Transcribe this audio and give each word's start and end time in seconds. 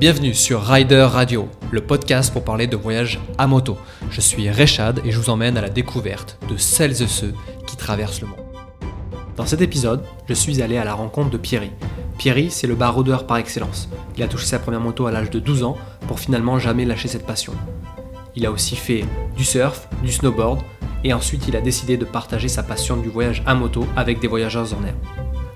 Bienvenue 0.00 0.32
sur 0.32 0.62
Rider 0.62 1.08
Radio, 1.10 1.48
le 1.72 1.80
podcast 1.80 2.32
pour 2.32 2.44
parler 2.44 2.68
de 2.68 2.76
voyage 2.76 3.18
à 3.36 3.48
moto. 3.48 3.76
Je 4.12 4.20
suis 4.20 4.48
Rechad 4.48 5.00
et 5.04 5.10
je 5.10 5.18
vous 5.18 5.28
emmène 5.28 5.56
à 5.56 5.60
la 5.60 5.70
découverte 5.70 6.38
de 6.48 6.56
celles 6.56 7.02
et 7.02 7.08
ceux 7.08 7.34
qui 7.66 7.76
traversent 7.76 8.20
le 8.20 8.28
monde. 8.28 8.38
Dans 9.36 9.44
cet 9.44 9.60
épisode, 9.60 10.04
je 10.28 10.34
suis 10.34 10.62
allé 10.62 10.76
à 10.76 10.84
la 10.84 10.94
rencontre 10.94 11.30
de 11.30 11.36
Pierry. 11.36 11.72
Pierry, 12.16 12.48
c'est 12.52 12.68
le 12.68 12.76
baroudeur 12.76 13.26
par 13.26 13.38
excellence. 13.38 13.88
Il 14.16 14.22
a 14.22 14.28
touché 14.28 14.46
sa 14.46 14.60
première 14.60 14.80
moto 14.80 15.08
à 15.08 15.10
l'âge 15.10 15.30
de 15.30 15.40
12 15.40 15.64
ans 15.64 15.76
pour 16.06 16.20
finalement 16.20 16.60
jamais 16.60 16.84
lâcher 16.84 17.08
cette 17.08 17.26
passion. 17.26 17.54
Il 18.36 18.46
a 18.46 18.52
aussi 18.52 18.76
fait 18.76 19.04
du 19.36 19.42
surf, 19.42 19.88
du 20.04 20.12
snowboard, 20.12 20.60
et 21.02 21.12
ensuite 21.12 21.48
il 21.48 21.56
a 21.56 21.60
décidé 21.60 21.96
de 21.96 22.04
partager 22.04 22.46
sa 22.46 22.62
passion 22.62 22.98
du 22.98 23.08
voyage 23.08 23.42
à 23.46 23.56
moto 23.56 23.84
avec 23.96 24.20
des 24.20 24.28
voyageurs 24.28 24.72
en 24.74 24.86
air, 24.86 24.94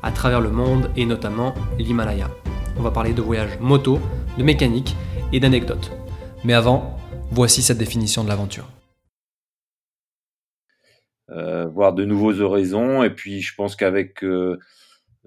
à 0.03 0.11
travers 0.11 0.41
le 0.41 0.51
monde 0.51 0.91
et 0.97 1.07
notamment 1.07 1.55
l'Himalaya. 1.79 2.29
On 2.77 2.83
va 2.83 2.91
parler 2.91 3.13
de 3.13 3.23
voyage 3.23 3.59
moto, 3.61 4.01
de 4.39 4.43
mécanique 4.43 4.97
et 5.33 5.41
d'anecdotes. 5.41 5.91
Mais 6.45 6.55
avant, 6.55 6.97
voici 7.31 7.63
cette 7.63 7.79
définition 7.79 8.25
de 8.25 8.29
l'aventure. 8.29 8.69
Euh, 11.31 11.67
voir 11.67 11.95
de 11.95 12.05
nouveaux 12.05 12.41
horizons 12.41 13.03
et 13.03 13.11
puis 13.11 13.41
je 13.41 13.55
pense 13.55 13.77
qu'avec 13.77 14.23
euh, 14.23 14.59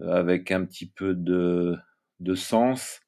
avec 0.02 0.52
un 0.52 0.64
petit 0.66 0.86
peu 0.86 1.16
de, 1.16 1.76
de 2.20 2.36
sens, 2.36 3.00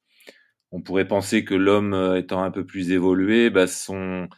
on 0.72 0.80
pourrait 0.80 1.06
penser 1.06 1.44
que 1.44 1.54
l'homme 1.54 1.94
euh, 1.94 2.18
étant 2.18 2.42
un 2.42 2.50
peu 2.50 2.64
plus 2.64 2.90
évolué, 2.90 3.50
bah 3.50 3.66
son 3.66 4.28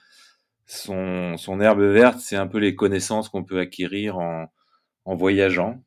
son, 0.66 1.36
son 1.36 1.60
herbe 1.60 1.80
verte, 1.80 2.20
c'est 2.20 2.36
un 2.36 2.46
peu 2.46 2.58
les 2.58 2.76
connaissances 2.76 3.28
qu'on 3.28 3.44
peut 3.44 3.58
acquérir 3.58 4.18
en, 4.18 4.52
en 5.04 5.14
voyageant 5.16 5.82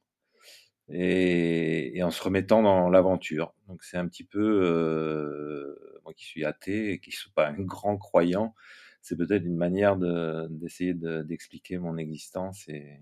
et, 0.90 1.98
et, 1.98 2.04
en 2.04 2.12
se 2.12 2.22
remettant 2.22 2.62
dans 2.62 2.90
l'aventure. 2.90 3.54
Donc 3.68 3.84
c'est 3.84 3.98
un 3.98 4.08
petit 4.08 4.24
peu, 4.24 4.62
euh, 4.64 6.00
moi 6.04 6.14
qui 6.14 6.26
suis 6.26 6.46
athée 6.46 6.94
et 6.94 6.99
qui 6.99 7.10
ne 7.10 7.16
suis 7.16 7.32
pas 7.32 7.48
un 7.48 7.60
grand 7.60 7.98
croyant, 7.98 8.54
c'est 9.02 9.18
peut-être 9.18 9.46
une 9.46 9.57
manière 9.57 9.98
d'essayer 10.49 10.94
d'expliquer 10.94 11.77
mon 11.77 11.98
existence 11.98 12.68
et, 12.70 12.99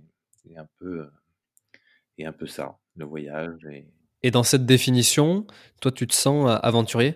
et, 0.50 0.58
un 0.58 0.68
peu 0.80 1.08
et 2.18 2.26
un 2.26 2.32
peu 2.32 2.48
ça, 2.48 2.78
le 2.96 3.06
voyage. 3.06 3.66
Et, 3.66 3.88
et 4.24 4.32
dans 4.32 4.44
cette 4.44 4.66
définition, 4.66 5.46
toi 5.80 5.92
tu 5.92 6.08
te 6.08 6.14
sens 6.14 6.60
aventurier? 6.64 7.16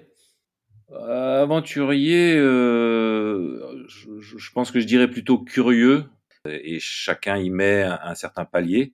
Euh, 0.92 1.42
aventurier, 1.42 2.36
euh, 2.38 3.86
je, 3.88 4.20
je, 4.20 4.52
pense 4.52 4.70
que 4.70 4.80
je 4.80 4.86
dirais 4.86 5.10
plutôt 5.10 5.40
curieux, 5.40 6.06
et 6.46 6.80
chacun 6.80 7.38
y 7.38 7.50
met 7.50 7.82
un, 7.82 8.00
un 8.04 8.16
certain 8.16 8.46
palier. 8.46 8.94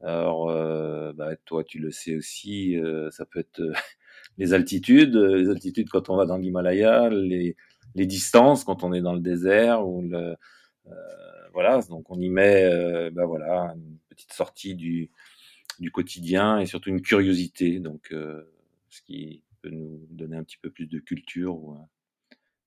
Alors, 0.00 0.48
euh, 0.48 1.12
bah, 1.12 1.34
toi, 1.44 1.64
tu 1.64 1.78
le 1.78 1.90
sais 1.90 2.14
aussi, 2.14 2.76
euh, 2.76 3.10
ça 3.10 3.26
peut 3.26 3.40
être 3.40 3.60
les 4.38 4.52
altitudes, 4.52 5.16
les 5.16 5.48
altitudes 5.48 5.88
quand 5.88 6.08
on 6.08 6.16
va 6.16 6.26
dans 6.26 6.36
l'Himalaya, 6.36 7.08
les, 7.10 7.56
les 7.94 8.06
distances 8.06 8.64
quand 8.64 8.84
on 8.84 8.92
est 8.92 9.00
dans 9.00 9.14
le 9.14 9.20
désert, 9.20 9.86
ou 9.86 10.02
le, 10.02 10.36
voilà, 11.52 11.80
donc 11.88 12.08
on 12.10 12.20
y 12.20 12.28
met, 12.28 13.10
bah 13.10 13.26
voilà, 13.26 13.74
une 13.74 13.98
petite 14.08 14.32
sortie 14.32 14.76
du, 14.76 15.10
du 15.80 15.90
quotidien 15.90 16.60
et 16.60 16.66
surtout 16.66 16.90
une 16.90 17.02
curiosité, 17.02 17.80
donc 17.80 18.14
ce 18.90 19.02
qui 19.02 19.42
peut 19.60 19.70
nous 19.70 20.06
donner 20.10 20.36
un 20.36 20.44
petit 20.44 20.58
peu 20.58 20.70
plus 20.70 20.86
de 20.86 21.00
culture 21.00 21.56
ou 21.56 21.76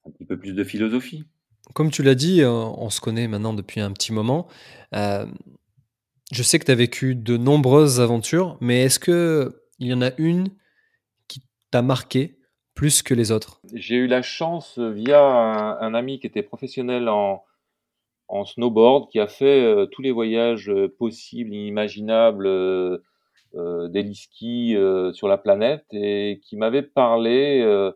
un 0.06 0.12
petit 0.12 0.26
peu 0.26 0.38
plus 0.38 0.54
de 0.54 0.64
philosophie. 0.66 1.24
Comme 1.74 1.90
tu 1.90 2.04
l'as 2.04 2.16
dit, 2.16 2.44
on 2.44 2.90
se 2.90 3.00
connaît 3.00 3.30
maintenant 3.30 3.54
depuis 3.54 3.80
un 3.80 3.94
petit 3.94 4.12
moment. 4.12 4.50
Euh, 6.32 6.36
je 6.36 6.44
sais 6.44 6.60
que 6.60 6.66
tu 6.66 6.72
as 6.72 6.76
vécu 6.76 7.16
de 7.16 7.38
nombreuses 7.38 8.00
aventures, 8.00 8.58
mais 8.62 8.84
est-ce 8.84 9.00
qu'il 9.00 9.88
y 9.88 9.94
en 9.94 10.02
a 10.02 10.12
une 10.18 10.50
qui 11.28 11.42
t'a 11.72 11.82
marqué 11.82 12.38
plus 12.74 13.04
que 13.04 13.14
les 13.14 13.32
autres? 13.32 13.62
J'ai 13.74 13.96
eu 13.96 14.08
la 14.08 14.22
chance, 14.22 14.80
via 14.80 15.22
un, 15.22 15.94
ami 15.94 16.20
qui 16.20 16.28
était 16.28 16.44
professionnel 16.44 17.10
en, 17.10 17.44
snowboard, 18.46 19.10
qui 19.10 19.20
a 19.20 19.28
fait 19.28 19.62
euh, 19.62 19.86
tous 19.88 20.02
les 20.02 20.12
voyages 20.12 20.72
possibles, 20.98 21.54
inimaginables, 21.54 22.48
euh, 22.48 23.04
euh, 23.56 23.90
d'Eliski 23.90 24.78
euh, 24.78 25.12
sur 25.12 25.28
la 25.28 25.38
planète 25.38 25.86
et 25.92 26.40
qui 26.42 26.56
m'avait 26.56 26.84
parlé, 26.84 27.62
euh, 27.62 27.92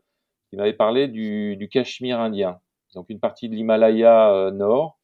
qui 0.50 0.58
m'avait 0.58 0.74
parlé 0.74 1.08
du, 1.08 1.70
Cachemire 1.72 2.20
indien, 2.20 2.60
donc 2.94 3.06
une 3.10 3.22
partie 3.22 3.48
de 3.48 3.56
l'Himalaya 3.56 4.34
euh, 4.34 4.52
nord, 4.52 5.00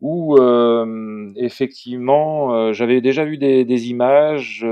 où 0.00 0.36
euh, 0.38 1.32
effectivement 1.36 2.72
j'avais 2.72 3.00
déjà 3.00 3.24
vu 3.24 3.38
des, 3.38 3.64
des 3.64 3.90
images 3.90 4.66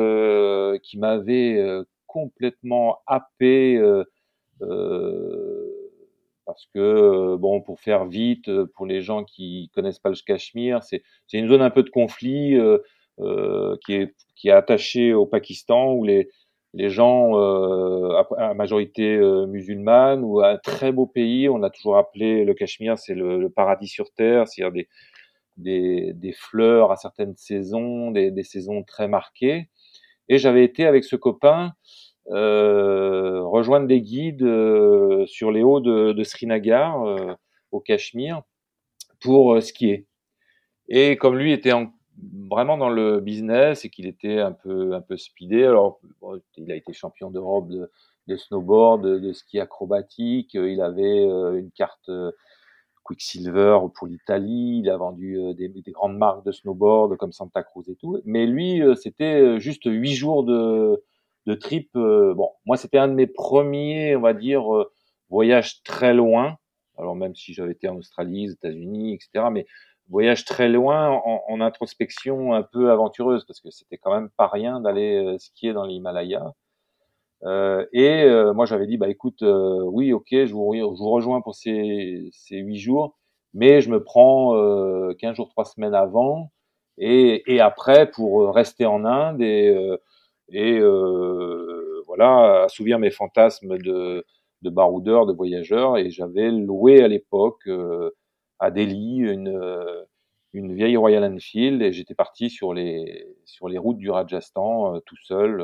qui 0.82 0.98
m'avaient 0.98 1.82
complètement 2.06 2.98
happé. 3.06 3.80
parce 6.44 6.66
que 6.74 7.36
bon, 7.36 7.60
pour 7.62 7.80
faire 7.80 8.04
vite, 8.04 8.50
pour 8.74 8.86
les 8.86 9.00
gens 9.00 9.24
qui 9.24 9.70
connaissent 9.74 9.98
pas 9.98 10.10
le 10.10 10.16
Cachemire, 10.26 10.82
c'est 10.82 11.02
une 11.32 11.48
zone 11.48 11.62
un 11.62 11.70
peu 11.70 11.82
de 11.82 11.90
conflit. 11.90 12.58
Euh, 13.20 13.76
qui, 13.84 13.92
est, 13.92 14.14
qui 14.34 14.48
est 14.48 14.52
attaché 14.52 15.12
au 15.12 15.26
Pakistan 15.26 15.92
où 15.92 16.02
les, 16.02 16.30
les 16.72 16.88
gens 16.88 17.38
euh, 17.38 18.22
à 18.38 18.54
majorité 18.54 19.16
euh, 19.16 19.46
musulmane 19.46 20.24
ou 20.24 20.40
un 20.40 20.56
très 20.56 20.92
beau 20.92 21.06
pays. 21.06 21.46
On 21.48 21.62
a 21.62 21.68
toujours 21.68 21.98
appelé 21.98 22.44
le 22.46 22.54
Cachemire, 22.54 22.98
c'est 22.98 23.14
le, 23.14 23.38
le, 23.38 23.50
paradis 23.50 23.86
sur 23.86 24.10
terre, 24.12 24.48
c'est-à-dire 24.48 24.72
des, 24.72 24.88
des, 25.62 26.34
fleurs 26.36 26.90
à 26.92 26.96
certaines 26.96 27.36
saisons, 27.36 28.10
des, 28.10 28.44
saisons 28.44 28.82
très 28.82 29.08
marquées. 29.08 29.68
Et 30.28 30.38
j'avais 30.38 30.64
été 30.64 30.86
avec 30.86 31.04
ce 31.04 31.16
copain 31.16 31.72
euh, 32.30 33.42
rejoindre 33.42 33.86
des 33.86 34.00
guides 34.00 34.42
euh, 34.42 35.26
sur 35.26 35.50
les 35.50 35.62
hauts 35.62 35.80
de, 35.80 36.12
de 36.12 36.24
Srinagar 36.24 37.02
euh, 37.02 37.34
au 37.72 37.80
Cachemire 37.80 38.42
pour 39.20 39.60
skier. 39.62 40.06
Et 40.88 41.16
comme 41.16 41.36
lui 41.36 41.52
était 41.52 41.72
en 41.72 41.92
vraiment 42.50 42.76
dans 42.76 42.90
le 42.90 43.20
business 43.20 43.84
et 43.84 43.90
qu'il 43.90 44.06
était 44.06 44.38
un 44.38 44.52
peu 44.52 44.94
un 44.94 45.00
peu 45.00 45.16
speedé. 45.16 45.64
Alors, 45.64 46.00
il 46.56 46.70
a 46.70 46.76
été 46.76 46.92
champion 46.92 47.30
d'Europe 47.30 47.68
de, 47.68 47.90
de, 48.26 48.36
snowboard, 48.36 49.02
de, 49.02 49.18
de, 49.18 49.32
ski 49.32 49.60
acrobatique. 49.60 50.54
Il 50.54 50.80
avait 50.80 51.26
euh, 51.26 51.58
une 51.58 51.70
carte 51.70 52.08
euh, 52.08 52.32
Quicksilver 53.04 53.78
pour 53.94 54.06
l'Italie. 54.06 54.80
Il 54.82 54.90
a 54.90 54.96
vendu 54.96 55.38
euh, 55.38 55.54
des, 55.54 55.68
des, 55.68 55.92
grandes 55.92 56.16
marques 56.16 56.44
de 56.44 56.52
snowboard 56.52 57.16
comme 57.16 57.32
Santa 57.32 57.62
Cruz 57.62 57.84
et 57.88 57.96
tout. 57.96 58.20
Mais 58.24 58.46
lui, 58.46 58.82
c'était 59.00 59.60
juste 59.60 59.84
huit 59.86 60.14
jours 60.14 60.44
de 60.44 61.02
de 61.46 61.54
trip. 61.54 61.90
Bon, 61.94 62.50
moi, 62.66 62.76
c'était 62.76 62.98
un 62.98 63.08
de 63.08 63.14
mes 63.14 63.26
premiers, 63.26 64.14
on 64.14 64.20
va 64.20 64.32
dire, 64.32 64.62
voyages 65.28 65.82
très 65.82 66.14
loin. 66.14 66.56
Alors 66.98 67.16
même 67.16 67.34
si 67.34 67.54
j'avais 67.54 67.72
été 67.72 67.88
en 67.88 67.96
Australie, 67.96 68.48
aux 68.48 68.52
États-Unis, 68.52 69.14
etc. 69.14 69.46
Mais 69.50 69.66
voyage 70.08 70.44
très 70.44 70.68
loin 70.68 71.10
en, 71.10 71.42
en, 71.48 71.60
introspection 71.60 72.52
un 72.54 72.62
peu 72.62 72.90
aventureuse 72.90 73.44
parce 73.46 73.60
que 73.60 73.70
c'était 73.70 73.98
quand 73.98 74.12
même 74.12 74.30
pas 74.36 74.46
rien 74.46 74.80
d'aller 74.80 75.16
euh, 75.16 75.38
skier 75.38 75.72
dans 75.72 75.84
l'Himalaya. 75.84 76.52
Euh, 77.44 77.84
et 77.92 78.22
euh, 78.24 78.52
moi 78.54 78.66
j'avais 78.66 78.86
dit 78.86 78.98
bah 78.98 79.08
écoute 79.08 79.42
euh, 79.42 79.82
oui 79.84 80.12
ok 80.12 80.28
je 80.30 80.52
vous, 80.52 80.74
je 80.74 80.82
vous 80.82 81.10
rejoins 81.10 81.40
pour 81.40 81.56
ces 81.56 82.28
ces 82.32 82.58
huit 82.58 82.78
jours 82.78 83.18
mais 83.52 83.80
je 83.80 83.90
me 83.90 84.02
prends 84.02 84.56
euh, 84.56 85.12
15 85.18 85.34
jours 85.36 85.48
trois 85.48 85.64
semaines 85.64 85.94
avant 85.94 86.52
et, 86.98 87.42
et 87.52 87.60
après 87.60 88.08
pour 88.10 88.54
rester 88.54 88.86
en 88.86 89.04
Inde 89.04 89.42
et 89.42 89.74
et 90.50 90.80
voilà 92.06 92.64
assouvir 92.64 92.98
mes 93.00 93.10
fantasmes 93.10 93.76
de 93.78 94.24
de 94.62 94.70
baroudeur 94.70 95.26
de 95.26 95.32
voyageur 95.32 95.96
et 95.98 96.10
j'avais 96.10 96.50
loué 96.50 97.02
à 97.02 97.08
l'époque 97.08 97.68
à 98.62 98.70
Delhi 98.70 99.16
une, 99.16 99.48
euh, 99.48 100.04
une 100.52 100.72
vieille 100.72 100.96
Royal 100.96 101.24
Enfield 101.24 101.82
et 101.82 101.92
j'étais 101.92 102.14
parti 102.14 102.48
sur 102.48 102.72
les, 102.72 103.26
sur 103.44 103.68
les 103.68 103.76
routes 103.76 103.98
du 103.98 104.08
Rajasthan 104.08 104.94
euh, 104.94 105.00
tout 105.04 105.16
seul. 105.16 105.60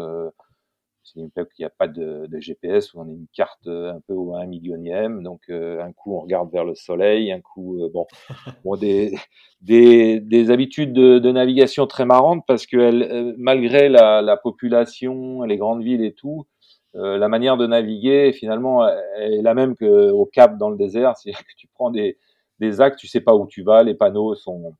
Euh, 1.09 1.13
c'est 1.13 1.21
une 1.21 1.27
époque 1.27 1.49
où 1.49 1.55
il 1.59 1.63
n'y 1.63 1.67
a 1.67 1.71
pas 1.71 1.89
de, 1.89 2.27
de, 2.27 2.41
GPS, 2.41 2.95
où 2.95 3.01
on 3.01 3.09
a 3.09 3.11
une 3.11 3.27
carte 3.33 3.67
un 3.67 4.01
peu 4.07 4.15
au 4.15 4.35
1 4.35 4.47
millionième. 4.47 5.23
Donc, 5.23 5.43
euh, 5.51 5.83
un 5.83 5.93
coup, 5.93 6.15
on 6.15 6.21
regarde 6.21 6.51
vers 6.53 6.65
le 6.65 6.75
soleil, 6.75 7.33
un 7.33 7.41
coup, 7.41 7.83
euh, 7.83 7.91
bon, 7.93 8.07
bon 8.65 8.77
des, 8.77 9.17
des, 9.61 10.21
des, 10.21 10.51
habitudes 10.51 10.93
de, 10.93 11.19
de, 11.19 11.33
navigation 11.33 11.87
très 11.87 12.05
marrantes 12.05 12.45
parce 12.47 12.67
que 12.67 12.77
elle, 12.77 13.35
malgré 13.39 13.89
la, 13.89 14.23
la, 14.23 14.37
population, 14.37 15.43
les 15.43 15.57
grandes 15.57 15.83
villes 15.83 16.05
et 16.05 16.13
tout, 16.13 16.47
euh, 16.95 17.19
la 17.19 17.29
manière 17.29 17.57
de 17.57 17.67
naviguer, 17.67 18.33
finalement, 18.33 18.87
est 18.89 19.43
la 19.43 19.55
même 19.55 19.77
qu'au 19.77 20.27
Cap 20.33 20.59
dans 20.59 20.71
le 20.71 20.77
désert. 20.77 21.17
C'est-à-dire 21.19 21.41
que 21.41 21.55
tu 21.57 21.69
prends 21.69 21.91
des, 21.91 22.19
des 22.61 22.81
actes, 22.81 22.99
tu 22.99 23.07
sais 23.07 23.21
pas 23.21 23.35
où 23.35 23.47
tu 23.47 23.63
vas, 23.63 23.83
les 23.83 23.95
panneaux 23.95 24.35
sont 24.35 24.75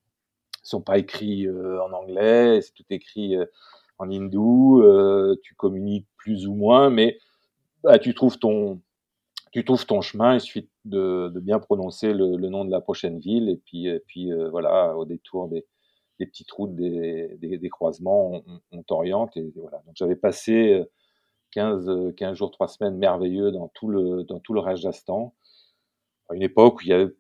sont 0.69 0.81
pas 0.83 0.99
écrits 0.99 1.47
euh, 1.47 1.83
en 1.83 1.93
anglais, 1.93 2.61
c'est 2.61 2.75
tout 2.75 2.85
écrit 2.91 3.37
euh, 3.37 3.47
en 3.99 4.11
hindou, 4.11 4.83
euh, 4.83 5.37
tu 5.43 5.55
communiques 5.55 6.07
plus 6.29 6.47
ou 6.47 6.55
moins, 6.55 6.91
mais 6.91 7.19
bah, 7.83 7.99
tu 7.99 8.15
trouves 8.15 8.39
ton 8.39 8.83
tu 9.51 9.65
trouves 9.65 9.87
ton 9.87 10.03
chemin, 10.03 10.35
il 10.35 10.41
suffit 10.43 10.69
de, 10.85 11.33
bien 11.41 11.59
prononcer 11.59 12.13
le, 12.13 12.37
nom 12.37 12.67
de 12.67 12.71
la 12.71 12.83
prochaine 12.83 13.19
ville 13.19 13.49
et 13.49 13.57
puis 13.57 13.87
et 13.87 14.01
puis 14.01 14.31
euh, 14.31 14.51
voilà 14.51 14.95
au 14.95 15.07
détour 15.07 15.49
des, 15.49 15.65
des 16.19 16.27
petites 16.27 16.51
routes, 16.51 16.77
des, 16.77 17.69
croisements, 17.71 18.43
on, 18.73 18.83
t'oriente 18.83 19.39
et 19.39 19.51
voilà. 19.57 19.81
Donc 19.87 19.95
j'avais 19.95 20.17
passé 20.17 20.85
15, 21.53 22.13
15 22.15 22.37
jours, 22.37 22.51
3 22.51 22.69
semaines 22.69 22.99
merveilleux 22.99 23.51
dans 23.51 23.69
tout 23.69 23.89
le, 23.89 24.25
dans 24.25 24.39
tout 24.39 24.53
le 24.53 24.61
Rajasthan. 24.61 25.35
Une 26.35 26.43
époque 26.43 26.81
où 26.81 26.83
il 26.83 26.89
y 26.89 26.93
avait, 26.93 27.11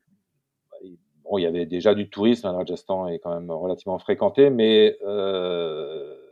bon, 1.25 1.39
il 1.39 1.45
y 1.45 1.47
avait 1.47 1.65
déjà 1.65 1.95
du 1.95 2.11
tourisme, 2.11 2.49
le 2.49 2.57
Rajasthan 2.57 3.09
est 3.09 3.21
quand 3.21 3.33
même 3.33 3.51
relativement 3.51 3.99
fréquenté, 3.99 4.51
mais 4.51 4.99
euh, 5.07 6.28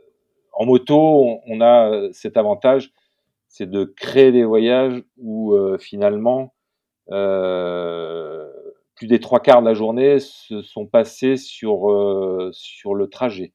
en 0.59 0.65
moto, 0.65 1.39
on 1.45 1.61
a 1.61 2.09
cet 2.11 2.37
avantage, 2.37 2.91
c'est 3.47 3.69
de 3.69 3.83
créer 3.83 4.31
des 4.31 4.43
voyages 4.43 5.03
où 5.17 5.53
euh, 5.53 5.77
finalement, 5.77 6.53
euh, 7.11 8.49
plus 8.95 9.07
des 9.07 9.19
trois 9.19 9.39
quarts 9.39 9.61
de 9.61 9.67
la 9.67 9.73
journée 9.73 10.19
se 10.19 10.61
sont 10.61 10.85
passés 10.85 11.37
sur, 11.37 11.91
euh, 11.91 12.49
sur 12.53 12.95
le 12.95 13.07
trajet 13.07 13.53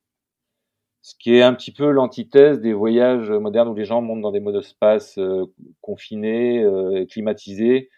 ce 1.03 1.15
qui 1.19 1.35
est 1.35 1.43
un 1.43 1.53
petit 1.53 1.73
peu 1.73 1.91
l'antithèse 1.91 2.61
des 2.61 2.73
voyages 2.73 3.31
modernes 3.31 3.69
où 3.69 3.75
les 3.75 3.85
gens 3.85 4.01
montent 4.01 4.21
dans 4.21 4.31
des 4.31 4.41
monospaces 4.41 5.19
euh, 5.19 5.47
confinés, 5.81 6.63
euh, 6.63 7.05
climatisés, 7.07 7.91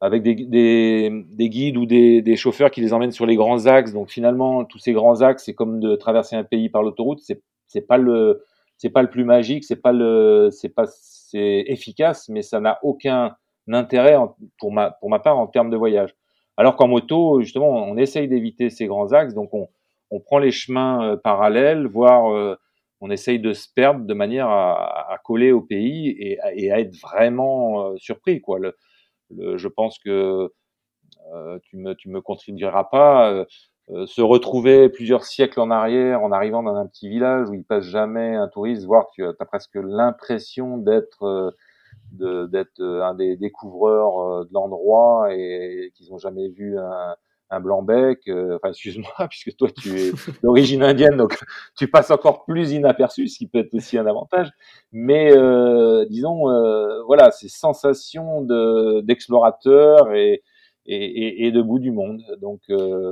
avec 0.00 0.22
des, 0.22 0.34
des, 0.34 1.24
des 1.30 1.48
guides 1.50 1.76
ou 1.76 1.84
des, 1.86 2.22
des, 2.22 2.36
chauffeurs 2.36 2.70
qui 2.70 2.80
les 2.80 2.92
emmènent 2.94 3.12
sur 3.12 3.26
les 3.26 3.36
grands 3.36 3.66
axes. 3.66 3.92
Donc 3.92 4.10
finalement, 4.10 4.64
tous 4.64 4.78
ces 4.78 4.92
grands 4.92 5.20
axes, 5.20 5.44
c'est 5.44 5.54
comme 5.54 5.80
de 5.80 5.96
traverser 5.96 6.34
un 6.34 6.44
pays 6.44 6.70
par 6.70 6.82
l'autoroute. 6.82 7.20
C'est 7.20 7.42
c'est 7.66 7.86
pas 7.86 7.98
le 7.98 8.44
c'est 8.76 8.90
pas 8.90 9.02
le 9.02 9.10
plus 9.10 9.24
magique, 9.24 9.64
c'est 9.64 9.80
pas 9.80 9.92
le 9.92 10.48
c'est 10.50 10.68
pas 10.68 10.86
c'est 10.86 11.64
efficace, 11.66 12.28
mais 12.28 12.42
ça 12.42 12.60
n'a 12.60 12.78
aucun 12.82 13.36
intérêt 13.68 14.16
pour 14.58 14.72
ma 14.72 14.90
pour 14.92 15.10
ma 15.10 15.18
part 15.18 15.38
en 15.38 15.46
termes 15.46 15.70
de 15.70 15.76
voyage. 15.76 16.14
Alors 16.56 16.76
qu'en 16.76 16.88
moto, 16.88 17.40
justement, 17.40 17.68
on 17.68 17.96
essaye 17.96 18.28
d'éviter 18.28 18.70
ces 18.70 18.86
grands 18.86 19.12
axes, 19.12 19.34
donc 19.34 19.52
on 19.54 19.68
on 20.10 20.20
prend 20.20 20.38
les 20.38 20.52
chemins 20.52 21.04
euh, 21.04 21.16
parallèles, 21.16 21.86
voire 21.86 22.32
euh, 22.32 22.56
on 23.00 23.10
essaye 23.10 23.40
de 23.40 23.52
se 23.52 23.68
perdre 23.74 24.06
de 24.06 24.14
manière 24.14 24.48
à, 24.48 25.18
coller 25.24 25.52
au 25.52 25.60
pays 25.60 26.14
et, 26.18 26.40
à 26.40 26.80
être 26.80 26.96
vraiment 26.96 27.88
euh, 27.88 27.96
surpris. 27.98 28.40
Quoi. 28.40 28.60
je 29.30 29.68
pense 29.68 29.98
que 29.98 30.50
tu 31.64 31.76
me 31.76 31.94
tu 31.94 32.08
me 32.08 32.20
contribueras 32.20 32.84
pas. 32.84 33.44
Se 34.06 34.22
retrouver 34.22 34.88
plusieurs 34.88 35.24
siècles 35.24 35.60
en 35.60 35.70
arrière 35.70 36.22
en 36.22 36.32
arrivant 36.32 36.62
dans 36.62 36.74
un 36.74 36.86
petit 36.86 37.08
village 37.08 37.48
où 37.50 37.54
il 37.54 37.64
passe 37.64 37.84
jamais 37.84 38.34
un 38.34 38.48
touriste, 38.48 38.84
voire 38.84 39.08
tu 39.12 39.24
as 39.24 39.44
presque 39.44 39.74
l'impression 39.76 40.78
d'être 40.78 41.54
d'être 42.12 42.80
un 42.82 43.14
des 43.14 43.36
découvreurs 43.36 44.46
de 44.46 44.52
l'endroit 44.52 45.28
et 45.32 45.92
qu'ils 45.94 46.10
n'ont 46.10 46.18
jamais 46.18 46.48
vu 46.48 46.78
un, 46.78 47.14
un 47.50 47.60
blanc-bec, 47.60 48.20
euh, 48.28 48.56
enfin 48.56 48.70
excuse-moi, 48.70 49.12
puisque 49.30 49.56
toi 49.56 49.68
tu 49.70 49.98
es 49.98 50.12
d'origine 50.42 50.82
indienne, 50.82 51.16
donc 51.16 51.38
tu 51.76 51.88
passes 51.88 52.10
encore 52.10 52.44
plus 52.44 52.72
inaperçu, 52.72 53.28
ce 53.28 53.38
qui 53.38 53.46
peut 53.46 53.58
être 53.58 53.74
aussi 53.74 53.98
un 53.98 54.06
avantage. 54.06 54.50
Mais 54.92 55.32
euh, 55.36 56.04
disons, 56.08 56.50
euh, 56.50 57.02
voilà, 57.06 57.30
ces 57.30 57.48
sensations 57.48 58.42
de, 58.42 59.00
d'explorateur 59.02 60.08
et, 60.86 60.96
et, 60.96 61.46
et, 61.46 61.52
de 61.52 61.62
bout 61.62 61.78
du 61.78 61.90
monde. 61.90 62.22
Donc 62.40 62.60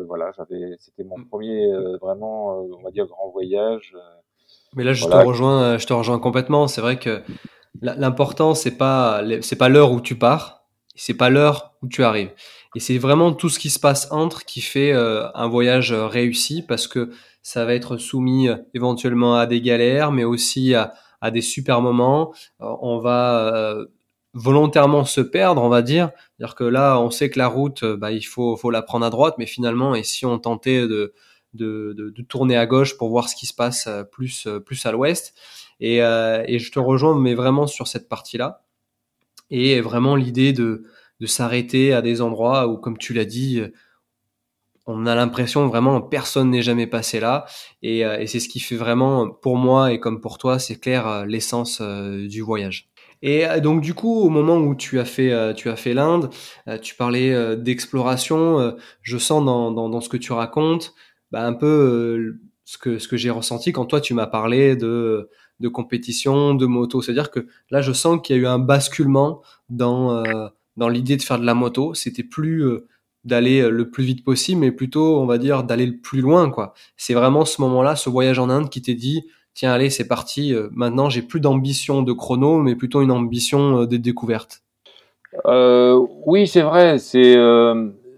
voilà, 0.07 0.33
j'avais, 0.37 0.77
c'était 0.79 1.05
mon 1.05 1.23
premier 1.25 1.71
vraiment, 2.01 2.61
on 2.61 2.83
va 2.83 2.91
dire, 2.91 3.07
grand 3.07 3.31
voyage. 3.31 3.95
Mais 4.75 4.85
là, 4.85 4.93
je 4.93 5.05
te 5.05 5.15
rejoins, 5.15 5.79
je 5.79 5.87
te 5.87 5.93
rejoins 5.93 6.19
complètement. 6.19 6.67
C'est 6.67 6.81
vrai 6.81 6.99
que 6.99 7.23
l'important, 7.81 8.55
c'est 8.55 8.77
pas, 8.77 9.23
c'est 9.41 9.57
pas 9.57 9.69
l'heure 9.69 9.93
où 9.93 10.01
tu 10.01 10.17
pars, 10.17 10.65
c'est 10.95 11.17
pas 11.17 11.31
l'heure 11.31 11.75
où 11.83 11.89
tu 11.89 12.05
arrives. 12.05 12.31
Et 12.75 12.81
c'est 12.81 12.99
vraiment 12.99 13.33
tout 13.33 13.49
ce 13.49 13.59
qui 13.59 13.71
se 13.71 13.79
passe 13.79 14.11
entre 14.11 14.45
qui 14.45 14.61
fait 14.61 14.93
euh, 14.93 15.27
un 15.35 15.49
voyage 15.49 15.93
euh, 15.93 16.07
réussi 16.07 16.63
parce 16.63 16.89
que 16.89 17.11
ça 17.43 17.65
va 17.65 17.75
être 17.75 17.99
soumis 17.99 18.49
euh, 18.49 18.57
éventuellement 18.73 19.37
à 19.37 19.47
des 19.47 19.61
galères, 19.61 20.11
mais 20.11 20.25
aussi 20.25 20.75
à, 20.75 20.95
à 21.21 21.31
des 21.31 21.43
super 21.43 21.83
moments. 21.83 22.33
on 22.61 22.99
va 22.99 23.77
volontairement 24.35 25.05
se 25.05 25.21
perdre, 25.21 25.63
on 25.63 25.69
va 25.69 25.83
dire. 25.83 26.11
C'est-à-dire 26.39 26.55
que 26.55 26.65
là, 26.65 26.99
on 26.99 27.11
sait 27.11 27.31
que 27.31 27.39
la 27.39 27.49
route, 27.49 27.85
bah, 27.85 28.13
il 28.13 28.23
faut, 28.23 28.57
faut 28.57 28.71
la 28.71 28.83
prendre 28.83 29.05
à 29.07 29.11
droite, 29.11 29.35
mais 29.39 29.47
finalement, 29.47 29.95
et 29.95 30.03
si 30.03 30.25
on 30.27 30.39
tentait 30.39 30.83
de, 30.83 31.15
de, 31.55 31.93
de, 31.97 32.11
de 32.11 32.23
tourner 32.23 32.57
à 32.57 32.67
gauche 32.67 32.97
pour 32.97 33.11
voir 33.11 33.29
ce 33.29 33.37
qui 33.37 33.47
se 33.47 33.55
passe 33.55 33.89
plus, 34.11 34.49
plus 34.65 34.87
à 34.87 34.93
l'ouest. 34.93 35.35
Et, 35.81 35.97
et 35.99 36.59
je 36.59 36.73
te 36.73 36.79
rejoins, 36.79 37.19
mais 37.19 37.35
vraiment 37.35 37.67
sur 37.67 37.89
cette 37.89 38.09
partie-là. 38.09 38.63
Et 39.51 39.81
vraiment 39.83 40.17
l'idée 40.17 40.53
de, 40.53 40.85
de 41.23 41.27
s'arrêter 41.29 41.93
à 41.93 42.03
des 42.03 42.21
endroits 42.21 42.67
où, 42.67 42.77
comme 42.77 42.99
tu 42.99 43.15
l'as 43.15 43.25
dit, 43.25 43.61
euh, 43.61 43.73
on 44.87 45.07
a 45.07 45.15
l'impression 45.15 45.69
vraiment 45.69 46.01
personne 46.01 46.51
n'est 46.51 46.63
jamais 46.63 46.89
passé 46.89 47.21
là. 47.21 47.47
Euh, 47.85 48.19
et, 48.19 48.27
c'est 48.27 48.41
ce 48.41 48.49
qui 48.49 48.59
fait 48.59 48.75
vraiment, 48.75 49.31
pour 49.31 49.57
moi 49.57 49.93
et 49.93 50.01
comme 50.01 50.21
pour 50.21 50.39
toi, 50.39 50.59
c'est 50.59 50.81
clair, 50.81 51.07
euh, 51.07 51.25
l'essence 51.25 51.81
du 51.81 52.41
voyage. 52.41 52.92
Et 53.23 53.47
donc 53.61 53.81
du 53.83 53.95
coup, 53.95 54.21
au 54.21 54.29
moment 54.29 54.59
où 54.59 54.75
tu 54.75 54.99
as 54.99 55.05
fait, 55.05 55.55
tu 55.55 55.69
as 55.71 55.77
fait 55.77 55.95
l'Inde, 55.95 56.31
tu 56.83 56.97
parlais 56.97 57.57
d'exploration. 57.57 58.75
Je 59.03 59.19
sens 59.19 59.45
dans, 59.45 59.71
dans, 59.71 60.01
ce 60.01 60.09
que 60.09 60.17
tu 60.17 60.33
racontes, 60.33 60.93
bah, 61.31 61.47
un 61.47 61.53
peu 61.53 62.37
ce 62.65 62.79
que 62.79 62.99
ce 62.99 63.07
que 63.07 63.17
j'ai 63.17 63.31
ressenti 63.31 63.73
quand 63.73 63.87
toi 63.87 64.01
tu 64.01 64.13
m'as 64.15 64.27
parlé 64.27 64.75
de 64.75 65.31
de 65.61 65.69
compétition, 65.69 66.55
de 66.55 66.67
moto. 66.67 67.01
C'est-à-dire 67.01 67.31
que 67.31 67.47
là, 67.71 67.81
je 67.81 67.93
sens 67.93 68.21
qu'il 68.21 68.35
y 68.35 68.39
a 68.41 68.43
eu 68.43 68.47
un 68.47 68.59
basculement 68.59 69.41
dans 69.69 70.51
dans 70.77 70.89
l'idée 70.89 71.17
de 71.17 71.23
faire 71.23 71.39
de 71.39 71.47
la 71.47 71.55
moto, 71.55 71.95
c'était 71.95 72.23
plus 72.23 72.65
euh, 72.65 72.87
d'aller 73.25 73.61
euh, 73.61 73.71
le 73.71 73.91
plus 73.91 74.05
vite 74.05 74.25
possible, 74.25 74.61
mais 74.61 74.73
plutôt, 74.73 75.19
on 75.21 75.27
va 75.27 75.39
dire, 75.39 75.65
d'aller 75.65 75.87
le 75.87 75.99
plus 75.99 76.21
loin, 76.21 76.51
quoi. 76.51 76.75
C'est 76.97 77.15
vraiment 77.15 77.45
ce 77.45 77.61
moment-là, 77.63 77.97
ce 77.97 78.11
voyage 78.11 78.39
en 78.39 78.49
Inde 78.49 78.71
qui 78.71 78.83
t'est 78.83 78.95
dit, 78.95 79.23
tiens, 79.55 79.73
allez, 79.73 79.91
c'est 79.91 80.09
parti. 80.09 80.55
Euh, 80.55 80.69
maintenant, 80.73 81.09
j'ai 81.09 81.23
plus 81.23 81.41
d'ambition 81.41 82.03
de 82.03 82.13
chrono, 82.13 82.59
mais 82.59 82.75
plutôt 82.75 83.03
une 83.03 83.11
ambition 83.11 83.85
de 83.85 83.97
découverte. 83.97 84.63
Euh, 85.47 86.05
oui, 86.27 86.47
c'est 86.47 86.63
vrai. 86.63 86.99
C'est 86.99 87.37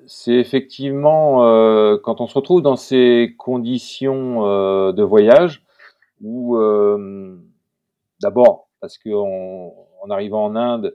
c'est 0.07 0.35
effectivement 0.35 1.39
quand 2.03 2.21
on 2.21 2.27
se 2.27 2.35
retrouve 2.35 2.61
dans 2.61 2.77
ces 2.77 3.35
conditions 3.39 4.43
de 4.93 5.03
voyage 5.03 5.63
où 6.21 6.59
d'abord 8.21 8.69
parce 8.81 8.99
qu'en 8.99 9.73
en 10.03 10.11
arrivant 10.11 10.45
en 10.45 10.57
Inde, 10.57 10.95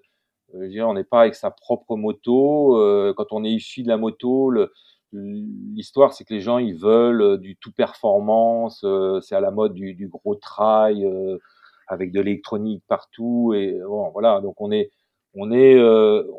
euh, 0.55 0.81
on 0.81 0.93
n'est 0.93 1.03
pas 1.03 1.21
avec 1.21 1.35
sa 1.35 1.51
propre 1.51 1.95
moto. 1.95 2.77
Euh, 2.77 3.13
quand 3.15 3.31
on 3.31 3.43
est 3.43 3.51
issu 3.51 3.83
de 3.83 3.87
la 3.87 3.97
moto, 3.97 4.51
l'histoire, 5.13 6.13
c'est 6.13 6.23
que 6.23 6.33
les 6.33 6.41
gens, 6.41 6.57
ils 6.57 6.75
veulent 6.75 7.21
euh, 7.21 7.37
du 7.37 7.55
tout 7.57 7.71
performance. 7.71 8.85
c'est 9.21 9.35
à 9.35 9.41
la 9.41 9.51
mode 9.51 9.73
du, 9.73 9.93
du 9.93 10.07
gros 10.07 10.35
trail 10.35 11.07
avec 11.87 12.11
de 12.11 12.21
l'électronique 12.21 12.83
partout. 12.87 13.53
Et 13.55 13.79
bon, 13.85 14.09
voilà. 14.11 14.41
Donc 14.41 14.61
on 14.61 14.71
est, 14.71 14.91
on 15.33 15.51
est, 15.51 15.79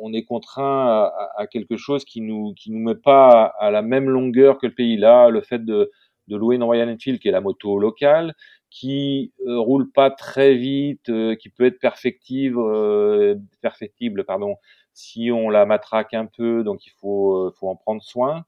on 0.01 0.13
est 0.13 0.25
contraint 0.25 0.87
à, 0.89 1.31
à, 1.37 1.47
quelque 1.47 1.77
chose 1.77 2.05
qui 2.05 2.21
nous, 2.21 2.55
qui 2.55 2.71
nous 2.71 2.81
met 2.81 2.95
pas 2.95 3.53
à, 3.59 3.71
la 3.71 3.83
même 3.83 4.09
longueur 4.09 4.59
que 4.59 4.67
le 4.67 4.75
pays. 4.75 4.97
Là, 4.97 5.29
le 5.31 5.41
fait 5.41 5.65
de, 5.65 5.91
de 6.29 6.37
louer 6.37 6.57
une 6.57 6.63
Royal 6.63 6.89
Enfield, 6.89 7.21
qui 7.21 7.29
est 7.29 7.33
la 7.33 7.41
moto 7.41 7.79
locale, 7.79 8.35
qui 8.71 9.33
euh, 9.47 9.59
roule 9.59 9.91
pas 9.91 10.11
très 10.11 10.55
vite, 10.55 11.09
euh, 11.11 11.35
qui 11.35 11.51
peut 11.51 11.67
être 11.67 11.81
perfective, 11.81 12.57
euh, 12.57 13.35
perfectible, 13.61 14.25
pardon, 14.25 14.55
si 15.01 15.31
on 15.33 15.49
la 15.51 15.67
matraque 15.67 16.15
un 16.15 16.27
peu, 16.27 16.63
donc 16.63 16.87
il 16.87 16.93
faut, 17.01 17.35
euh, 17.35 17.55
faut 17.59 17.69
en 17.69 17.77
prendre 17.77 18.03
soin. 18.03 18.45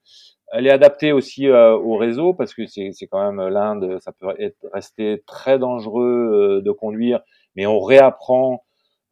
Elle 0.52 0.66
est 0.66 0.70
adaptée 0.70 1.12
aussi 1.12 1.48
au 1.48 1.96
réseau 1.96 2.34
parce 2.34 2.52
que 2.52 2.66
c'est, 2.66 2.92
quand 3.10 3.32
même 3.32 3.48
l'Inde, 3.48 3.98
ça 4.00 4.12
peut 4.12 4.34
être 4.38 4.58
rester 4.74 5.22
très 5.26 5.58
dangereux 5.58 6.60
de 6.62 6.70
conduire, 6.72 7.20
mais 7.56 7.64
on 7.64 7.80
réapprend 7.80 8.62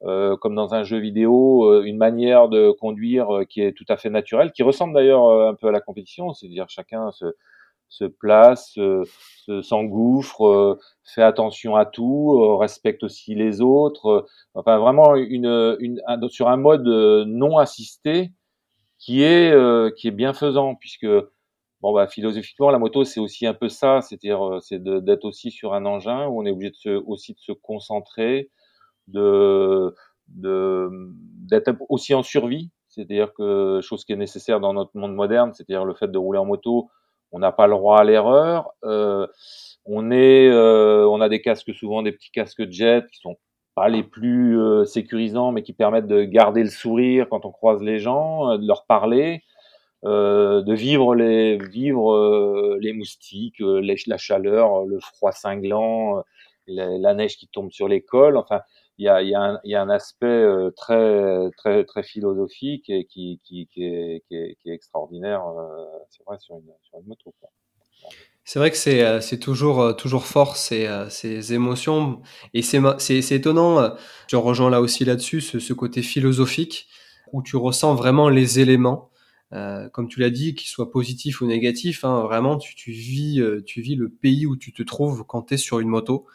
comme 0.02 0.54
dans 0.54 0.74
un 0.74 0.82
jeu 0.82 0.98
vidéo, 0.98 1.82
une 1.82 1.96
manière 1.96 2.50
de 2.50 2.72
conduire 2.72 3.40
qui 3.48 3.62
est 3.62 3.72
tout 3.72 3.86
à 3.88 3.96
fait 3.96 4.10
naturelle, 4.10 4.52
qui 4.52 4.62
ressemble 4.62 4.92
d'ailleurs 4.92 5.30
un 5.48 5.54
peu 5.54 5.68
à 5.68 5.72
la 5.72 5.80
compétition, 5.80 6.34
c'est-à-dire 6.34 6.66
chacun 6.68 7.10
se, 7.10 7.24
se 7.90 8.04
place, 8.04 8.78
s'engouffre, 9.62 10.46
euh, 10.46 10.78
fait 11.04 11.22
attention 11.22 11.76
à 11.76 11.84
tout, 11.84 12.38
euh, 12.40 12.56
respecte 12.56 13.02
aussi 13.02 13.34
les 13.34 13.60
autres. 13.60 14.06
Euh, 14.06 14.26
enfin, 14.54 14.78
vraiment 14.78 15.16
une, 15.16 15.76
une 15.80 16.00
sur 16.28 16.48
un 16.48 16.56
mode 16.56 16.86
non 17.26 17.58
assisté 17.58 18.32
qui 18.98 19.22
est 19.22 19.52
qui 19.96 20.08
est 20.08 20.12
bienfaisant 20.12 20.74
puisque 20.74 21.06
bon 21.80 21.92
bah 21.94 22.06
philosophiquement 22.06 22.70
la 22.70 22.78
moto 22.78 23.04
c'est 23.04 23.20
aussi 23.20 23.46
un 23.46 23.54
peu 23.54 23.68
ça, 23.68 24.02
c'est-à-dire 24.02 24.58
c'est 24.60 24.82
d'être 24.82 25.24
aussi 25.24 25.50
sur 25.50 25.74
un 25.74 25.86
engin 25.86 26.26
où 26.26 26.40
on 26.40 26.46
est 26.46 26.50
obligé 26.50 26.70
de 26.70 26.76
se, 26.76 26.90
aussi 26.90 27.32
de 27.34 27.38
se 27.40 27.52
concentrer, 27.52 28.50
de 29.08 29.94
d'être 30.28 31.72
aussi 31.88 32.14
en 32.14 32.22
survie, 32.22 32.70
c'est-à-dire 32.88 33.32
que 33.34 33.80
chose 33.82 34.04
qui 34.04 34.12
est 34.12 34.16
nécessaire 34.16 34.60
dans 34.60 34.74
notre 34.74 34.96
monde 34.96 35.14
moderne, 35.14 35.52
c'est-à-dire 35.54 35.84
le 35.84 35.94
fait 35.94 36.08
de 36.08 36.18
rouler 36.18 36.38
en 36.38 36.44
moto 36.44 36.90
on 37.32 37.38
n'a 37.38 37.52
pas 37.52 37.66
le 37.66 37.74
droit 37.74 37.98
à 37.98 38.04
l'erreur. 38.04 38.72
Euh, 38.84 39.26
on 39.84 40.10
est, 40.10 40.48
euh, 40.48 41.06
on 41.08 41.20
a 41.20 41.28
des 41.28 41.40
casques 41.40 41.74
souvent 41.74 42.02
des 42.02 42.12
petits 42.12 42.30
casques 42.30 42.70
jet 42.70 43.06
qui 43.10 43.18
sont 43.20 43.36
pas 43.74 43.88
les 43.88 44.02
plus 44.02 44.58
euh, 44.58 44.84
sécurisants, 44.84 45.52
mais 45.52 45.62
qui 45.62 45.72
permettent 45.72 46.06
de 46.06 46.24
garder 46.24 46.62
le 46.62 46.70
sourire 46.70 47.28
quand 47.30 47.44
on 47.44 47.52
croise 47.52 47.82
les 47.82 47.98
gens, 47.98 48.56
de 48.58 48.66
leur 48.66 48.84
parler, 48.86 49.42
de 50.02 50.72
vivre 50.74 51.14
les 51.14 51.58
vivre 51.58 52.78
les 52.80 52.92
moustiques, 52.92 53.60
la 53.60 54.16
chaleur, 54.16 54.84
le 54.84 54.98
froid 54.98 55.32
cinglant, 55.32 56.22
la, 56.66 57.14
neige 57.14 57.36
qui 57.36 57.48
tombe 57.48 57.70
sur 57.70 57.86
l'école. 57.88 58.36
Enfin, 58.36 58.62
il 59.00 59.28
y 59.28 59.34
a, 59.34 59.80
un, 59.82 59.88
aspect 59.88 60.26
euh, 60.26 60.70
très 60.76 61.50
très 61.56 61.84
très 61.84 62.02
philosophique 62.02 62.90
et 62.90 63.06
qui 63.06 63.40
est, 63.78 64.22
extraordinaire. 64.66 65.42
Euh, 65.46 65.86
c'est 66.10 66.22
vrai 66.26 66.36
sur 66.38 66.56
une 66.56 67.06
moto. 67.06 67.34
C'est 68.44 68.58
vrai 68.58 68.70
que 68.70 68.76
c'est 68.76 69.02
euh, 69.02 69.20
toujours 69.40 69.96
toujours 69.96 70.26
fort 70.26 70.58
ces 70.58 70.86
ces 71.08 71.54
émotions 71.54 72.20
et 72.52 72.60
c'est 72.60 72.80
c'est 72.98 73.34
étonnant. 73.34 73.94
Je 74.28 74.36
rejoins 74.36 74.68
là 74.68 74.82
aussi 74.82 75.06
là-dessus 75.06 75.40
ce, 75.40 75.72
côté 75.72 76.02
philosophique 76.02 76.86
où 77.32 77.42
tu 77.42 77.56
ressens 77.56 77.94
vraiment 77.94 78.28
les 78.28 78.60
éléments. 78.60 79.08
Comme 79.92 80.08
tu 80.08 80.20
l'as 80.20 80.30
dit, 80.30 80.54
qu'ils 80.54 80.68
soient 80.68 80.90
positifs 80.90 81.40
ou 81.40 81.46
négatifs, 81.46 82.04
hein, 82.04 82.20
vraiment, 82.20 82.58
tu, 82.58 82.92
vis, 82.92 83.42
tu 83.66 83.80
vis 83.80 83.96
le 83.96 84.10
pays 84.10 84.46
où 84.46 84.56
tu 84.56 84.72
te 84.72 84.82
trouves 84.82 85.24
quand 85.26 85.42
tu 85.44 85.54
es 85.54 85.56
sur 85.56 85.80
une 85.80 85.88
moto. 85.88 86.26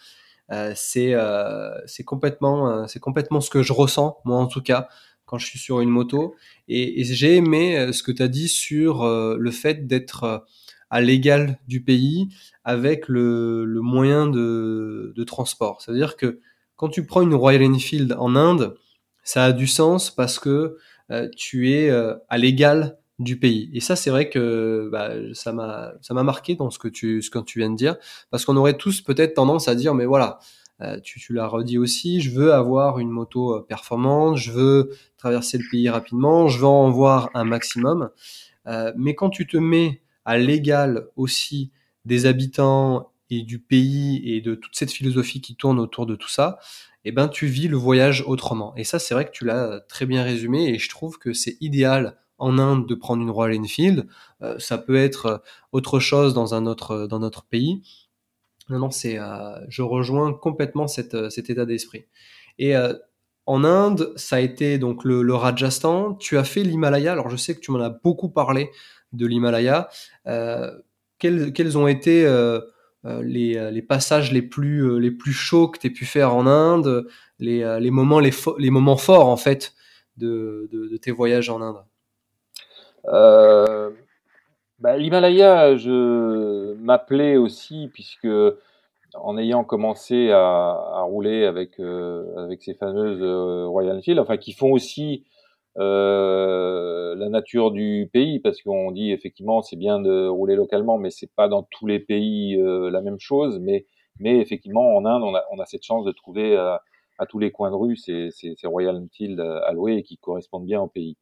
Euh, 0.52 0.74
c'est 0.76 1.14
euh, 1.16 1.72
c'est 1.88 2.04
complètement 2.04 2.70
euh, 2.70 2.88
c'est 2.88 3.00
complètement 3.00 3.42
ce 3.42 3.50
que 3.50 3.64
je 3.64 3.74
ressens 3.74 4.20
moi 4.26 4.38
en 4.38 4.46
tout 4.46 4.62
cas 4.62 4.88
quand 5.26 5.40
je 5.40 5.48
suis 5.48 5.58
sur 5.58 5.82
une 5.82 5.90
moto 5.90 6.36
et, 6.68 7.02
et 7.02 7.04
j'ai 7.04 7.36
aimé 7.36 7.92
ce 7.92 8.04
que 8.04 8.12
tu 8.12 8.22
as 8.22 8.28
dit 8.28 8.48
sur 8.48 9.04
le 9.04 9.52
fait 9.52 9.88
d'être 9.88 10.46
à 10.92 11.02
l'égal 11.02 11.58
du 11.68 11.82
pays 11.82 12.30
avec 12.64 13.08
le, 13.08 13.66
le 13.66 13.82
moyen 13.82 14.28
de, 14.28 15.14
de 15.16 15.24
transport. 15.24 15.82
C'est-à-dire 15.82 16.16
que 16.16 16.42
quand 16.76 16.90
tu 16.90 17.08
prends 17.08 17.24
une 17.24 17.34
Royal 17.34 17.64
Enfield 17.64 18.16
en 18.20 18.36
Inde, 18.36 18.76
ça 19.24 19.46
a 19.46 19.52
du 19.52 19.66
sens 19.66 20.12
parce 20.12 20.38
que 20.38 20.78
euh, 21.10 21.28
tu 21.36 21.72
es 21.72 21.90
à 21.90 22.38
l'égal 22.38 23.00
du 23.20 23.40
pays. 23.40 23.70
Et 23.74 23.80
ça, 23.80 23.96
c'est 23.96 24.10
vrai 24.10 24.30
que 24.30 24.90
bah, 24.92 25.12
ça 25.34 25.54
m'a 25.54 25.94
ça 26.02 26.14
m'a 26.14 26.24
marqué 26.24 26.56
dans 26.56 26.70
ce 26.70 26.80
que 26.80 26.88
tu 26.88 27.22
ce 27.22 27.30
que 27.30 27.40
tu 27.40 27.60
viens 27.60 27.70
de 27.70 27.76
dire, 27.76 27.96
parce 28.30 28.46
qu'on 28.46 28.58
aurait 28.58 28.78
tous 28.78 29.02
peut-être 29.02 29.36
tendance 29.36 29.68
à 29.68 29.76
dire, 29.76 29.94
mais 29.96 30.06
voilà, 30.06 30.40
euh, 30.82 31.00
tu, 31.00 31.20
tu 31.20 31.34
l'as 31.34 31.48
redit 31.48 31.78
aussi, 31.78 32.20
je 32.22 32.32
veux 32.32 32.54
avoir 32.54 33.00
une 33.00 33.10
moto 33.10 33.56
euh, 33.56 33.66
performante, 33.66 34.38
je 34.38 34.52
veux 34.52 34.92
traverser 35.18 35.58
le 35.58 35.64
pays 35.72 35.90
rapidement, 35.90 36.48
je 36.50 36.60
veux 36.60 36.66
en 36.66 36.90
voir 36.92 37.30
un 37.34 37.46
maximum. 37.46 38.10
Euh, 38.68 38.92
mais 38.98 39.16
quand 39.16 39.30
tu 39.30 39.48
te 39.48 39.58
mets 39.58 40.02
à 40.26 40.38
l'égal 40.38 41.08
aussi 41.16 41.72
des 42.04 42.26
habitants 42.26 43.12
et 43.30 43.44
du 43.44 43.60
pays 43.60 44.22
et 44.26 44.42
de 44.42 44.56
toute 44.56 44.76
cette 44.76 44.92
philosophie 44.92 45.42
qui 45.42 45.56
tourne 45.56 45.80
autour 45.80 46.06
de 46.06 46.16
tout 46.16 46.30
ça, 46.30 46.60
eh 47.06 47.12
ben 47.12 47.28
tu 47.30 47.46
vis 47.46 47.68
le 47.68 47.78
voyage 47.78 48.24
autrement. 48.28 48.76
Et 48.76 48.84
ça, 48.84 49.00
c'est 49.00 49.14
vrai 49.14 49.26
que 49.26 49.32
tu 49.32 49.46
l'as 49.46 49.80
très 49.88 50.06
bien 50.06 50.24
résumé 50.24 50.70
et 50.70 50.80
je 50.80 50.90
trouve 50.90 51.18
que 51.20 51.34
c'est 51.34 51.58
idéal 51.62 52.18
en 52.38 52.58
Inde 52.58 52.88
de 52.88 52.96
prendre 52.96 53.22
une 53.22 53.30
Royal 53.30 53.60
Enfield. 53.60 54.08
Euh, 54.42 54.60
ça 54.60 54.78
peut 54.78 54.96
être 54.96 55.26
euh, 55.26 55.38
autre 55.72 56.00
chose 56.00 56.34
dans 56.34 56.54
un 56.54 56.66
autre 56.66 56.92
euh, 56.92 57.08
dans 57.08 57.20
notre 57.20 57.46
pays. 57.46 57.82
Non, 58.70 58.80
non, 58.80 58.92
c'est, 58.92 59.20
je 59.70 59.84
rejoins 59.84 60.34
complètement 60.34 60.88
cette, 60.88 61.30
cet 61.30 61.52
état 61.52 61.68
d'esprit. 61.68 62.06
Et 62.58 62.74
en 63.46 63.64
Inde, 63.64 64.12
ça 64.16 64.38
a 64.38 64.40
été 64.40 64.80
donc 64.80 65.04
le, 65.04 65.36
Rajasthan. 65.36 66.16
Tu 66.16 66.36
as 66.40 66.44
fait 66.44 66.64
l'Himalaya. 66.64 67.12
Alors 67.12 67.30
je 67.30 67.36
sais 67.36 67.54
que 67.54 67.60
tu 67.60 67.70
m'en 67.70 67.80
as 67.80 67.92
beaucoup 67.92 68.30
parlé 68.30 68.72
de 69.14 69.28
l'Himalaya. 69.28 69.88
Quels, 71.20 71.54
quels, 71.54 71.78
ont 71.78 71.88
été 71.88 72.24
les, 73.04 73.72
les, 73.72 73.82
passages 73.84 74.32
les 74.32 74.42
plus, 74.42 75.00
les 75.00 75.12
plus 75.12 75.34
chauds 75.34 75.68
que 75.68 75.78
tu 75.78 75.86
as 75.86 75.92
pu 75.92 76.06
faire 76.06 76.34
en 76.34 76.48
Inde, 76.48 77.08
les, 77.38 77.78
les, 77.80 77.92
moments, 77.92 78.20
les, 78.20 78.34
les 78.58 78.72
moments 78.72 78.98
forts 78.98 79.28
en 79.28 79.38
fait 79.38 79.76
de, 80.18 80.68
de 80.72 80.98
tes 80.98 81.12
voyages 81.12 81.52
en 81.52 81.62
Inde? 81.62 81.86
Euh, 83.10 83.92
bah, 84.80 84.98
L'Himalaya, 84.98 85.76
je 85.78 86.74
m'appelais 86.76 87.38
aussi 87.38 87.90
puisque 87.94 88.28
en 89.16 89.38
ayant 89.38 89.64
commencé 89.64 90.32
à, 90.32 90.40
à 90.40 91.02
rouler 91.04 91.46
avec 91.46 91.80
euh, 91.80 92.36
avec 92.38 92.62
ces 92.64 92.74
fameuses 92.74 93.22
euh, 93.22 93.68
Royal 93.68 93.98
Enfield, 93.98 94.20
enfin 94.20 94.38
qui 94.38 94.54
font 94.54 94.72
aussi 94.74 95.24
euh, 95.78 97.16
la 97.16 97.30
nature 97.30 97.72
du 97.72 98.10
pays, 98.12 98.40
parce 98.40 98.62
qu'on 98.62 98.92
dit 98.92 99.12
effectivement 99.12 99.62
c'est 99.62 99.78
bien 99.78 100.00
de 100.02 100.28
rouler 100.28 100.56
localement, 100.56 100.98
mais 100.98 101.12
c'est 101.12 101.32
pas 101.36 101.48
dans 101.48 101.64
tous 101.64 101.88
les 101.88 102.00
pays 102.00 102.58
euh, 102.58 102.90
la 102.92 103.02
même 103.02 103.20
chose. 103.20 103.60
Mais 103.60 103.86
mais 104.20 104.40
effectivement 104.40 104.96
en 104.96 105.06
Inde, 105.06 105.24
on 105.24 105.36
a, 105.36 105.44
on 105.52 105.60
a 105.60 105.66
cette 105.66 105.84
chance 105.84 106.06
de 106.06 106.12
trouver 106.12 106.58
à, 106.58 106.82
à 107.18 107.26
tous 107.26 107.40
les 107.40 107.52
coins 107.52 107.72
de 107.72 107.76
rue 107.76 107.96
ces, 107.98 108.32
ces, 108.32 108.56
ces 108.58 108.68
Royal 108.68 108.98
Enfield 108.98 109.40
louer 109.74 109.98
et 109.98 110.04
qui 110.04 110.18
correspondent 110.18 110.66
bien 110.66 110.82
au 110.82 110.88
pays. 110.88 111.18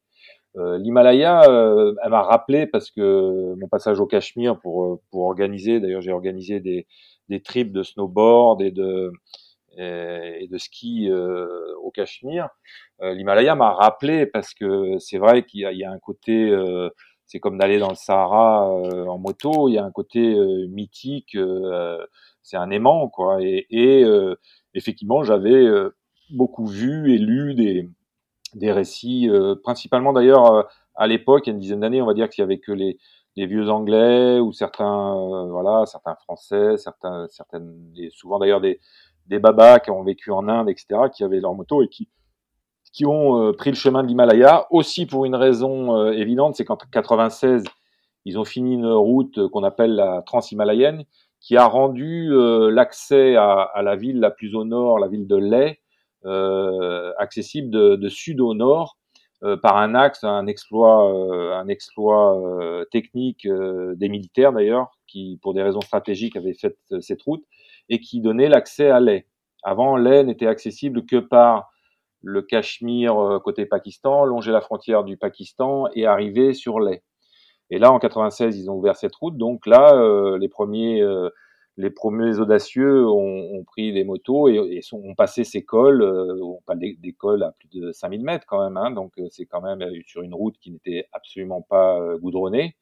Euh, 0.56 0.78
L'Himalaya, 0.78 1.50
euh, 1.50 1.94
elle 2.02 2.10
m'a 2.10 2.22
rappelé 2.22 2.66
parce 2.66 2.90
que 2.90 3.54
mon 3.56 3.68
passage 3.68 3.98
au 4.00 4.06
Cachemire 4.06 4.58
pour 4.60 4.84
euh, 4.84 5.00
pour 5.10 5.22
organiser, 5.24 5.80
d'ailleurs 5.80 6.00
j'ai 6.00 6.12
organisé 6.12 6.60
des 6.60 6.86
des 7.28 7.42
trips 7.42 7.72
de 7.72 7.82
snowboard 7.82 8.62
et 8.62 8.70
de 8.70 9.12
et, 9.76 10.46
de 10.48 10.58
ski 10.58 11.10
au 11.82 11.90
Cachemire. 11.90 12.48
L'Himalaya 13.00 13.56
m'a 13.56 13.72
rappelé 13.72 14.26
parce 14.26 14.54
que 14.54 14.98
c'est 14.98 15.18
vrai 15.18 15.44
qu'il 15.44 15.60
y, 15.60 15.78
y, 15.78 15.84
a 15.84 15.90
un 15.90 15.98
côté, 15.98 16.56
c'est 17.26 17.40
comme 17.40 17.58
d'aller 17.58 17.80
dans 17.80 17.88
le 17.88 17.96
Sahara 17.96 18.68
en 18.68 19.18
moto, 19.18 19.68
il 19.68 19.74
y 19.74 19.78
a 19.78 19.84
un 19.84 19.90
côté 19.90 20.36
mythique, 20.68 21.36
c'est 22.42 22.56
un 22.56 22.70
aimant 22.70 23.08
quoi. 23.08 23.42
Et, 23.42 23.66
et 23.70 24.04
effectivement, 24.74 25.24
j'avais 25.24 25.66
beaucoup 26.30 26.66
vu 26.66 27.12
et 27.12 27.18
lu 27.18 27.54
des 27.54 27.88
des 28.54 28.72
récits, 28.72 29.28
euh, 29.28 29.54
principalement 29.62 30.12
d'ailleurs 30.12 30.52
euh, 30.52 30.62
à 30.94 31.06
l'époque, 31.06 31.46
il 31.46 31.50
y 31.50 31.52
a 31.52 31.54
une 31.54 31.60
dizaine 31.60 31.80
d'années, 31.80 32.02
on 32.02 32.06
va 32.06 32.14
dire 32.14 32.28
qu'il 32.28 32.42
y 32.42 32.44
avait 32.44 32.58
que 32.58 32.72
les, 32.72 32.98
les 33.36 33.46
vieux 33.46 33.68
Anglais 33.68 34.38
ou 34.38 34.52
certains, 34.52 35.16
euh, 35.16 35.50
voilà, 35.50 35.86
certains 35.86 36.14
Français, 36.16 36.76
certains, 36.76 37.26
certaines, 37.28 37.92
et 37.96 38.10
souvent 38.10 38.38
d'ailleurs 38.38 38.60
des, 38.60 38.80
des 39.26 39.38
babas 39.38 39.80
qui 39.80 39.90
ont 39.90 40.02
vécu 40.02 40.30
en 40.30 40.48
Inde, 40.48 40.68
etc., 40.68 40.86
qui 41.12 41.24
avaient 41.24 41.40
leur 41.40 41.54
moto 41.54 41.82
et 41.82 41.88
qui, 41.88 42.08
qui 42.92 43.06
ont 43.06 43.52
pris 43.54 43.70
le 43.70 43.76
chemin 43.76 44.04
de 44.04 44.08
l'Himalaya, 44.08 44.66
aussi 44.70 45.06
pour 45.06 45.24
une 45.24 45.34
raison 45.34 46.12
évidente, 46.12 46.54
c'est 46.54 46.64
qu'en 46.64 46.76
96, 46.76 47.64
ils 48.24 48.38
ont 48.38 48.44
fini 48.44 48.74
une 48.74 48.86
route 48.86 49.48
qu'on 49.48 49.64
appelle 49.64 49.96
la 49.96 50.22
Trans-Himalayenne, 50.22 51.04
qui 51.40 51.56
a 51.56 51.66
rendu 51.66 52.30
l'accès 52.70 53.34
à, 53.34 53.62
à, 53.62 53.82
la 53.82 53.96
ville 53.96 54.20
la 54.20 54.30
plus 54.30 54.54
au 54.54 54.64
nord, 54.64 55.00
la 55.00 55.08
ville 55.08 55.26
de 55.26 55.34
Leh, 55.34 55.70
euh, 55.70 55.83
accessible 57.18 57.70
de, 57.70 58.08
sud 58.08 58.40
au 58.40 58.54
nord 58.54 58.96
euh, 59.42 59.56
par 59.56 59.76
un 59.76 59.94
axe, 59.94 60.24
un 60.24 60.46
exploit, 60.46 61.10
euh, 61.12 61.54
un 61.54 61.68
exploit 61.68 62.40
technique 62.90 63.46
des 63.48 64.08
militaires 64.08 64.52
d'ailleurs, 64.52 64.98
qui 65.06 65.38
pour 65.42 65.54
des 65.54 65.62
raisons 65.62 65.80
stratégiques 65.80 66.36
avaient 66.36 66.54
fait 66.54 66.76
cette 67.00 67.22
route 67.22 67.44
et 67.88 68.00
qui 68.00 68.20
donnait 68.20 68.48
l'accès 68.48 68.90
à 68.90 69.00
Leh. 69.00 69.26
Avant, 69.62 69.96
Leh 69.96 70.24
n'était 70.24 70.46
accessible 70.46 71.04
que 71.06 71.16
par 71.16 71.70
le 72.22 72.40
Cachemire 72.42 73.40
côté 73.44 73.66
Pakistan, 73.66 74.24
longer 74.24 74.52
la 74.52 74.62
frontière 74.62 75.04
du 75.04 75.16
Pakistan 75.16 75.88
et 75.94 76.06
arriver 76.06 76.54
sur 76.54 76.80
Leh. 76.80 77.02
Et 77.70 77.78
là, 77.78 77.92
en 77.92 77.98
96, 77.98 78.58
ils 78.58 78.70
ont 78.70 78.74
ouvert 78.74 78.96
cette 78.96 79.14
route. 79.14 79.36
Donc 79.36 79.66
là, 79.66 79.94
euh, 79.94 80.38
les 80.38 80.48
premiers 80.48 81.02
les 81.76 81.90
premiers 81.90 82.38
audacieux 82.38 83.06
ont, 83.06 83.50
ont 83.52 83.64
pris 83.64 83.92
des 83.92 84.04
motos 84.04 84.48
et, 84.48 84.80
sont, 84.82 85.02
ont 85.04 85.14
passé 85.14 85.44
ces 85.44 85.64
cols, 85.64 86.02
euh, 86.02 86.40
pas 86.66 86.76
des, 86.76 86.94
des, 87.00 87.12
cols 87.12 87.42
à 87.42 87.52
plus 87.52 87.68
de 87.68 87.92
5000 87.92 88.22
mètres 88.22 88.46
quand 88.46 88.62
même, 88.62 88.76
hein, 88.76 88.90
donc 88.90 89.12
euh, 89.18 89.26
c'est 89.30 89.46
quand 89.46 89.60
même 89.60 89.82
euh, 89.82 90.00
sur 90.06 90.22
une 90.22 90.34
route 90.34 90.56
qui 90.60 90.70
n'était 90.70 91.06
absolument 91.12 91.62
pas 91.62 92.00
euh, 92.00 92.18
goudronnée. 92.18 92.76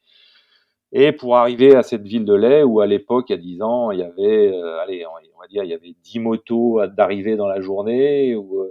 Et 0.93 1.13
pour 1.13 1.37
arriver 1.37 1.75
à 1.75 1.83
cette 1.83 2.03
ville 2.03 2.27
de 2.27 2.35
lait 2.35 2.63
où 2.63 2.81
à 2.81 2.87
l'époque, 2.87 3.31
il 3.31 3.33
y 3.33 3.35
a 3.35 3.39
10 3.39 3.63
ans, 3.63 3.91
il 3.93 4.01
y 4.01 4.03
avait, 4.03 4.53
allez, 4.83 5.07
on, 5.07 5.41
va 5.41 5.47
dire, 5.49 5.65
il 5.65 5.71
y 5.71 5.75
avait 5.75 5.95
10 6.03 6.19
motos 6.19 6.87
d'arrivée 6.87 7.35
dans 7.35 7.49
la 7.49 7.63
journée, 7.63 8.37
où 8.37 8.67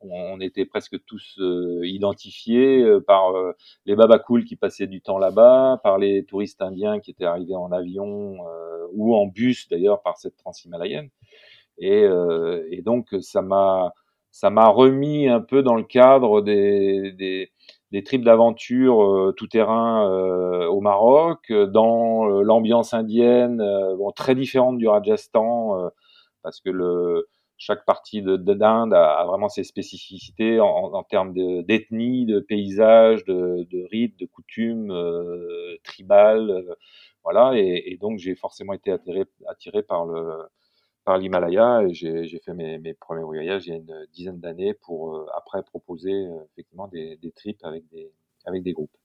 on 0.00 0.40
était 0.40 0.64
presque 0.64 1.02
tous 1.04 1.36
euh, 1.38 1.80
identifiés 1.84 2.82
euh, 2.82 3.00
par 3.00 3.34
euh, 3.34 3.52
les 3.86 3.96
babacools 3.96 4.44
qui 4.44 4.56
passaient 4.56 4.86
du 4.86 5.00
temps 5.00 5.18
là-bas, 5.18 5.80
par 5.82 5.98
les 5.98 6.24
touristes 6.24 6.62
indiens 6.62 7.00
qui 7.00 7.10
étaient 7.10 7.24
arrivés 7.24 7.56
en 7.56 7.72
avion 7.72 8.36
ou 8.92 9.14
en 9.16 9.26
bus 9.26 9.68
d'ailleurs 9.68 10.02
par 10.02 10.16
cette 10.18 10.36
transhimalayenne. 10.36 11.10
Et, 11.78 12.06
et 12.70 12.82
donc 12.82 13.14
ça 13.20 13.42
m'a 13.42 13.92
ça 14.30 14.50
m'a 14.50 14.68
remis 14.68 15.28
un 15.28 15.40
peu 15.40 15.62
dans 15.62 15.74
le 15.74 15.82
cadre 15.82 16.40
des, 16.40 17.12
des, 17.12 17.50
des 17.90 18.02
trips 18.02 18.24
d'aventure 18.24 19.32
tout 19.36 19.46
terrain 19.46 20.08
au 20.68 20.80
Maroc, 20.80 21.52
dans 21.52 22.26
l'ambiance 22.26 22.94
indienne, 22.94 23.58
bon, 23.98 24.10
très 24.12 24.34
différente 24.34 24.78
du 24.78 24.88
Rajasthan, 24.88 25.90
parce 26.42 26.60
que 26.60 26.70
le, 26.70 27.28
chaque 27.58 27.84
partie 27.84 28.22
de 28.22 28.36
d'Inde 28.36 28.94
a, 28.94 29.14
a, 29.20 29.26
vraiment 29.26 29.48
ses 29.48 29.64
spécificités 29.64 30.60
en, 30.60 30.66
en 30.66 31.02
termes 31.02 31.32
d'ethnie, 31.64 32.26
de, 32.26 32.40
paysage, 32.40 33.24
de, 33.24 33.66
de 33.70 33.82
rites, 33.90 34.18
de 34.18 34.26
coutumes 34.26 34.90
euh, 34.90 35.76
tribales, 35.84 36.50
euh, 36.50 36.74
voilà. 37.24 37.52
Et, 37.58 37.92
et 37.92 37.96
donc 37.96 38.18
j'ai 38.18 38.34
forcément 38.34 38.72
été 38.72 38.92
attiré, 38.92 39.24
attiré 39.48 39.82
par 39.82 40.06
le 40.06 40.46
par 41.06 41.18
l'Himalaya 41.18 41.84
et 41.84 41.94
j'ai 41.94 42.40
fait 42.44 42.52
mes, 42.52 42.78
mes, 42.78 42.92
premiers 42.92 43.22
voyages 43.22 43.66
il 43.66 43.70
y 43.70 43.72
a 43.74 43.76
une 43.76 44.06
dizaine 44.12 44.40
d'années 44.40 44.74
pour 44.74 45.14
euh, 45.16 45.26
après 45.36 45.62
proposer 45.62 46.12
euh, 46.12 46.44
effectivement 46.52 46.88
des, 46.88 47.16
des 47.18 47.30
trips 47.30 47.64
avec 47.64 47.88
des 47.90 48.12
avec 48.44 48.62
des 48.64 48.72
groupes. 48.72 48.96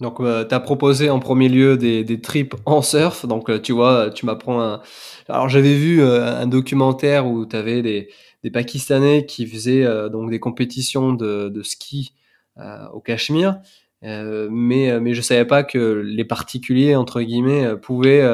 Donc, 0.00 0.20
euh, 0.20 0.44
tu 0.44 0.54
as 0.54 0.60
proposé 0.60 1.10
en 1.10 1.18
premier 1.18 1.48
lieu 1.48 1.76
des, 1.76 2.04
des 2.04 2.20
trips 2.20 2.54
en 2.66 2.82
surf. 2.82 3.26
Donc, 3.26 3.50
euh, 3.50 3.58
tu 3.60 3.72
vois, 3.72 4.10
tu 4.10 4.26
m'apprends 4.26 4.60
un. 4.62 4.80
Alors, 5.28 5.48
j'avais 5.48 5.74
vu 5.74 6.00
euh, 6.00 6.40
un 6.40 6.46
documentaire 6.46 7.26
où 7.26 7.46
tu 7.46 7.56
avais 7.56 7.82
des, 7.82 8.08
des, 8.44 8.50
Pakistanais 8.50 9.26
qui 9.26 9.46
faisaient 9.46 9.84
donc 10.10 10.30
des 10.30 10.38
compétitions 10.38 11.12
de, 11.12 11.48
de 11.48 11.62
ski 11.62 12.14
au 12.92 13.00
Cachemire. 13.00 13.60
mais, 14.02 15.00
mais 15.00 15.14
je 15.14 15.20
savais 15.20 15.44
pas 15.44 15.62
que 15.64 16.02
les 16.04 16.24
particuliers, 16.24 16.96
entre 16.96 17.20
guillemets, 17.22 17.76
pouvaient, 17.76 18.26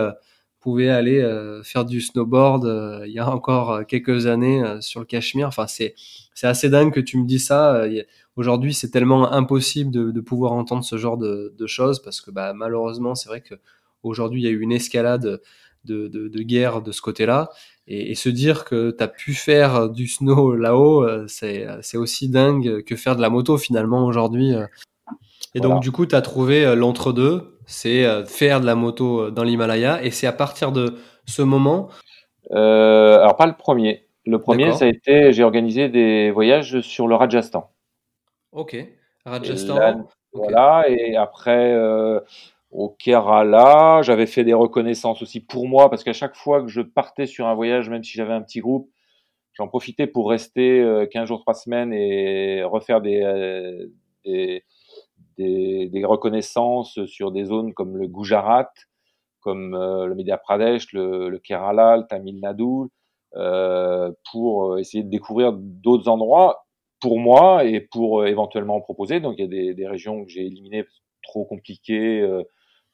pouvaient 0.61 0.91
aller 0.91 1.21
faire 1.65 1.85
du 1.85 2.01
snowboard 2.01 3.05
il 3.07 3.13
y 3.13 3.19
a 3.19 3.29
encore 3.29 3.87
quelques 3.87 4.27
années 4.27 4.63
sur 4.81 5.01
le 5.01 5.07
Cachemire. 5.07 5.49
Enfin, 5.49 5.67
c'est 5.67 5.95
assez 6.43 6.69
dingue 6.69 6.93
que 6.93 7.01
tu 7.01 7.19
me 7.19 7.27
dis 7.27 7.39
ça. 7.39 7.87
Aujourd'hui, 8.37 8.75
c'est 8.75 8.91
tellement 8.91 9.33
impossible 9.33 9.91
de, 9.91 10.11
de, 10.11 10.21
pouvoir 10.21 10.53
entendre 10.53 10.85
ce 10.85 10.97
genre 10.97 11.17
de, 11.17 11.55
de 11.57 11.67
choses 11.67 12.03
parce 12.03 12.21
que 12.21 12.31
bah, 12.31 12.53
malheureusement, 12.53 13.15
c'est 13.15 13.29
vrai 13.29 13.41
que 13.41 13.55
aujourd'hui, 14.03 14.43
il 14.43 14.45
y 14.45 14.49
a 14.49 14.51
eu 14.51 14.61
une 14.61 14.73
escalade 14.73 15.41
de, 15.85 16.09
de 16.09 16.43
guerre 16.43 16.83
de 16.83 16.93
ce 16.93 17.01
côté-là. 17.01 17.51
Et, 17.87 18.11
et, 18.11 18.15
se 18.15 18.31
dire 18.31 18.65
que 18.65 18.91
tu 18.91 19.05
as 19.05 19.09
pu 19.09 19.35
faire 19.35 19.91
du 19.91 20.09
snow 20.09 20.55
là-haut, 20.57 21.05
euh, 21.05 21.27
c'est 21.29 21.97
aussi 21.97 22.29
dingue 22.29 22.83
que 22.83 22.97
faire 22.97 23.15
de 23.15 23.21
la 23.21 23.29
moto 23.29 23.59
finalement 23.59 24.07
aujourd'hui. 24.07 24.55
Euh. 24.55 24.67
Et 25.55 25.61
donc, 25.61 25.83
du 25.83 25.93
coup, 25.93 26.07
tu 26.07 26.15
as 26.15 26.23
trouvé 26.23 26.65
euh, 26.65 26.75
l'entre-deux, 26.75 27.59
c'est 27.67 28.25
faire 28.27 28.61
de 28.61 28.67
la 28.67 28.75
moto 28.75 29.31
dans 29.31 29.45
l'Himalaya. 29.45 30.03
Et 30.03 30.11
c'est 30.11 30.27
à 30.27 30.33
partir 30.33 30.73
de 30.73 30.97
ce 31.27 31.43
moment. 31.43 31.91
Euh, 32.53 33.19
alors, 33.19 33.37
pas 33.37 33.47
le 33.47 33.57
premier. 33.57 34.07
Le 34.27 34.39
premier, 34.39 34.73
ça 34.73 34.87
a 34.87 34.89
été, 34.89 35.33
j'ai 35.33 35.45
organisé 35.45 35.89
des 35.89 36.31
voyages 36.31 36.81
sur 36.81 37.07
le 37.07 37.15
Rajasthan. 37.15 37.71
Ok. 38.55 38.77
Rajasthan. 39.27 40.07
Voilà. 40.33 40.85
Et 40.89 41.17
après, 41.17 41.73
euh, 41.73 42.21
au 42.71 42.89
Kerala, 42.89 44.03
j'avais 44.03 44.27
fait 44.27 44.45
des 44.45 44.55
reconnaissances 44.55 45.23
aussi 45.23 45.41
pour 45.41 45.69
moi, 45.69 45.91
parce 45.91 46.05
qu'à 46.05 46.13
chaque 46.13 46.37
fois 46.37 46.63
que 46.63 46.69
je 46.69 46.81
partais 46.81 47.27
sur 47.27 47.47
un 47.47 47.55
voyage, 47.55 47.89
même 47.91 48.05
si 48.05 48.13
j'avais 48.13 48.33
un 48.33 48.43
petit 48.43 48.61
groupe, 48.61 48.91
j'en 49.55 49.69
profitais 49.69 50.07
pour 50.07 50.31
rester 50.31 50.81
euh, 50.81 51.07
15 51.07 51.29
jours, 51.29 51.41
3 51.41 51.55
semaines 51.55 51.93
et 51.93 52.63
refaire 52.65 53.01
des, 53.01 53.23
euh, 53.23 53.87
des, 54.25 54.65
des, 55.37 55.89
des, 55.89 56.05
reconnaissances 56.05 57.05
sur 57.07 57.33
des 57.33 57.45
zones 57.45 57.75
comme 57.75 57.97
le 57.97 58.07
Gujarat, 58.09 58.73
comme 59.41 59.75
euh, 59.75 60.07
le 60.07 60.15
Madhya 60.15 60.39
Pradesh, 60.39 60.93
le, 60.93 61.29
le, 61.29 61.39
Kerala, 61.39 61.99
le 61.99 62.07
Tamil 62.09 62.41
Nadu, 62.41 62.89
euh, 63.37 64.13
pour 64.33 64.79
essayer 64.79 65.03
de 65.03 65.11
découvrir 65.11 65.53
d'autres 65.53 66.09
endroits 66.09 66.64
pour 67.05 67.19
moi 67.19 67.65
et 67.65 67.81
pour 67.81 68.23
euh, 68.23 68.27
éventuellement 68.29 68.81
proposer. 68.81 69.21
Donc 69.21 69.35
il 69.37 69.43
y 69.43 69.45
a 69.45 69.49
des, 69.49 69.75
des 69.75 69.87
régions 69.87 70.25
que 70.25 70.31
j'ai 70.31 70.47
éliminées 70.47 70.87
trop 71.23 71.45
compliquées 71.45 72.23
euh, 72.23 72.43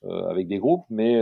euh, 0.03 0.27
avec 0.27 0.49
des 0.49 0.59
groupes, 0.59 0.85
mais 0.91 1.17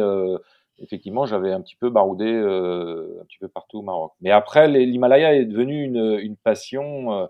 effectivement 0.78 1.26
j'avais 1.26 1.52
un 1.52 1.60
petit 1.60 1.76
peu 1.76 1.90
baroudé 1.90 2.24
un 2.24 3.24
petit 3.26 3.36
peu 3.38 3.48
partout 3.48 3.80
au 3.80 3.82
Maroc. 3.82 4.12
Mais 4.22 4.30
après 4.30 4.68
l'Himalaya 4.68 5.34
est 5.34 5.44
devenu 5.44 5.84
une, 5.84 6.18
une 6.18 6.36
passion. 6.36 7.28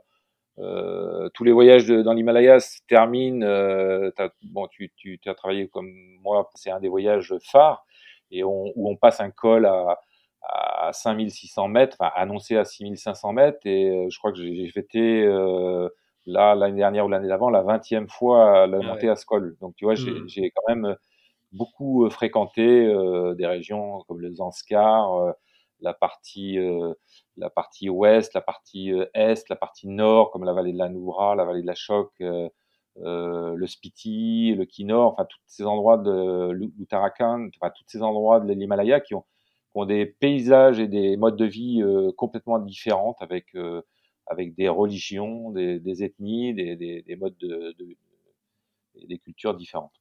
Euh, 0.61 1.29
tous 1.35 1.45
les 1.45 1.53
voyages 1.53 1.89
dans 1.89 2.13
l'Himalaya 2.13 2.61
se 2.61 2.79
terminent. 2.87 3.45
Euh, 3.45 4.11
bon, 4.45 4.69
tu, 4.69 4.93
tu, 4.97 5.19
tu, 5.19 5.29
as 5.29 5.35
travaillé 5.35 5.67
comme 5.69 5.91
moi, 6.23 6.51
c'est 6.55 6.71
un 6.71 6.81
des 6.81 6.89
voyages 6.89 7.35
phares 7.43 7.85
et 8.31 8.45
on, 8.45 8.67
où 8.77 8.91
on 8.91 8.97
passe 8.97 9.21
un 9.21 9.31
col 9.31 9.67
à, 9.67 9.99
à 10.43 10.93
5600 10.93 11.69
mètres, 11.69 11.97
enfin 12.01 12.13
annoncé 12.15 12.57
à 12.57 12.65
6500 12.65 13.33
mètres, 13.33 13.59
et 13.65 13.91
euh, 13.91 14.09
je 14.11 14.19
crois 14.19 14.33
que 14.33 14.39
j'ai 14.39 14.69
fêté 14.71 15.25
euh, 15.25 15.89
là 16.27 16.55
l'année 16.55 16.79
dernière 16.79 17.07
ou 17.07 17.09
l'année 17.09 17.29
d'avant 17.29 17.51
la 17.51 17.63
20e 17.63 18.09
fois 18.09 18.67
la 18.67 18.79
ah 18.83 18.87
montée 18.87 19.09
à 19.09 19.17
ce 19.17 19.27
col. 19.27 19.57
Donc 19.61 19.75
tu 19.77 19.85
vois, 19.85 19.95
mmh. 19.95 20.29
j'ai 20.29 20.51
quand 20.51 20.75
même 20.75 20.97
beaucoup 21.53 22.05
euh, 22.05 22.11
fréquenté 22.11 22.87
euh, 22.87 23.35
des 23.35 23.47
régions 23.47 24.05
comme 24.09 24.21
le 24.21 24.35
Zanskar, 24.35 25.15
euh, 25.15 25.33
la 25.81 25.95
partie 25.95 26.59
la 27.37 27.51
partie 27.51 27.89
ouest, 27.89 28.35
la 28.35 28.41
partie 28.41 28.91
est, 29.15 29.49
la 29.49 29.55
partie 29.55 29.87
nord 29.87 30.33
comme 30.33 30.43
la 30.43 30.53
vallée 30.53 30.73
de 30.73 30.79
la 30.79 30.89
Noura, 30.89 31.37
la 31.37 31.45
vallée 31.45 31.63
de 31.63 31.69
la 31.69 31.77
Choc. 31.77 32.13
le 32.97 33.67
Spiti, 33.67 34.57
le 34.57 34.65
Kinor, 34.65 35.13
enfin 35.13 35.25
tous 35.25 35.39
ces 35.47 35.65
endroits 35.65 35.99
de 35.99 36.51
l'Uttarakhand, 36.51 37.47
enfin 37.61 37.73
tous 37.77 37.85
ces 37.87 38.03
endroits 38.03 38.41
de 38.41 38.53
l'Himalaya 38.53 38.99
qui 38.99 39.15
ont 39.15 39.25
ont 39.75 39.85
des 39.85 40.07
paysages 40.07 40.81
et 40.81 40.89
des 40.89 41.17
modes 41.17 41.37
de 41.37 41.45
vie 41.45 41.83
euh, 41.83 42.11
complètement 42.17 42.59
différents 42.59 43.17
avec 43.21 43.55
euh, 43.55 43.83
avec 44.27 44.55
des 44.55 44.69
religions, 44.69 45.51
des, 45.51 45.81
des 45.81 46.05
ethnies, 46.05 46.55
des, 46.55 46.77
des, 46.77 47.03
des, 47.03 47.17
modes 47.17 47.37
de, 47.41 47.75
de, 47.79 47.97
des 49.07 49.19
cultures 49.19 49.55
différentes. 49.55 49.95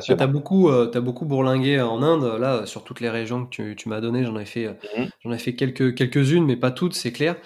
Tu 0.00 0.12
as 0.12 0.26
beaucoup, 0.26 0.68
euh, 0.68 0.90
as 0.92 1.00
beaucoup 1.00 1.24
bourlingué 1.24 1.80
en 1.80 2.02
Inde, 2.02 2.38
là, 2.40 2.66
sur 2.66 2.84
toutes 2.84 3.00
les 3.00 3.10
régions 3.10 3.44
que 3.44 3.50
tu, 3.50 3.76
tu 3.76 3.88
m'as 3.88 4.00
données, 4.00 4.24
j'en 4.24 4.38
ai 4.38 4.44
fait, 4.44 4.68
mmh. 4.68 5.04
j'en 5.20 5.32
ai 5.32 5.38
fait 5.38 5.54
quelques, 5.54 5.94
quelques-unes, 5.94 6.44
mais 6.44 6.56
pas 6.56 6.70
toutes, 6.70 6.94
c'est 6.94 7.12
clair. 7.12 7.36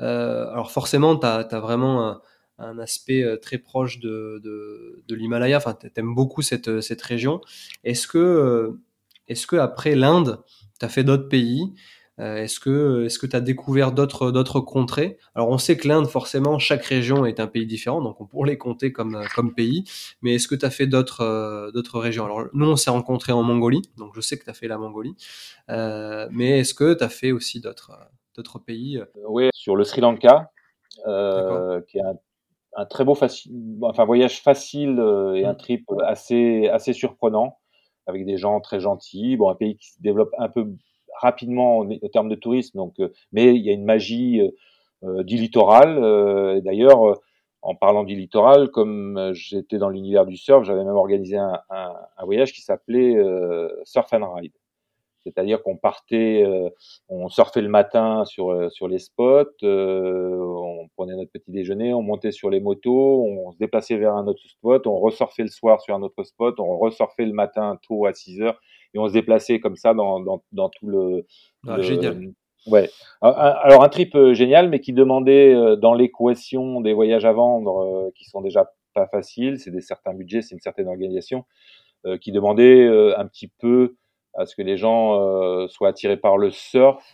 Euh, 0.00 0.48
alors 0.50 0.70
forcément, 0.70 1.16
tu 1.16 1.26
as, 1.26 1.36
as, 1.36 1.60
vraiment 1.60 2.06
un, 2.06 2.22
un, 2.58 2.78
aspect 2.78 3.24
très 3.42 3.58
proche 3.58 4.00
de, 4.00 4.40
de, 4.42 5.02
de 5.06 5.14
l'Himalaya, 5.14 5.58
enfin, 5.58 5.74
tu 5.74 5.88
aimes 5.96 6.14
beaucoup 6.14 6.42
cette, 6.42 6.80
cette 6.80 7.02
région. 7.02 7.40
Est-ce 7.84 8.06
que, 8.06 8.78
est-ce 9.28 9.46
que 9.46 9.56
après 9.56 9.94
l'Inde, 9.94 10.42
tu 10.78 10.86
as 10.86 10.88
fait 10.88 11.04
d'autres 11.04 11.28
pays. 11.28 11.74
Euh, 12.20 12.42
Est-ce 12.42 12.58
que 12.58 13.04
est-ce 13.04 13.18
que 13.18 13.26
tu 13.26 13.36
as 13.36 13.40
découvert 13.40 13.92
d'autres 13.92 14.32
d'autres 14.32 14.60
contrées? 14.60 15.18
Alors 15.36 15.48
on 15.50 15.58
sait 15.58 15.76
que 15.76 15.86
l'Inde 15.86 16.08
forcément 16.08 16.58
chaque 16.58 16.84
région 16.84 17.24
est 17.24 17.38
un 17.38 17.46
pays 17.46 17.64
différent 17.66 18.02
donc 18.02 18.20
on 18.20 18.26
pourrait 18.26 18.50
les 18.50 18.58
compter 18.58 18.92
comme 18.92 19.14
euh, 19.14 19.24
comme 19.36 19.54
pays. 19.54 19.84
Mais 20.20 20.34
est-ce 20.34 20.48
que 20.48 20.56
tu 20.56 20.66
as 20.66 20.70
fait 20.70 20.88
d'autres 20.88 21.20
euh, 21.20 21.70
d'autres 21.70 22.00
régions? 22.00 22.24
Alors 22.24 22.46
nous 22.54 22.66
on 22.66 22.74
s'est 22.74 22.90
rencontrés 22.90 23.30
en 23.30 23.44
Mongolie 23.44 23.82
donc 23.98 24.12
je 24.16 24.20
sais 24.20 24.36
que 24.36 24.42
tu 24.44 24.50
as 24.50 24.54
fait 24.54 24.66
la 24.66 24.78
Mongolie. 24.78 25.14
Mais 25.68 26.58
est-ce 26.58 26.74
que 26.74 26.94
tu 26.94 27.04
as 27.04 27.08
fait 27.08 27.30
aussi 27.30 27.60
d'autres 27.60 27.92
d'autres 28.34 28.58
pays 28.58 29.00
Oui, 29.28 29.50
sur 29.54 29.76
le 29.76 29.84
Sri 29.84 30.00
Lanka 30.00 30.50
qui 30.96 31.98
est 31.98 32.02
un, 32.02 32.14
un 32.76 32.86
très 32.86 33.04
beau 33.04 33.14
facile 33.14 33.52
enfin 33.82 34.04
voyage 34.04 34.42
facile 34.42 34.98
et 35.36 35.44
un 35.44 35.52
mmh. 35.52 35.56
trip 35.56 35.84
assez 36.04 36.66
assez 36.68 36.92
surprenant 36.92 37.58
avec 38.08 38.24
des 38.24 38.38
gens 38.38 38.60
très 38.60 38.80
gentils. 38.80 39.36
Bon, 39.36 39.50
un 39.50 39.54
pays 39.54 39.76
qui 39.76 39.90
se 39.90 40.02
développe 40.02 40.34
un 40.38 40.48
peu 40.48 40.66
rapidement 41.20 41.80
en, 41.80 41.88
termes 42.12 42.28
de 42.28 42.34
tourisme, 42.34 42.78
donc, 42.78 42.98
euh, 43.00 43.12
mais 43.32 43.54
il 43.54 43.62
y 43.62 43.70
a 43.70 43.72
une 43.72 43.84
magie 43.84 44.40
euh, 44.40 44.50
euh 45.04 45.22
du 45.22 45.36
littoral. 45.36 45.98
Euh, 46.02 46.60
D'ailleurs, 46.60 47.20
en 47.62 47.74
parlant 47.74 48.04
du 48.04 48.16
littoral, 48.16 48.70
comme 48.70 49.32
j'étais 49.34 49.78
dans 49.78 49.90
l'univers 49.90 50.26
du 50.26 50.36
surf, 50.36 50.64
j'avais 50.64 50.84
même 50.84 50.96
organisé 50.96 51.36
un, 51.36 51.60
un, 51.70 51.94
un 52.16 52.24
voyage 52.24 52.52
qui 52.52 52.62
s'appelait 52.62 53.16
Surf 53.84 54.12
and 54.12 54.32
Ride. 54.34 54.52
C'est-à-dire 55.28 55.62
qu'on 55.62 55.76
partait, 55.76 56.42
euh, 56.42 56.70
on 57.08 57.28
surfait 57.28 57.60
le 57.60 57.68
matin 57.68 58.24
sur 58.24 58.50
euh, 58.50 58.68
sur 58.70 58.88
les 58.88 58.98
spots, 58.98 59.44
euh, 59.62 60.36
on 60.38 60.88
prenait 60.96 61.16
notre 61.16 61.30
petit 61.30 61.50
déjeuner, 61.50 61.92
on 61.92 62.02
montait 62.02 62.32
sur 62.32 62.50
les 62.50 62.60
motos, 62.60 63.24
on 63.24 63.52
se 63.52 63.58
déplaçait 63.58 63.96
vers 63.96 64.14
un 64.14 64.26
autre 64.26 64.42
spot, 64.48 64.86
on 64.86 64.98
ressurfait 64.98 65.42
le 65.42 65.48
soir 65.48 65.80
sur 65.82 65.94
un 65.94 66.02
autre 66.02 66.22
spot, 66.24 66.58
on 66.60 66.78
ressurfait 66.78 67.26
le 67.26 67.32
matin 67.32 67.78
tôt 67.86 68.06
à 68.06 68.14
6 68.14 68.40
heures 68.40 68.60
et 68.94 68.98
on 68.98 69.08
se 69.08 69.12
déplaçait 69.12 69.60
comme 69.60 69.76
ça 69.76 69.94
dans 69.94 70.20
dans, 70.20 70.42
dans 70.52 70.68
tout 70.70 70.86
le, 70.86 71.26
ah, 71.66 71.80
génial. 71.80 72.32
Ouais. 72.66 72.90
Alors 73.20 73.84
un 73.84 73.88
trip 73.88 74.16
génial, 74.32 74.68
mais 74.68 74.80
qui 74.80 74.92
demandait 74.92 75.54
dans 75.76 75.94
l'équation 75.94 76.80
des 76.80 76.92
voyages 76.92 77.24
à 77.24 77.32
vendre, 77.32 78.10
qui 78.14 78.24
sont 78.24 78.40
déjà 78.40 78.70
pas 78.94 79.06
faciles, 79.06 79.58
c'est 79.58 79.70
des 79.70 79.80
certains 79.80 80.12
budgets, 80.12 80.42
c'est 80.42 80.54
une 80.54 80.60
certaine 80.60 80.88
organisation, 80.88 81.44
qui 82.20 82.32
demandait 82.32 82.86
un 83.16 83.26
petit 83.26 83.48
peu 83.48 83.94
à 84.38 84.46
ce 84.46 84.54
que 84.54 84.62
les 84.62 84.76
gens 84.76 85.20
euh, 85.20 85.66
soient 85.68 85.88
attirés 85.88 86.16
par 86.16 86.38
le 86.38 86.50
surf 86.50 87.04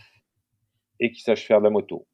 et 1.00 1.10
qui 1.10 1.22
sachent 1.22 1.46
faire 1.46 1.58
de 1.58 1.64
la 1.64 1.70
moto. 1.70 2.06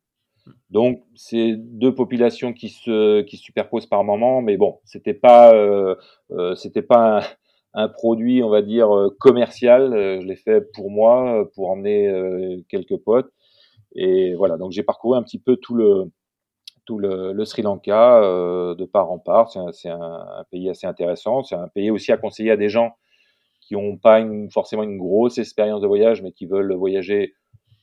Donc, 0.70 1.02
c'est 1.14 1.54
deux 1.56 1.94
populations 1.94 2.52
qui 2.52 2.70
se 2.70 3.22
qui 3.22 3.36
superposent 3.36 3.86
par 3.86 4.04
moment, 4.04 4.40
mais 4.40 4.56
bon, 4.56 4.78
c'était 4.84 5.14
pas 5.14 5.52
euh, 5.52 5.96
euh, 6.30 6.54
pas 6.88 7.22
un, 7.74 7.88
produit, 7.88 8.42
on 8.42 8.48
va 8.48 8.62
dire 8.62 8.88
commercial. 9.18 9.92
je 9.92 10.26
l'ai 10.26 10.36
fait 10.36 10.60
pour 10.72 10.90
moi, 10.90 11.48
pour 11.54 11.70
emmener 11.70 12.64
quelques 12.68 12.96
potes, 12.96 13.30
et 13.94 14.34
voilà. 14.34 14.56
Donc, 14.56 14.72
j'ai 14.72 14.82
parcouru 14.82 15.16
un 15.16 15.22
petit 15.22 15.38
peu 15.38 15.56
tout 15.56 15.74
le 15.74 16.10
tout 16.86 16.98
le, 16.98 17.44
Sri 17.44 17.62
Lanka 17.62 18.20
de 18.20 18.84
part 18.86 19.12
en 19.12 19.18
part. 19.18 19.50
C'est 19.72 19.90
un, 19.90 20.44
pays 20.50 20.70
assez 20.70 20.86
intéressant. 20.86 21.42
C'est 21.42 21.54
un 21.54 21.68
pays 21.68 21.90
aussi 21.90 22.12
à 22.12 22.16
conseiller 22.16 22.50
à 22.50 22.56
des 22.56 22.68
gens 22.68 22.92
qui 23.70 23.76
n'ont 23.76 23.96
pas 23.96 24.18
une, 24.18 24.50
forcément 24.50 24.82
une 24.82 24.98
grosse 24.98 25.38
expérience 25.38 25.80
de 25.80 25.86
voyage, 25.86 26.22
mais 26.22 26.32
qui 26.32 26.44
veulent 26.46 26.74
voyager 26.74 27.34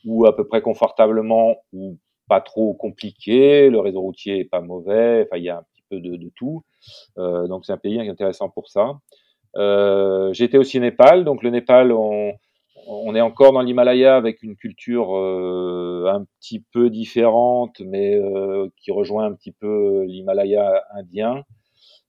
ou 0.04 0.26
à 0.26 0.36
peu 0.36 0.46
près 0.46 0.62
confortablement 0.62 1.56
ou 1.72 1.98
pas 2.28 2.42
trop 2.42 2.74
compliqué. 2.74 3.70
Le 3.70 3.80
réseau 3.80 4.02
routier 4.02 4.40
est 4.40 4.50
pas 4.50 4.60
mauvais. 4.60 5.26
Enfin, 5.26 5.38
il 5.38 5.46
y 5.46 5.50
a 5.50 5.60
un 5.60 5.64
petit 5.64 5.84
peu 5.90 6.02
de, 6.02 6.18
de 6.18 6.30
tout. 6.36 6.66
Euh, 7.18 7.48
donc 7.48 7.66
c'est 7.66 7.72
un 7.72 7.78
pays 7.78 8.02
intéressant 8.02 8.50
pour 8.50 8.68
ça. 8.68 9.00
Euh, 9.56 10.34
J'étais 10.34 10.58
aussi 10.58 10.78
au 10.78 10.82
Népal. 10.82 11.24
Donc 11.24 11.42
le 11.42 11.52
Népal, 11.52 11.94
on, 11.94 12.34
on 12.86 13.16
est 13.16 13.22
encore 13.22 13.54
dans 13.54 13.62
l'Himalaya 13.62 14.18
avec 14.18 14.44
une 14.44 14.58
culture 14.58 15.16
euh, 15.16 16.12
un 16.14 16.26
petit 16.42 16.60
peu 16.74 16.90
différente, 16.90 17.80
mais 17.80 18.14
euh, 18.16 18.68
qui 18.76 18.92
rejoint 18.92 19.24
un 19.24 19.34
petit 19.34 19.54
peu 19.54 20.04
l'Himalaya 20.04 20.84
indien, 20.98 21.46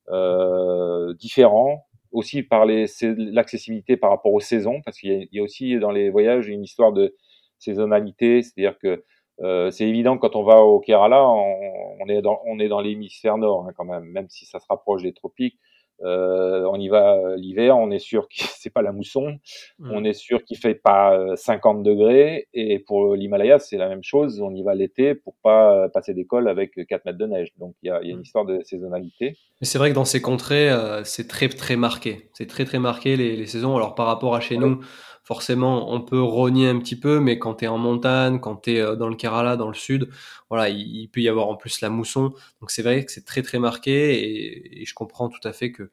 euh, 0.09 1.15
différent, 1.15 1.85
aussi 2.13 2.43
par 2.43 2.65
l'accessibilité 2.67 3.97
par 3.97 4.11
rapport 4.11 4.33
aux 4.33 4.41
saisons, 4.41 4.81
parce 4.85 4.99
qu'il 4.99 5.29
y, 5.31 5.39
a 5.39 5.43
aussi 5.43 5.79
dans 5.79 5.91
les 5.91 6.11
voyages 6.11 6.49
une 6.49 6.63
histoire 6.63 6.93
de 6.93 7.15
saisonnalité, 7.59 8.43
c'est-à-dire 8.43 8.79
que 8.79 9.05
euh, 9.41 9.71
c'est 9.71 9.87
évident 9.87 10.19
quand 10.19 10.35
on 10.35 10.43
va 10.43 10.61
au 10.61 10.81
Kerala, 10.81 11.29
on, 11.29 12.09
est 12.09 12.23
dans, 12.23 12.41
on 12.47 12.59
est 12.59 12.69
dans 12.69 12.81
l'hémisphère 12.81 13.39
nord 13.39 13.67
hein, 13.67 13.73
quand 13.77 13.85
même, 13.85 14.05
même 14.05 14.29
si 14.29 14.47
ça 14.47 14.59
se 14.59 14.67
rapproche 14.69 15.03
des 15.03 15.13
tropiques. 15.13 15.59
Euh, 16.03 16.65
on 16.71 16.79
y 16.79 16.89
va 16.89 17.15
euh, 17.15 17.37
l'hiver, 17.37 17.77
on 17.77 17.91
est 17.91 17.99
sûr 17.99 18.29
que 18.29 18.37
c'est 18.59 18.71
pas 18.71 18.83
la 18.83 18.93
mousson, 18.93 19.39
mmh. 19.79 19.91
on 19.93 20.05
est 20.05 20.13
sûr 20.13 20.45
qu'il 20.45 20.59
fait 20.59 20.75
pas 20.75 21.37
50 21.37 21.83
degrés. 21.83 22.49
Et 22.55 22.79
pour 22.79 23.15
l'Himalaya, 23.15 23.59
c'est 23.59 23.77
la 23.77 23.89
même 23.89 24.03
chose. 24.03 24.41
On 24.41 24.55
y 24.55 24.63
va 24.63 24.75
l'été 24.75 25.15
pour 25.15 25.35
pas 25.43 25.89
passer 25.89 26.15
d'école 26.15 26.49
avec 26.49 26.75
4 26.87 27.05
mètres 27.05 27.19
de 27.19 27.27
neige. 27.27 27.49
Donc 27.59 27.75
il 27.83 27.89
y 27.89 27.91
a, 27.91 28.03
y 28.03 28.09
a, 28.09 28.11
une 28.11 28.19
mmh. 28.19 28.23
histoire 28.23 28.45
de 28.45 28.61
saisonnalité. 28.63 29.37
Mais 29.61 29.67
c'est 29.67 29.79
vrai 29.79 29.91
que 29.91 29.95
dans 29.95 30.05
ces 30.05 30.23
contrées, 30.23 30.71
c'est 31.05 31.29
très 31.29 31.49
très 31.49 31.77
marqué. 31.77 32.29
C'est 32.33 32.47
très 32.47 32.65
très 32.65 32.79
marqué 32.79 33.17
les, 33.17 33.37
les, 33.37 33.47
saisons. 33.47 33.77
Alors 33.77 33.95
par 33.95 34.07
rapport 34.07 34.35
à 34.35 34.41
chez 34.41 34.57
nous, 34.57 34.81
forcément, 35.29 35.93
on 35.93 36.01
peut 36.01 36.23
rogner 36.23 36.71
un 36.71 36.79
petit 36.79 36.99
peu, 36.99 37.21
mais 37.21 37.39
quand 37.39 37.57
tu 37.57 37.67
es 37.67 37.69
en 37.69 37.77
montagne, 37.77 38.41
quand 38.41 38.57
tu 38.63 38.73
es 38.73 38.81
euh, 38.81 38.97
dans 38.97 39.11
le 39.11 39.15
Kerala, 39.15 39.59
dans 39.59 39.69
le 39.69 39.75
sud, 39.75 40.09
voilà, 40.49 40.71
il, 40.71 41.07
peut 41.09 41.21
y 41.21 41.29
avoir 41.29 41.49
en 41.49 41.55
plus 41.55 41.83
la 41.83 41.91
mousson. 41.91 42.33
Donc 42.63 42.71
c'est 42.71 42.81
vrai 42.81 43.05
que 43.05 43.13
c'est 43.13 43.27
très 43.27 43.43
très 43.43 43.59
marqué 43.59 44.81
et, 44.81 44.87
je 44.87 44.95
comprends 44.95 45.29
tout 45.29 45.47
à 45.47 45.53
fait 45.53 45.71
que 45.71 45.91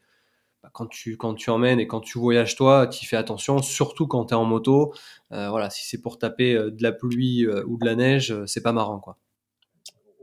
bah, 0.64 0.70
quand 0.72 0.88
tu 0.88 1.50
emmènes 1.50 1.82
et 1.82 1.86
quand 1.86 2.00
tu 2.00 2.18
voyages 2.18 2.56
toi, 2.56 2.88
tu 2.88 3.06
fais 3.06 3.18
attention, 3.18 3.62
surtout 3.62 4.08
quand 4.08 4.28
tu 4.28 4.34
es 4.34 4.38
en 4.38 4.46
moto. 4.46 4.94
Euh, 5.34 5.50
voilà, 5.50 5.70
si 5.70 5.86
c'est 5.86 6.02
pour 6.02 6.18
taper 6.18 6.54
euh, 6.54 6.72
de 6.72 6.82
la 6.82 6.94
pluie 6.94 7.46
ou 7.46 7.78
de 7.78 7.86
la 7.86 7.96
neige, 7.96 8.34
c'est 8.46 8.64
pas 8.64 8.72
marrant 8.72 9.00
quoi. 9.00 9.18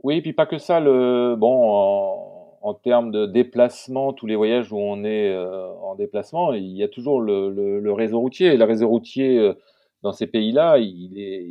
Oui, 0.01 0.17
et 0.17 0.21
puis 0.23 0.33
pas 0.33 0.47
que 0.47 0.57
ça. 0.57 0.79
Le 0.79 1.35
bon, 1.37 2.32
en 2.63 2.73
termes 2.73 3.11
de 3.11 3.25
déplacement, 3.25 4.13
tous 4.13 4.25
les 4.25 4.37
voyages 4.37 4.71
où 4.71 4.77
on 4.77 5.03
est 5.03 5.29
euh, 5.29 5.67
en 5.81 5.95
déplacement, 5.95 6.53
il 6.53 6.77
y 6.77 6.81
a 6.81 6.87
toujours 6.87 7.19
le, 7.19 7.49
le, 7.49 7.81
le 7.81 7.93
réseau 7.93 8.21
routier. 8.21 8.53
Et 8.53 8.57
le 8.57 8.63
réseau 8.63 8.87
routier 8.87 9.37
euh, 9.37 9.53
dans 10.01 10.13
ces 10.13 10.27
pays-là, 10.27 10.77
il 10.77 11.19
est, 11.19 11.45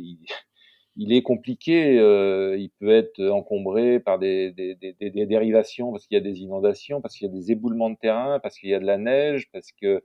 il, 0.95 1.13
est 1.13 1.21
compliqué. 1.21 1.99
Euh, 1.99 2.57
il 2.57 2.71
peut 2.79 2.89
être 2.89 3.23
encombré 3.29 3.99
par 3.99 4.17
des, 4.17 4.51
des, 4.53 4.75
des, 4.75 5.25
dérivations 5.27 5.91
parce 5.91 6.07
qu'il 6.07 6.15
y 6.15 6.19
a 6.19 6.23
des 6.23 6.41
inondations, 6.41 6.99
parce 6.99 7.15
qu'il 7.15 7.27
y 7.27 7.29
a 7.29 7.33
des 7.33 7.51
éboulements 7.51 7.91
de 7.91 7.97
terrain, 7.97 8.39
parce 8.39 8.57
qu'il 8.57 8.69
y 8.71 8.73
a 8.73 8.79
de 8.79 8.85
la 8.85 8.97
neige, 8.97 9.49
parce 9.53 9.71
que 9.71 10.03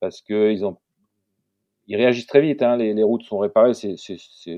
parce 0.00 0.22
que 0.22 0.50
ils 0.50 0.64
ont 0.64 0.78
ils 1.88 1.96
réagissent 1.96 2.26
très 2.26 2.40
vite. 2.40 2.62
Hein, 2.62 2.78
les, 2.78 2.94
les 2.94 3.02
routes 3.02 3.24
sont 3.24 3.38
réparées. 3.38 3.74
C'est 3.74 3.96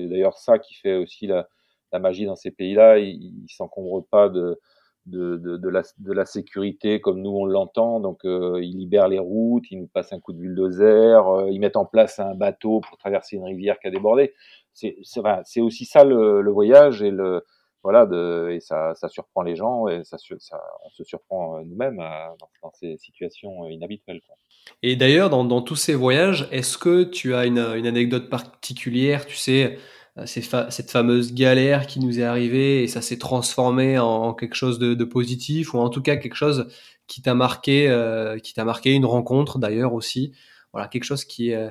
d'ailleurs 0.07 0.37
ça 0.37 0.57
qui 0.57 0.75
fait 0.75 0.95
aussi 0.95 1.27
la, 1.27 1.49
la 1.91 1.99
magie 1.99 2.25
dans 2.25 2.37
ces 2.37 2.51
pays-là. 2.51 2.97
Ils 2.99 3.45
s'encombrent 3.49 4.05
pas 4.07 4.29
de 4.29 4.57
de, 5.05 5.37
de, 5.37 5.57
de, 5.57 5.69
la, 5.69 5.81
de 5.97 6.13
la 6.13 6.25
sécurité 6.25 7.01
comme 7.01 7.21
nous 7.21 7.31
on 7.31 7.45
l'entend. 7.45 7.99
Donc 7.99 8.25
euh, 8.25 8.59
ils 8.61 8.77
libèrent 8.77 9.07
les 9.07 9.19
routes, 9.19 9.65
ils 9.71 9.79
nous 9.79 9.87
passent 9.87 10.13
un 10.13 10.19
coup 10.19 10.33
de 10.33 10.37
bulldozer, 10.37 11.27
euh, 11.27 11.49
ils 11.49 11.59
mettent 11.59 11.77
en 11.77 11.85
place 11.85 12.19
un 12.19 12.35
bateau 12.35 12.81
pour 12.81 12.97
traverser 12.97 13.37
une 13.37 13.45
rivière 13.45 13.79
qui 13.79 13.87
a 13.87 13.91
débordé. 13.91 14.33
C'est 14.73 14.97
c'est 15.03 15.61
aussi 15.61 15.85
ça 15.85 16.03
le, 16.03 16.41
le, 16.41 16.51
voyage 16.51 17.01
et 17.01 17.11
le 17.11 17.43
voilà 17.83 18.05
de, 18.05 18.51
et 18.51 18.59
ça, 18.61 18.93
ça 18.95 19.09
surprend 19.09 19.41
les 19.41 19.55
gens 19.55 19.87
et 19.87 20.03
ça, 20.05 20.17
ça 20.39 20.61
on 20.85 20.89
se 20.91 21.03
surprend 21.03 21.57
euh, 21.57 21.63
nous-mêmes 21.65 21.97
dans, 21.97 22.49
dans, 22.63 22.71
ces 22.73 22.97
situations 22.97 23.67
inhabituelles. 23.67 24.21
Quoi. 24.25 24.35
Et 24.81 24.95
d'ailleurs 24.95 25.29
dans, 25.29 25.43
dans 25.43 25.61
tous 25.61 25.75
ces 25.75 25.95
voyages, 25.95 26.47
est-ce 26.51 26.77
que 26.77 27.03
tu 27.03 27.35
as 27.35 27.45
une, 27.45 27.59
une 27.59 27.87
anecdote 27.87 28.29
particulière, 28.29 29.25
tu 29.25 29.35
sais? 29.35 29.77
Euh, 30.17 30.25
cette 30.25 30.91
fameuse 30.91 31.33
galère 31.33 31.87
qui 31.87 32.01
nous 32.01 32.19
est 32.19 32.23
arrivée 32.23 32.83
et 32.83 32.87
ça 32.87 33.01
s'est 33.01 33.17
transformé 33.17 33.97
en, 33.97 34.33
quelque 34.33 34.55
chose 34.55 34.77
de, 34.77 35.03
positif 35.05 35.73
ou 35.73 35.79
en 35.79 35.89
tout 35.89 36.01
cas 36.01 36.17
quelque 36.17 36.35
chose 36.35 36.67
qui 37.07 37.21
t'a 37.21 37.33
marqué, 37.33 37.89
euh, 37.89 38.37
qui 38.37 38.53
t'a 38.53 38.65
marqué 38.65 38.91
une 38.91 39.05
rencontre 39.05 39.57
d'ailleurs 39.57 39.93
aussi. 39.93 40.33
Voilà, 40.73 40.89
quelque 40.89 41.05
chose 41.05 41.23
qui, 41.23 41.53
euh, 41.53 41.69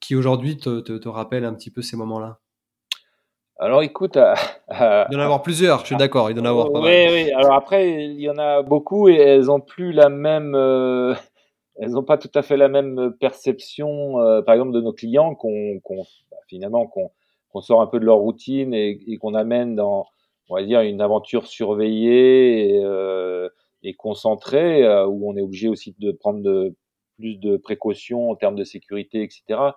qui 0.00 0.16
aujourd'hui 0.16 0.56
te, 0.56 0.80
te, 0.80 1.08
rappelle 1.08 1.44
un 1.44 1.54
petit 1.54 1.70
peu 1.70 1.80
ces 1.80 1.96
moments-là. 1.96 2.38
Alors 3.56 3.82
écoute, 3.82 4.16
il 4.16 4.76
doit 4.76 5.06
y 5.12 5.16
en 5.16 5.20
avoir 5.20 5.42
plusieurs, 5.42 5.80
je 5.80 5.86
suis 5.86 5.96
d'accord, 5.96 6.30
il 6.30 6.34
doit 6.34 6.42
y 6.42 6.46
en 6.46 6.50
avoir 6.50 6.72
pas 6.72 6.80
oui, 6.80 6.86
mal. 6.86 7.12
Oui, 7.12 7.32
alors 7.32 7.54
après, 7.54 8.04
il 8.04 8.20
y 8.20 8.30
en 8.30 8.38
a 8.38 8.62
beaucoup 8.62 9.08
et 9.08 9.16
elles 9.16 9.50
ont 9.50 9.60
plus 9.60 9.92
la 9.92 10.08
même, 10.08 10.54
elles 11.78 11.90
n'ont 11.90 12.02
pas 12.02 12.16
tout 12.18 12.30
à 12.34 12.42
fait 12.42 12.56
la 12.56 12.68
même 12.68 13.14
perception, 13.20 14.14
par 14.44 14.54
exemple, 14.54 14.72
de 14.72 14.80
nos 14.80 14.94
clients 14.94 15.34
qu'on, 15.34 15.78
finalement 16.48 16.86
qu'on 16.86 17.10
qu'on 17.50 17.60
sort 17.60 17.82
un 17.82 17.86
peu 17.86 18.00
de 18.00 18.04
leur 18.04 18.18
routine 18.18 18.74
et, 18.74 19.18
qu'on 19.20 19.34
amène 19.34 19.76
dans, 19.76 20.06
on 20.48 20.56
va 20.56 20.64
dire, 20.64 20.80
une 20.80 21.00
aventure 21.00 21.46
surveillée 21.46 22.76
et, 22.76 22.84
euh, 22.84 23.48
et 23.82 23.94
concentrée, 23.94 24.84
euh, 24.84 25.06
où 25.06 25.30
on 25.30 25.36
est 25.36 25.42
obligé 25.42 25.68
aussi 25.68 25.94
de 25.98 26.12
prendre 26.12 26.42
de, 26.42 26.74
plus 27.20 27.36
de 27.36 27.56
précautions 27.56 28.30
en 28.30 28.36
termes 28.36 28.56
de 28.56 28.64
sécurité, 28.64 29.22
etc. 29.22 29.72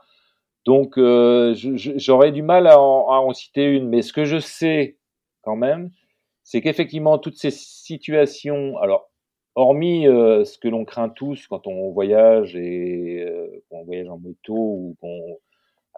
Donc, 0.65 0.97
euh, 0.97 1.53
j'aurais 1.55 2.31
du 2.31 2.41
mal 2.41 2.67
à 2.67 2.79
en, 2.79 3.33
citer 3.33 3.65
une, 3.65 3.89
mais 3.89 4.01
ce 4.01 4.13
que 4.13 4.23
je 4.25 4.39
sais 4.39 4.97
quand 5.41 5.57
même, 5.57 5.91
c'est 6.43 6.61
qu'effectivement, 6.61 7.17
toutes 7.19 7.37
ces 7.37 7.51
situations, 7.51 8.77
alors, 8.77 9.11
hormis 9.55 10.07
euh, 10.07 10.45
ce 10.45 10.57
que 10.57 10.67
l'on 10.67 10.85
craint 10.85 11.09
tous 11.09 11.47
quand 11.47 11.67
on 11.67 11.91
voyage 11.91 12.55
et 12.55 13.23
euh, 13.27 13.47
qu'on 13.69 13.83
voyage 13.83 14.09
en 14.09 14.17
moto 14.17 14.55
ou 14.55 14.95
qu'on 14.99 15.37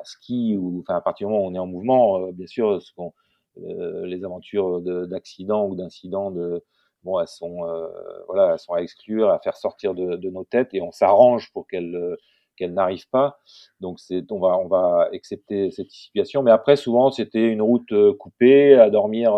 ski 0.06 0.56
ou 0.58 0.82
enfin 0.82 0.96
à 0.98 1.02
partir 1.02 1.28
du 1.28 1.34
moment 1.34 1.46
où 1.46 1.50
on 1.50 1.56
est 1.56 1.60
en 1.60 1.68
mouvement, 1.68 2.28
euh, 2.28 2.32
bien 2.32 2.48
sûr, 2.48 2.82
ce 2.82 2.92
qu'on, 2.94 3.14
euh, 3.58 4.06
les 4.06 4.24
aventures 4.24 4.82
d'accidents 4.82 5.68
ou 5.68 5.76
d'incidents 5.76 6.32
de 6.32 6.64
bon, 7.04 7.20
elles 7.20 7.28
sont 7.28 7.66
euh, 7.68 7.88
voilà, 8.28 8.54
elles 8.54 8.60
sont 8.60 8.74
à 8.74 8.82
exclure, 8.82 9.30
à 9.30 9.40
faire 9.40 9.58
sortir 9.58 9.94
de, 9.94 10.16
de 10.16 10.30
nos 10.30 10.44
têtes 10.44 10.74
et 10.74 10.82
on 10.82 10.92
s'arrange 10.92 11.52
pour 11.54 11.68
qu'elles 11.68 12.18
qu'elles 12.58 12.74
n'arrivent 12.74 13.10
pas. 13.10 13.40
Donc 13.82 14.00
c'est 14.00 14.32
on 14.32 14.40
va 14.40 14.58
on 14.58 14.68
va 14.68 15.10
accepter 15.14 15.72
cette 15.72 15.92
situation. 15.92 16.44
Mais 16.44 16.52
après 16.52 16.76
souvent 16.76 17.12
c'était 17.12 17.48
une 17.48 17.62
route 17.62 17.94
coupée 18.18 18.76
à 18.76 18.90
dormir 18.90 19.36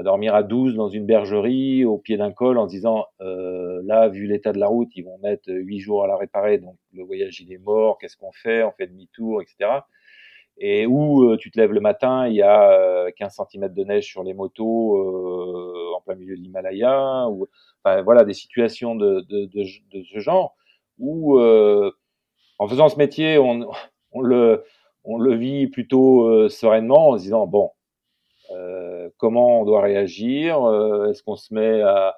à 0.00 0.02
dormir 0.02 0.34
à 0.34 0.42
12 0.42 0.76
dans 0.76 0.88
une 0.88 1.04
bergerie 1.04 1.84
au 1.84 1.98
pied 1.98 2.16
d'un 2.16 2.32
col 2.32 2.56
en 2.56 2.66
se 2.66 2.74
disant 2.74 3.04
euh, 3.20 3.82
là 3.84 4.08
vu 4.08 4.26
l'état 4.26 4.52
de 4.52 4.58
la 4.58 4.66
route 4.66 4.88
ils 4.96 5.04
vont 5.04 5.18
mettre 5.18 5.52
8 5.52 5.78
jours 5.78 6.04
à 6.04 6.06
la 6.06 6.16
réparer 6.16 6.56
donc 6.56 6.76
le 6.94 7.04
voyage 7.04 7.38
il 7.40 7.52
est 7.52 7.58
mort 7.58 7.98
qu'est-ce 7.98 8.16
qu'on 8.16 8.32
fait? 8.32 8.62
On 8.62 8.72
fait 8.72 8.86
demi-tour 8.86 9.42
etc 9.42 9.80
et 10.56 10.86
où 10.86 11.24
euh, 11.24 11.36
tu 11.36 11.50
te 11.50 11.60
lèves 11.60 11.72
le 11.72 11.80
matin 11.80 12.26
il 12.26 12.34
y 12.34 12.42
a 12.42 13.10
15 13.12 13.36
euh, 13.38 13.44
cm 13.44 13.74
de 13.74 13.84
neige 13.84 14.06
sur 14.06 14.22
les 14.22 14.32
motos 14.32 14.96
euh, 14.96 15.96
en 15.96 16.00
plein 16.00 16.14
milieu 16.14 16.34
de 16.34 16.40
l'Himalaya 16.40 17.28
ou 17.28 17.46
enfin 17.84 18.00
voilà 18.00 18.24
des 18.24 18.34
situations 18.34 18.96
de, 18.96 19.20
de, 19.28 19.44
de, 19.46 19.64
de 19.92 20.02
ce 20.02 20.18
genre 20.18 20.56
où 20.98 21.38
en 21.38 22.68
faisant 22.68 22.88
ce 22.88 22.96
métier 22.96 23.36
on, 23.36 23.68
on 24.12 24.22
le 24.22 24.64
on 25.04 25.18
le 25.18 25.34
vit 25.34 25.66
plutôt 25.66 26.48
sereinement 26.48 27.10
en 27.10 27.18
se 27.18 27.24
disant 27.24 27.46
bon 27.46 27.70
euh, 27.70 27.79
comment 29.16 29.60
on 29.60 29.64
doit 29.64 29.82
réagir 29.82 30.62
euh, 30.62 31.10
Est-ce 31.10 31.22
qu'on 31.22 31.36
se 31.36 31.52
met 31.54 31.82
à, 31.82 32.16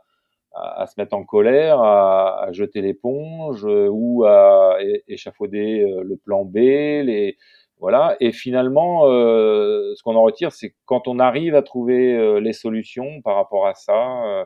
à, 0.55 0.87
se 0.87 0.95
mettre 0.99 1.15
en 1.15 1.25
colère, 1.25 1.81
à, 1.81 2.45
à 2.45 2.53
jeter 2.53 2.81
l'éponge 2.81 3.65
euh, 3.65 3.89
ou 3.91 4.25
à 4.25 4.79
échafauder 5.09 5.87
le 6.03 6.17
plan 6.17 6.45
B 6.45 6.57
les, 6.57 7.37
voilà. 7.83 8.17
Et 8.21 8.31
finalement, 8.31 9.09
euh, 9.09 9.93
ce 9.97 10.05
qu'on 10.05 10.15
en 10.15 10.23
retire, 10.23 10.53
c'est 10.53 10.73
quand 10.85 11.09
on 11.09 11.19
arrive 11.19 11.57
à 11.57 11.63
trouver 11.63 12.17
euh, 12.17 12.39
les 12.39 12.53
solutions 12.53 13.21
par 13.23 13.35
rapport 13.35 13.67
à 13.67 13.75
ça, 13.75 14.45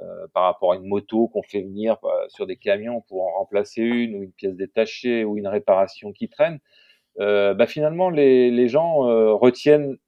euh, 0.00 0.26
par 0.32 0.44
rapport 0.44 0.72
à 0.72 0.76
une 0.76 0.86
moto 0.86 1.26
qu'on 1.26 1.42
fait 1.42 1.62
venir 1.62 1.96
sur 2.28 2.46
des 2.46 2.56
camions 2.56 3.02
pour 3.08 3.26
en 3.26 3.32
remplacer 3.40 3.82
une 3.82 4.14
ou 4.14 4.22
une 4.22 4.30
pièce 4.30 4.54
détachée 4.54 5.24
ou 5.24 5.36
une 5.36 5.48
réparation 5.48 6.12
qui 6.12 6.28
traîne, 6.28 6.60
bah 7.16 7.66
finalement 7.66 8.10
les 8.10 8.68
gens 8.68 8.98
retiennent 9.36 9.98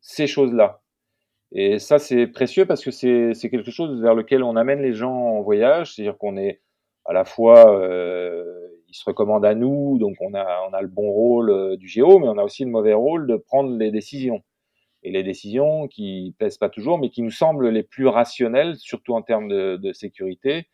ces 0.00 0.26
choses-là. 0.26 0.80
Et 1.52 1.78
ça, 1.78 1.98
c'est 1.98 2.26
précieux 2.26 2.66
parce 2.66 2.84
que 2.84 2.90
c'est 2.90 3.50
quelque 3.50 3.70
chose 3.70 4.00
vers 4.02 4.14
lequel 4.14 4.42
on 4.42 4.56
amène 4.56 4.82
les 4.82 4.92
gens 4.92 5.14
en 5.14 5.40
voyage, 5.40 5.94
c'est-à-dire 5.94 6.18
qu'on 6.18 6.36
est 6.36 6.60
à 7.06 7.14
la 7.14 7.24
fois, 7.24 7.74
euh, 7.80 8.68
ils 8.88 8.94
se 8.94 9.04
recommandent 9.04 9.46
à 9.46 9.54
nous, 9.54 9.96
donc 9.98 10.16
on 10.20 10.34
a, 10.34 10.68
on 10.68 10.74
a 10.74 10.82
le 10.82 10.88
bon 10.88 11.10
rôle 11.10 11.50
euh, 11.50 11.76
du 11.76 11.88
géo, 11.88 12.18
mais 12.18 12.28
on 12.28 12.36
a 12.36 12.44
aussi 12.44 12.64
le 12.64 12.70
mauvais 12.70 12.92
rôle 12.92 13.26
de 13.26 13.36
prendre 13.36 13.74
les 13.76 13.90
décisions. 13.90 14.42
Et 15.02 15.10
les 15.10 15.22
décisions 15.22 15.88
qui 15.88 16.34
plaisent 16.38 16.58
pas 16.58 16.68
toujours, 16.68 16.98
mais 16.98 17.08
qui 17.08 17.22
nous 17.22 17.30
semblent 17.30 17.68
les 17.68 17.82
plus 17.82 18.06
rationnelles, 18.06 18.76
surtout 18.76 19.14
en 19.14 19.22
termes 19.22 19.48
de, 19.48 19.92
sécurité. 19.92 20.66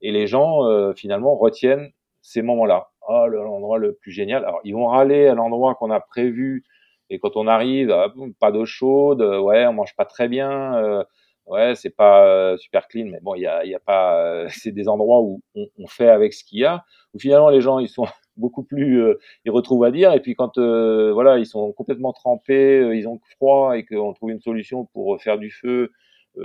Et 0.00 0.12
les 0.12 0.26
gens, 0.26 0.64
euh, 0.64 0.94
finalement, 0.94 1.36
retiennent 1.36 1.90
ces 2.22 2.40
moments-là. 2.40 2.90
Ah, 3.08 3.26
l'endroit 3.28 3.78
le 3.78 3.94
plus 3.94 4.12
génial. 4.12 4.44
Alors, 4.44 4.60
ils 4.64 4.74
vont 4.74 4.86
râler 4.86 5.26
à 5.26 5.34
l'endroit 5.34 5.74
qu'on 5.74 5.90
a 5.90 6.00
prévu 6.00 6.64
et 7.12 7.18
quand 7.18 7.36
on 7.36 7.46
arrive, 7.46 7.90
ah, 7.90 8.10
pas 8.40 8.50
d'eau 8.52 8.64
chaude, 8.64 9.20
euh, 9.20 9.38
ouais, 9.38 9.66
on 9.66 9.74
mange 9.74 9.94
pas 9.96 10.06
très 10.06 10.28
bien, 10.28 10.76
euh, 10.78 11.04
ouais, 11.46 11.74
c'est 11.74 11.94
pas 11.94 12.26
euh, 12.26 12.56
super 12.56 12.88
clean, 12.88 13.06
mais 13.10 13.20
bon, 13.20 13.34
il 13.34 13.42
y 13.42 13.46
a, 13.46 13.66
y 13.66 13.74
a 13.74 13.80
pas, 13.80 14.46
c'est 14.48 14.72
des 14.72 14.88
endroits 14.88 15.20
où 15.20 15.42
on, 15.54 15.86
fait 15.86 16.08
avec 16.08 16.32
ce 16.32 16.42
qu'il 16.42 16.60
y 16.60 16.64
a. 16.64 16.84
Où 17.12 17.18
finalement 17.18 17.50
les 17.50 17.60
gens 17.60 17.78
ils 17.80 17.88
sont 17.88 18.06
beaucoup 18.38 18.62
plus, 18.64 19.04
ils 19.44 19.50
retrouvent 19.50 19.84
à 19.84 19.90
dire. 19.90 20.14
Et 20.14 20.20
puis 20.20 20.34
quand 20.34 20.58
voilà, 20.58 21.38
ils 21.38 21.46
sont 21.46 21.72
complètement 21.72 22.14
trempés, 22.14 22.96
ils 22.96 23.06
ont 23.06 23.20
froid 23.36 23.76
et 23.76 23.84
qu'on 23.84 24.14
trouve 24.14 24.30
une 24.30 24.40
solution 24.40 24.86
pour 24.94 25.20
faire 25.20 25.38
du 25.38 25.50
feu, 25.50 25.90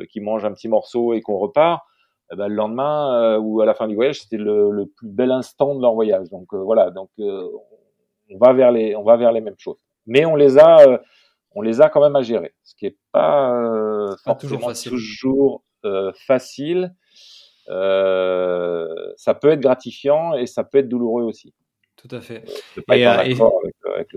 qui 0.09 0.19
mange 0.19 0.43
un 0.43 0.51
petit 0.53 0.67
morceau 0.67 1.13
et 1.13 1.21
qu'on 1.21 1.37
repart. 1.37 1.81
eh 2.33 2.35
ben, 2.35 2.49
le 2.49 2.55
lendemain 2.55 3.37
ou 3.39 3.61
à 3.61 3.65
la 3.65 3.73
fin 3.73 3.87
du 3.87 3.95
voyage, 3.95 4.21
c'était 4.21 4.37
le, 4.37 4.71
le, 4.71 4.85
plus 4.87 5.07
bel 5.07 5.31
instant 5.31 5.75
de 5.75 5.81
leur 5.81 5.93
voyage. 5.93 6.29
Donc 6.29 6.53
voilà, 6.53 6.91
donc 6.91 7.09
on 7.19 8.37
va 8.39 8.53
vers 8.53 8.71
les 8.71 8.95
on 8.97 9.03
va 9.03 9.17
vers 9.17 9.31
les 9.31 9.41
mêmes 9.41 9.55
choses. 9.57 9.86
Mais 10.07 10.25
on 10.25 10.35
les 10.35 10.57
a 10.57 11.01
on 11.51 11.61
les 11.61 11.81
a 11.81 11.89
quand 11.89 12.01
même 12.01 12.15
à 12.15 12.21
gérer, 12.21 12.53
ce 12.63 12.75
qui 12.75 12.85
est 12.85 12.97
pas, 13.11 14.15
pas 14.25 14.35
toujours 14.35 14.61
facile. 14.61 14.91
Toujours, 14.91 15.63
facile. 16.27 16.93
ça 17.67 19.33
peut 19.39 19.49
être 19.49 19.61
gratifiant 19.61 20.33
et 20.33 20.45
ça 20.45 20.63
peut 20.63 20.79
être 20.79 20.89
douloureux 20.89 21.23
aussi. 21.23 21.53
Tout 21.97 22.15
à 22.15 22.21
fait. 22.21 22.43
et, 22.93 23.07
euh, 23.07 23.23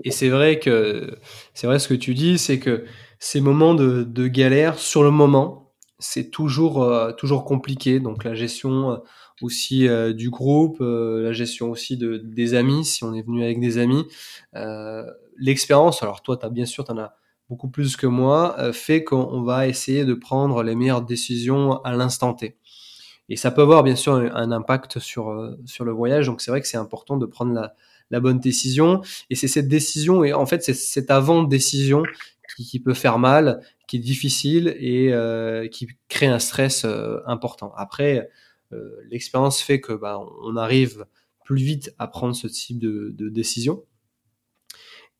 et, 0.04 0.10
c'est 0.10 0.28
vrai 0.28 0.58
que 0.58 1.16
c'est 1.54 1.66
vrai 1.66 1.78
ce 1.78 1.88
que 1.88 1.94
tu 1.94 2.12
dis, 2.12 2.36
c'est 2.36 2.58
que 2.58 2.84
ces 3.18 3.40
moments 3.40 3.74
de, 3.74 4.02
de, 4.02 4.28
galère 4.28 4.78
sur 4.78 5.02
le 5.02 5.10
moment, 5.10 5.69
c'est 6.00 6.30
toujours 6.30 6.82
euh, 6.82 7.12
toujours 7.12 7.44
compliqué. 7.44 8.00
Donc 8.00 8.24
la 8.24 8.34
gestion 8.34 8.90
euh, 8.90 8.96
aussi 9.42 9.88
du 10.14 10.28
groupe, 10.28 10.80
la 10.80 11.32
gestion 11.32 11.70
aussi 11.70 11.96
de, 11.96 12.18
des 12.18 12.52
amis, 12.52 12.84
si 12.84 13.04
on 13.04 13.14
est 13.14 13.22
venu 13.22 13.42
avec 13.42 13.58
des 13.58 13.78
amis, 13.78 14.04
l'expérience. 15.38 16.02
Alors 16.02 16.20
toi, 16.20 16.38
as 16.42 16.50
bien 16.50 16.66
sûr, 16.66 16.84
tu 16.84 16.92
en 16.92 16.98
as 16.98 17.14
beaucoup 17.48 17.70
plus 17.70 17.96
que 17.96 18.06
moi, 18.06 18.54
fait 18.74 19.02
qu'on 19.02 19.40
va 19.40 19.66
essayer 19.66 20.04
de 20.04 20.12
prendre 20.12 20.62
les 20.62 20.74
meilleures 20.74 21.00
décisions 21.00 21.80
à 21.84 21.92
l'instant 21.92 22.34
T. 22.34 22.58
Et 23.30 23.36
ça 23.36 23.52
peut 23.52 23.62
avoir 23.62 23.84
bien 23.84 23.94
sûr 23.94 24.14
un 24.14 24.50
impact 24.50 24.98
sur, 24.98 25.30
euh, 25.30 25.56
sur 25.64 25.84
le 25.84 25.92
voyage. 25.92 26.26
Donc 26.26 26.40
c'est 26.40 26.50
vrai 26.50 26.60
que 26.60 26.66
c'est 26.66 26.76
important 26.76 27.16
de 27.16 27.26
prendre 27.26 27.54
la, 27.54 27.74
la 28.10 28.18
bonne 28.18 28.40
décision. 28.40 29.02
Et 29.30 29.36
c'est 29.36 29.48
cette 29.48 29.68
décision, 29.68 30.24
et 30.24 30.32
en 30.32 30.44
fait 30.46 30.64
c'est 30.64 30.74
cette 30.74 31.12
avant-décision 31.12 32.02
qui, 32.56 32.66
qui, 32.66 32.80
peut 32.80 32.92
faire 32.92 33.20
mal, 33.20 33.60
qui 33.90 33.96
est 33.96 34.00
difficile 34.00 34.76
et 34.78 35.12
euh, 35.12 35.66
qui 35.66 35.88
crée 36.06 36.28
un 36.28 36.38
stress 36.38 36.84
euh, 36.84 37.18
important. 37.26 37.72
Après, 37.76 38.30
euh, 38.72 38.88
l'expérience 39.10 39.60
fait 39.60 39.80
que 39.80 39.92
bah, 39.92 40.20
on 40.44 40.54
arrive 40.54 41.06
plus 41.44 41.56
vite 41.56 41.92
à 41.98 42.06
prendre 42.06 42.36
ce 42.36 42.46
type 42.46 42.78
de, 42.78 43.12
de 43.12 43.28
décision. 43.28 43.82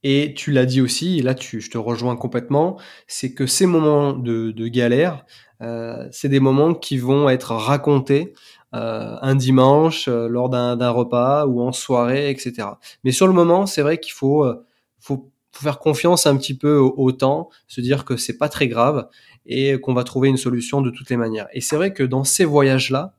Et 0.04 0.34
tu 0.34 0.52
l'as 0.52 0.66
dit 0.66 0.80
aussi, 0.80 1.18
et 1.18 1.22
là 1.22 1.34
tu, 1.34 1.60
je 1.60 1.68
te 1.68 1.78
rejoins 1.78 2.14
complètement, 2.14 2.78
c'est 3.08 3.34
que 3.34 3.44
ces 3.44 3.66
moments 3.66 4.12
de, 4.12 4.52
de 4.52 4.68
galère, 4.68 5.26
euh, 5.62 6.06
c'est 6.12 6.28
des 6.28 6.38
moments 6.38 6.72
qui 6.72 6.96
vont 6.96 7.28
être 7.28 7.56
racontés 7.56 8.34
euh, 8.76 9.16
un 9.20 9.34
dimanche 9.34 10.06
euh, 10.06 10.28
lors 10.28 10.48
d'un 10.48 10.90
repas 10.90 11.44
ou 11.46 11.60
en 11.60 11.72
soirée, 11.72 12.30
etc. 12.30 12.68
Mais 13.02 13.10
sur 13.10 13.26
le 13.26 13.32
moment, 13.32 13.66
c'est 13.66 13.82
vrai 13.82 13.98
qu'il 13.98 14.12
faut, 14.12 14.46
faut, 15.00 15.32
faire 15.52 15.78
confiance 15.78 16.26
un 16.26 16.36
petit 16.36 16.56
peu 16.56 16.76
au, 16.76 17.12
temps, 17.12 17.48
se 17.66 17.80
dire 17.80 18.04
que 18.04 18.16
c'est 18.16 18.38
pas 18.38 18.48
très 18.48 18.68
grave 18.68 19.08
et 19.46 19.80
qu'on 19.80 19.94
va 19.94 20.04
trouver 20.04 20.28
une 20.28 20.36
solution 20.36 20.80
de 20.80 20.90
toutes 20.90 21.10
les 21.10 21.16
manières. 21.16 21.48
Et 21.52 21.60
c'est 21.60 21.76
vrai 21.76 21.92
que 21.92 22.02
dans 22.02 22.24
ces 22.24 22.44
voyages-là, 22.44 23.16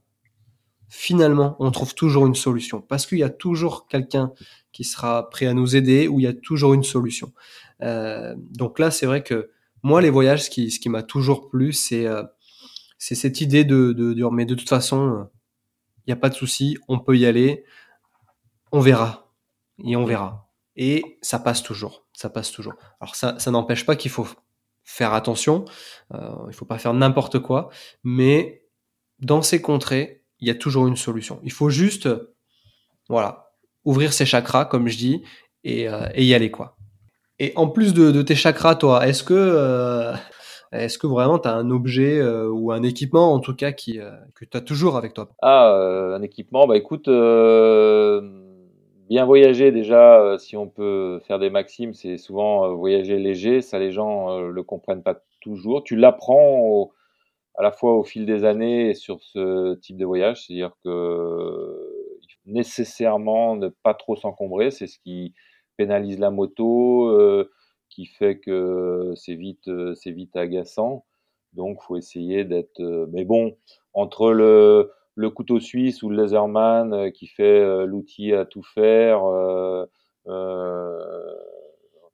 finalement, 0.88 1.56
on 1.60 1.72
trouve 1.72 1.94
toujours 1.94 2.28
une 2.28 2.36
solution 2.36 2.82
parce 2.82 3.06
qu'il 3.06 3.20
y 3.20 3.24
a 3.24 3.30
toujours 3.30 3.88
quelqu'un 3.88 4.32
qui 4.72 4.84
sera 4.84 5.30
prêt 5.30 5.46
à 5.46 5.54
nous 5.54 5.76
aider 5.76 6.08
ou 6.08 6.20
il 6.20 6.24
y 6.24 6.28
a 6.28 6.34
toujours 6.34 6.74
une 6.74 6.84
solution. 6.84 7.34
Euh, 7.82 8.36
donc 8.38 8.80
là, 8.80 8.92
c'est 8.92 9.06
vrai 9.06 9.24
que 9.24 9.50
moi, 9.84 10.02
les 10.02 10.10
voyages, 10.10 10.44
ce 10.44 10.50
qui, 10.50 10.72
ce 10.72 10.80
qui 10.80 10.90
m'a 10.90 11.04
toujours 11.04 11.50
plu, 11.50 11.74
c'est 11.74 12.06
euh, 12.06 12.24
cette 12.98 13.42
idée 13.42 13.66
de, 13.66 13.94
de 13.94 14.14
dire, 14.14 14.32
mais 14.32 14.46
de 14.46 14.56
toute 14.56 14.70
façon, 14.70 15.28
il 16.06 16.10
n'y 16.10 16.14
a 16.14 16.18
pas 16.18 16.30
de 16.30 16.36
souci, 16.36 16.78
on 16.88 17.00
peut 17.00 17.18
y 17.18 17.26
aller, 17.26 17.64
on 18.72 18.80
verra, 18.80 19.32
et 19.84 19.96
on 19.96 20.06
verra. 20.06 20.51
Et 20.76 21.18
ça 21.22 21.40
passe 21.40 21.64
toujours, 21.64 22.06
ça 22.14 22.30
passe 22.30 22.52
toujours. 22.52 22.74
Alors 23.00 23.16
ça, 23.16 23.38
ça 23.40 23.52
n'empêche 23.52 23.86
pas 23.86 23.96
qu'il 23.96 24.12
faut 24.12 24.28
faire 24.84 25.14
attention, 25.14 25.66
euh, 26.14 26.32
il 26.48 26.54
faut 26.54 26.66
pas 26.66 26.78
faire 26.78 26.94
n'importe 26.94 27.40
quoi, 27.40 27.70
mais 28.04 28.64
dans 29.20 29.42
ces 29.42 29.62
contrées, 29.62 30.24
il 30.40 30.48
y 30.48 30.52
a 30.52 30.56
toujours 30.56 30.88
une 30.88 30.96
solution. 30.96 31.40
Il 31.44 31.52
faut 31.52 31.70
juste, 31.70 32.10
voilà, 33.10 33.52
ouvrir 33.86 34.14
ses 34.14 34.26
chakras, 34.26 34.66
comme 34.66 34.88
je 34.88 34.98
dis, 34.98 35.24
et, 35.64 35.88
euh, 35.88 36.08
et 36.16 36.26
y 36.26 36.34
aller, 36.34 36.50
quoi. 36.52 36.78
Et 37.38 37.54
en 37.56 37.68
plus 37.68 37.94
de, 37.94 38.12
de 38.12 38.22
tes 38.22 38.36
chakras, 38.36 38.76
toi, 38.76 39.08
est-ce 39.08 39.24
que 39.24 39.34
euh, 39.34 40.14
est-ce 40.72 40.98
que 40.98 41.08
vraiment 41.08 41.38
tu 41.38 41.50
as 41.50 41.54
un 41.54 41.70
objet 41.70 42.18
euh, 42.20 42.48
ou 42.50 42.72
un 42.72 42.82
équipement 42.84 43.34
en 43.34 43.40
tout 43.40 43.56
cas 43.56 43.72
qui, 43.72 44.00
euh, 44.00 44.12
que 44.36 44.46
tu 44.46 44.56
as 44.56 44.62
toujours 44.62 44.96
avec 44.96 45.14
toi? 45.14 45.30
Ah, 45.42 45.74
euh, 45.74 46.16
un 46.16 46.22
équipement, 46.22 46.66
bah 46.66 46.78
écoute, 46.78 47.08
bien 49.12 49.26
voyager 49.26 49.72
déjà, 49.72 50.38
si 50.40 50.58
on 50.58 50.68
peut 50.68 51.20
faire 51.28 51.38
des 51.38 51.50
maximes, 51.50 51.94
c'est 51.94 52.18
souvent 52.18 52.74
voyager 52.76 53.20
léger, 53.20 53.62
ça 53.62 53.78
les 53.78 53.92
gens 53.92 54.40
le 54.40 54.64
comprennent 54.64 55.04
pas 55.04 55.22
toujours. 55.42 55.84
Tu 55.84 55.96
l'apprends 55.96 56.92
à 57.56 57.64
la 57.64 57.72
fois 57.72 57.94
au 57.94 58.04
fil 58.04 58.26
des 58.26 58.46
années 58.46 58.94
sur 58.94 59.22
ce 59.22 59.76
type 59.76 59.98
de 59.98 60.06
voyage, 60.06 60.46
c'est-à-dire 60.46 60.72
que 60.84 62.18
nécessairement 62.46 63.56
ne 63.56 63.68
pas 63.68 63.94
trop 63.94 64.16
s'encombrer, 64.16 64.72
c'est 64.72 64.88
ce 64.88 64.98
qui 65.00 65.34
pénalise 65.78 66.18
la 66.20 66.32
moto 66.32 67.48
qui 67.92 68.06
fait 68.06 68.40
que 68.40 69.14
c'est 69.16 69.36
vite, 69.36 69.68
euh, 69.68 69.94
c'est 69.96 70.12
vite 70.12 70.36
agaçant. 70.36 71.06
Donc, 71.54 71.82
faut 71.84 71.98
essayer 71.98 72.46
d'être. 72.46 72.80
Euh, 72.80 73.06
mais 73.12 73.26
bon, 73.26 73.58
entre 73.94 74.32
le, 74.32 74.92
le 75.16 75.30
couteau 75.30 75.60
suisse 75.60 76.04
ou 76.04 76.10
le 76.10 76.18
laserman 76.18 76.94
euh, 76.94 77.10
qui 77.10 77.28
fait 77.28 77.86
l'outil 77.86 78.34
à 78.34 78.46
tout 78.46 78.64
faire, 78.64 79.26
euh, 79.26 79.86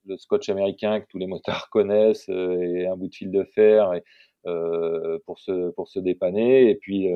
le 0.05 0.17
scotch 0.17 0.49
américain 0.49 1.01
que 1.01 1.07
tous 1.09 1.17
les 1.17 1.27
motards 1.27 1.69
connaissent 1.71 2.29
et 2.29 2.87
un 2.87 2.95
bout 2.95 3.07
de 3.07 3.15
fil 3.15 3.31
de 3.31 3.43
fer 3.43 3.91
pour 5.25 5.39
se 5.39 5.71
pour 5.71 5.89
se 5.89 5.99
dépanner, 5.99 6.69
et 6.69 6.75
puis 6.75 7.09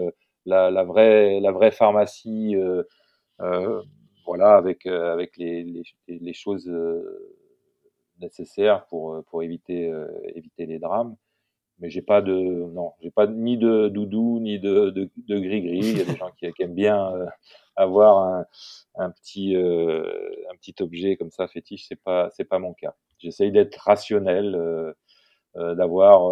la, 0.46 0.70
la, 0.70 0.84
vraie 0.84 1.40
la 1.40 1.52
vraie 1.52 1.72
pharmacie, 1.72 2.56
voilà, 3.40 4.56
avec 4.56 4.86
avec 4.86 5.38
les, 5.38 5.64
les, 5.64 5.84
les 6.08 6.34
choses 6.34 6.70
nécessaires 8.22 8.86
pour, 8.86 9.16
euh, 9.16 9.22
pour 9.24 9.44
éviter, 9.44 9.90
euh, 9.90 10.08
éviter 10.36 10.66
les 10.66 10.80
drames. 10.80 11.16
Mais 11.82 11.90
j'ai 11.90 12.02
pas 12.02 12.22
de, 12.22 12.34
non, 12.34 12.94
j'ai 13.02 13.12
pas 13.12 13.28
ni 13.28 13.58
de 13.58 13.90
doudou 13.90 14.40
ni 14.40 14.60
de, 14.60 14.92
de, 14.92 15.10
de 15.28 15.40
gris-gris. 15.40 15.80
Il 15.80 15.98
y 15.98 16.02
a 16.02 16.06
des 16.06 16.16
gens 16.16 16.32
qui, 16.38 16.46
aiment 16.60 16.76
bien 16.76 17.14
euh, 17.14 17.26
avoir 17.76 18.20
un, 18.24 18.46
un 18.96 19.12
petit, 19.12 19.56
un 19.56 20.56
petit 20.56 20.76
objet 20.82 21.18
comme 21.18 21.32
ça 21.32 21.48
fétiche. 21.48 21.88
C'est 21.88 22.02
pas, 22.02 22.30
c'est 22.32 22.46
pas 22.46 22.60
mon 22.60 22.74
cas. 22.74 22.96
J'essaye 23.20 23.52
d'être 23.52 23.76
rationnel. 23.78 24.56
Euh, 24.56 24.94
d'avoir 25.76 26.32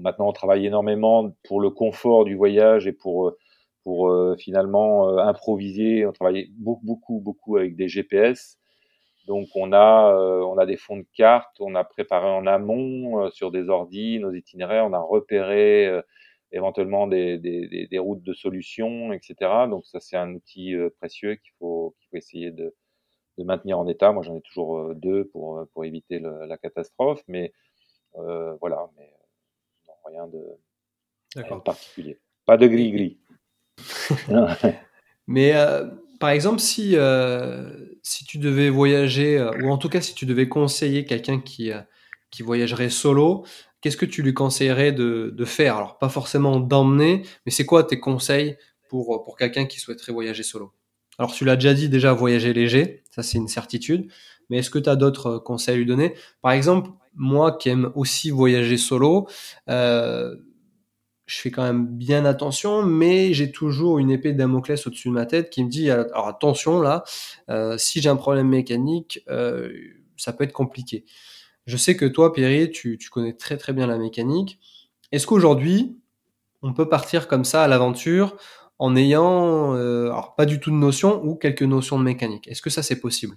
maintenant 0.00 0.28
on 0.28 0.32
travaille 0.32 0.66
énormément 0.66 1.30
pour 1.44 1.60
le 1.60 1.70
confort 1.70 2.24
du 2.24 2.34
voyage 2.34 2.88
et 2.88 2.92
pour 2.92 3.32
pour 3.84 4.12
finalement 4.40 5.18
improviser 5.18 6.04
on 6.04 6.10
travaille 6.10 6.50
beaucoup 6.58 6.84
beaucoup 6.84 7.20
beaucoup 7.20 7.58
avec 7.58 7.76
des 7.76 7.86
GPS 7.86 8.58
donc 9.26 9.48
on 9.54 9.72
a 9.72 10.12
euh, 10.14 10.40
on 10.40 10.56
a 10.58 10.66
des 10.66 10.76
fonds 10.76 10.96
de 10.96 11.06
cartes, 11.14 11.56
on 11.60 11.74
a 11.74 11.84
préparé 11.84 12.28
en 12.28 12.46
amont 12.46 13.24
euh, 13.24 13.30
sur 13.30 13.50
des 13.50 13.68
ordis 13.68 14.18
nos 14.20 14.32
itinéraires, 14.32 14.86
on 14.86 14.92
a 14.92 15.00
repéré 15.00 15.86
euh, 15.86 16.02
éventuellement 16.52 17.06
des, 17.06 17.38
des, 17.38 17.88
des, 17.90 17.98
routes 17.98 18.22
de 18.22 18.32
solutions, 18.32 19.12
etc. 19.12 19.36
Donc 19.68 19.84
ça 19.84 20.00
c'est 20.00 20.16
un 20.16 20.32
outil 20.34 20.74
précieux 20.98 21.34
qu'il 21.34 21.52
faut 21.58 21.94
qu'il 21.98 22.08
faut 22.08 22.16
essayer 22.16 22.50
de, 22.52 22.74
de 23.38 23.44
maintenir 23.44 23.78
en 23.78 23.86
état. 23.88 24.12
Moi 24.12 24.22
j'en 24.22 24.36
ai 24.36 24.42
toujours 24.42 24.94
deux 24.94 25.24
pour 25.26 25.66
pour 25.74 25.84
éviter 25.84 26.20
le, 26.20 26.46
la 26.46 26.56
catastrophe, 26.56 27.22
mais 27.26 27.52
voilà, 28.14 28.88
mais 28.96 29.12
non, 29.88 29.94
rien 30.06 30.26
de, 30.28 30.42
rien 31.34 31.56
de 31.56 31.62
particulier. 31.62 32.18
Pas 32.46 32.56
de 32.56 32.68
gris 32.68 32.92
gris. 32.92 33.18
mais 35.26 35.52
par 36.18 36.30
exemple, 36.30 36.60
si, 36.60 36.92
euh, 36.94 37.85
si 38.08 38.24
tu 38.24 38.38
devais 38.38 38.70
voyager, 38.70 39.36
euh, 39.36 39.50
ou 39.64 39.70
en 39.72 39.78
tout 39.78 39.88
cas 39.88 40.00
si 40.00 40.14
tu 40.14 40.26
devais 40.26 40.48
conseiller 40.48 41.04
quelqu'un 41.04 41.40
qui, 41.40 41.72
euh, 41.72 41.80
qui 42.30 42.44
voyagerait 42.44 42.88
solo, 42.88 43.44
qu'est-ce 43.80 43.96
que 43.96 44.06
tu 44.06 44.22
lui 44.22 44.32
conseillerais 44.32 44.92
de, 44.92 45.34
de 45.36 45.44
faire? 45.44 45.76
Alors, 45.76 45.98
pas 45.98 46.08
forcément 46.08 46.60
d'emmener, 46.60 47.22
mais 47.44 47.50
c'est 47.50 47.66
quoi 47.66 47.82
tes 47.82 47.98
conseils 47.98 48.56
pour, 48.88 49.24
pour 49.24 49.36
quelqu'un 49.36 49.66
qui 49.66 49.80
souhaiterait 49.80 50.12
voyager 50.12 50.44
solo? 50.44 50.72
Alors, 51.18 51.32
tu 51.32 51.44
l'as 51.44 51.56
déjà 51.56 51.74
dit, 51.74 51.88
déjà 51.88 52.12
voyager 52.12 52.52
léger, 52.52 53.02
ça 53.10 53.24
c'est 53.24 53.38
une 53.38 53.48
certitude, 53.48 54.08
mais 54.50 54.58
est-ce 54.58 54.70
que 54.70 54.78
tu 54.78 54.88
as 54.88 54.94
d'autres 54.94 55.38
conseils 55.38 55.74
à 55.74 55.78
lui 55.78 55.86
donner? 55.86 56.14
Par 56.42 56.52
exemple, 56.52 56.90
moi 57.16 57.58
qui 57.58 57.70
aime 57.70 57.90
aussi 57.96 58.30
voyager 58.30 58.76
solo, 58.76 59.26
euh, 59.68 60.36
je 61.26 61.40
fais 61.40 61.50
quand 61.50 61.64
même 61.64 61.86
bien 61.86 62.24
attention, 62.24 62.82
mais 62.82 63.34
j'ai 63.34 63.50
toujours 63.50 63.98
une 63.98 64.10
épée 64.10 64.32
de 64.32 64.38
Damoclès 64.38 64.86
au-dessus 64.86 65.08
de 65.08 65.14
ma 65.14 65.26
tête 65.26 65.50
qui 65.50 65.64
me 65.64 65.68
dit 65.68 65.90
alors 65.90 66.28
attention 66.28 66.80
là, 66.80 67.02
euh, 67.50 67.76
si 67.78 68.00
j'ai 68.00 68.08
un 68.08 68.16
problème 68.16 68.48
mécanique, 68.48 69.24
euh, 69.28 69.72
ça 70.16 70.32
peut 70.32 70.44
être 70.44 70.52
compliqué. 70.52 71.04
Je 71.66 71.76
sais 71.76 71.96
que 71.96 72.06
toi, 72.06 72.32
Pierre, 72.32 72.68
tu, 72.72 72.98
connais 73.10 73.32
très 73.32 73.56
très 73.56 73.72
bien 73.72 73.88
la 73.88 73.98
mécanique. 73.98 74.60
Est-ce 75.10 75.26
qu'aujourd'hui, 75.26 75.98
on 76.62 76.72
peut 76.72 76.88
partir 76.88 77.26
comme 77.26 77.44
ça 77.44 77.64
à 77.64 77.68
l'aventure 77.68 78.36
en 78.78 78.94
ayant 78.94 79.74
euh, 79.74 80.06
alors 80.06 80.36
pas 80.36 80.46
du 80.46 80.60
tout 80.60 80.70
de 80.70 80.76
notion 80.76 81.24
ou 81.24 81.34
quelques 81.34 81.62
notions 81.62 81.98
de 81.98 82.04
mécanique? 82.04 82.46
Est-ce 82.46 82.62
que 82.62 82.70
ça 82.70 82.84
c'est 82.84 83.00
possible? 83.00 83.36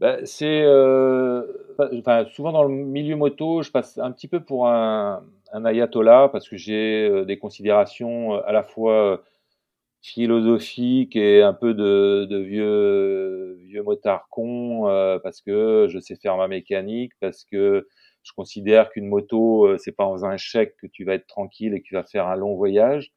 Bah, 0.00 0.18
C'est 0.24 0.62
euh, 0.62 1.46
enfin, 1.98 2.24
souvent 2.32 2.52
dans 2.52 2.64
le 2.64 2.74
milieu 2.74 3.16
moto, 3.16 3.62
je 3.62 3.70
passe 3.70 3.98
un 3.98 4.12
petit 4.12 4.28
peu 4.28 4.40
pour 4.40 4.68
un, 4.68 5.24
un 5.52 5.64
ayatollah 5.64 6.28
parce 6.32 6.48
que 6.48 6.56
j'ai 6.56 7.08
euh, 7.08 7.24
des 7.24 7.38
considérations 7.38 8.34
à 8.34 8.52
la 8.52 8.62
fois 8.62 9.22
philosophiques 10.02 11.16
et 11.16 11.42
un 11.42 11.52
peu 11.52 11.74
de, 11.74 12.26
de 12.28 12.38
vieux 12.38 13.58
vieux 13.66 13.82
motard 13.82 14.28
con 14.30 14.88
euh, 14.88 15.18
parce 15.18 15.40
que 15.42 15.86
je 15.90 15.98
sais 15.98 16.16
faire 16.16 16.36
ma 16.36 16.48
mécanique 16.48 17.12
parce 17.20 17.44
que 17.44 17.86
je 18.22 18.32
considère 18.32 18.90
qu'une 18.90 19.06
moto 19.06 19.66
euh, 19.66 19.78
c'est 19.78 19.92
pas 19.92 20.06
en 20.06 20.24
un 20.24 20.36
chèque 20.38 20.76
que 20.78 20.86
tu 20.86 21.04
vas 21.04 21.14
être 21.14 21.26
tranquille 21.26 21.74
et 21.74 21.80
que 21.82 21.86
tu 21.86 21.94
vas 21.94 22.04
faire 22.04 22.26
un 22.28 22.36
long 22.36 22.54
voyage. 22.56 23.12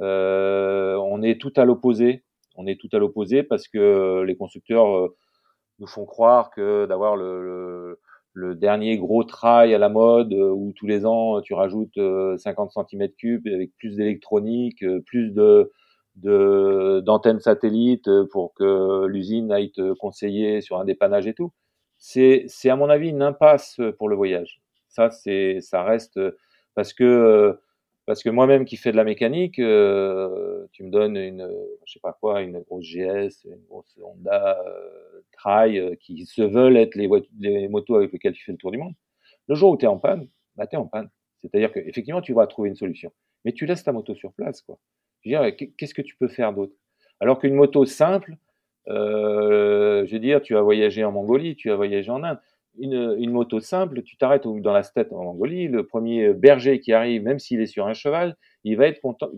Euh, 0.00 0.96
on 0.96 1.22
est 1.22 1.40
tout 1.40 1.52
à 1.56 1.64
l'opposé. 1.64 2.24
On 2.56 2.66
est 2.66 2.80
tout 2.80 2.88
à 2.92 2.98
l'opposé 2.98 3.42
parce 3.42 3.68
que 3.68 4.22
les 4.26 4.36
constructeurs 4.36 5.10
nous 5.78 5.86
font 5.86 6.04
croire 6.04 6.50
que 6.50 6.86
d'avoir 6.86 7.16
le, 7.16 7.98
le, 8.32 8.54
dernier 8.54 8.98
gros 8.98 9.24
trail 9.24 9.74
à 9.74 9.78
la 9.78 9.88
mode 9.88 10.32
où 10.32 10.72
tous 10.76 10.86
les 10.86 11.06
ans 11.06 11.40
tu 11.40 11.54
rajoutes 11.54 11.98
50 12.38 12.70
cm3 12.74 13.54
avec 13.54 13.76
plus 13.76 13.96
d'électronique, 13.96 14.84
plus 15.06 15.30
de 15.30 15.70
d'antennes 16.16 17.40
satellites 17.40 18.08
pour 18.30 18.54
que 18.54 19.06
l'usine 19.06 19.50
aille 19.50 19.72
te 19.72 19.94
conseiller 19.94 20.60
sur 20.60 20.78
un 20.78 20.84
dépannage 20.84 21.26
et 21.26 21.34
tout. 21.34 21.52
C'est 21.98 22.44
c'est 22.46 22.70
à 22.70 22.76
mon 22.76 22.88
avis 22.88 23.08
une 23.08 23.22
impasse 23.22 23.80
pour 23.98 24.08
le 24.08 24.16
voyage. 24.16 24.60
Ça 24.88 25.10
c'est 25.10 25.58
ça 25.60 25.82
reste 25.82 26.20
parce 26.74 26.92
que 26.92 27.58
parce 28.06 28.22
que 28.22 28.30
moi-même 28.30 28.64
qui 28.64 28.76
fais 28.76 28.92
de 28.92 28.96
la 28.96 29.04
mécanique, 29.04 29.58
euh, 29.58 30.66
tu 30.72 30.84
me 30.84 30.90
donnes 30.90 31.16
une 31.16 31.48
je 31.86 31.92
sais 31.92 32.00
pas 32.00 32.12
quoi, 32.12 32.42
une 32.42 32.60
grosse 32.60 32.84
GS, 32.84 33.44
une 33.44 33.64
grosse 33.68 33.98
Honda 34.02 34.58
euh, 34.66 35.22
Trail 35.32 35.78
euh, 35.78 35.94
qui 35.96 36.26
se 36.26 36.42
veulent 36.42 36.76
être 36.76 36.94
les, 36.96 37.08
les 37.40 37.68
motos 37.68 37.96
avec 37.96 38.12
lesquelles 38.12 38.34
tu 38.34 38.44
fais 38.44 38.52
le 38.52 38.58
tour 38.58 38.70
du 38.70 38.78
monde. 38.78 38.94
Le 39.48 39.54
jour 39.54 39.72
où 39.72 39.76
tu 39.76 39.84
es 39.84 39.88
en 39.88 39.98
panne, 39.98 40.28
bah 40.56 40.66
tu 40.66 40.76
es 40.76 40.78
en 40.78 40.86
panne. 40.86 41.10
C'est-à-dire 41.38 41.72
que 41.72 41.80
effectivement 41.80 42.22
tu 42.22 42.32
vas 42.34 42.46
trouver 42.46 42.70
une 42.70 42.76
solution, 42.76 43.12
mais 43.44 43.52
tu 43.52 43.66
laisses 43.66 43.84
ta 43.84 43.92
moto 43.92 44.14
sur 44.14 44.32
place 44.32 44.62
quoi 44.62 44.78
qu'est-ce 45.24 45.94
que 45.94 46.02
tu 46.02 46.16
peux 46.16 46.28
faire 46.28 46.52
d'autre? 46.52 46.74
Alors 47.20 47.38
qu'une 47.38 47.54
moto 47.54 47.84
simple, 47.84 48.36
euh, 48.88 50.04
je 50.06 50.12
veux 50.12 50.18
dire, 50.18 50.42
tu 50.42 50.56
as 50.56 50.62
voyagé 50.62 51.04
en 51.04 51.12
Mongolie, 51.12 51.56
tu 51.56 51.70
as 51.70 51.76
voyagé 51.76 52.10
en 52.10 52.22
Inde. 52.22 52.38
Une, 52.78 53.14
une 53.18 53.30
moto 53.30 53.60
simple, 53.60 54.02
tu 54.02 54.16
t'arrêtes 54.16 54.46
dans 54.46 54.72
la 54.72 54.82
steppe 54.82 55.12
en 55.12 55.22
Mongolie, 55.22 55.68
le 55.68 55.86
premier 55.86 56.32
berger 56.34 56.80
qui 56.80 56.92
arrive, 56.92 57.22
même 57.22 57.38
s'il 57.38 57.60
est 57.60 57.66
sur 57.66 57.86
un 57.86 57.94
cheval, 57.94 58.36
il 58.64 58.76
va 58.76 58.88
être 58.88 59.00
content, 59.00 59.30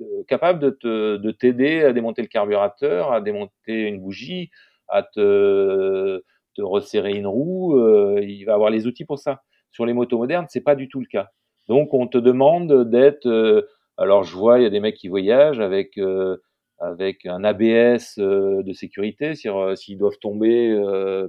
euh, 0.00 0.24
capable 0.28 0.58
de, 0.60 0.70
te, 0.70 1.16
de 1.16 1.30
t'aider 1.30 1.82
à 1.82 1.92
démonter 1.92 2.22
le 2.22 2.28
carburateur, 2.28 3.12
à 3.12 3.20
démonter 3.20 3.88
une 3.88 4.00
bougie, 4.00 4.50
à 4.88 5.02
te, 5.02 6.22
te 6.54 6.62
resserrer 6.62 7.12
une 7.12 7.26
roue. 7.26 7.78
Euh, 7.78 8.20
il 8.22 8.44
va 8.44 8.54
avoir 8.54 8.70
les 8.70 8.86
outils 8.86 9.04
pour 9.04 9.18
ça. 9.18 9.42
Sur 9.70 9.86
les 9.86 9.92
motos 9.92 10.18
modernes, 10.18 10.46
c'est 10.48 10.62
pas 10.62 10.74
du 10.74 10.88
tout 10.88 11.00
le 11.00 11.06
cas. 11.06 11.30
Donc, 11.68 11.94
on 11.94 12.06
te 12.06 12.18
demande 12.18 12.90
d'être 12.90 13.26
euh, 13.26 13.62
alors 14.00 14.24
je 14.24 14.34
vois, 14.34 14.58
il 14.58 14.62
y 14.62 14.66
a 14.66 14.70
des 14.70 14.80
mecs 14.80 14.96
qui 14.96 15.08
voyagent 15.08 15.60
avec 15.60 15.98
euh, 15.98 16.38
avec 16.80 17.26
un 17.26 17.44
ABS 17.44 18.18
euh, 18.18 18.62
de 18.62 18.72
sécurité, 18.72 19.34
euh, 19.46 19.76
s'ils 19.76 19.98
doivent 19.98 20.18
tomber 20.18 20.74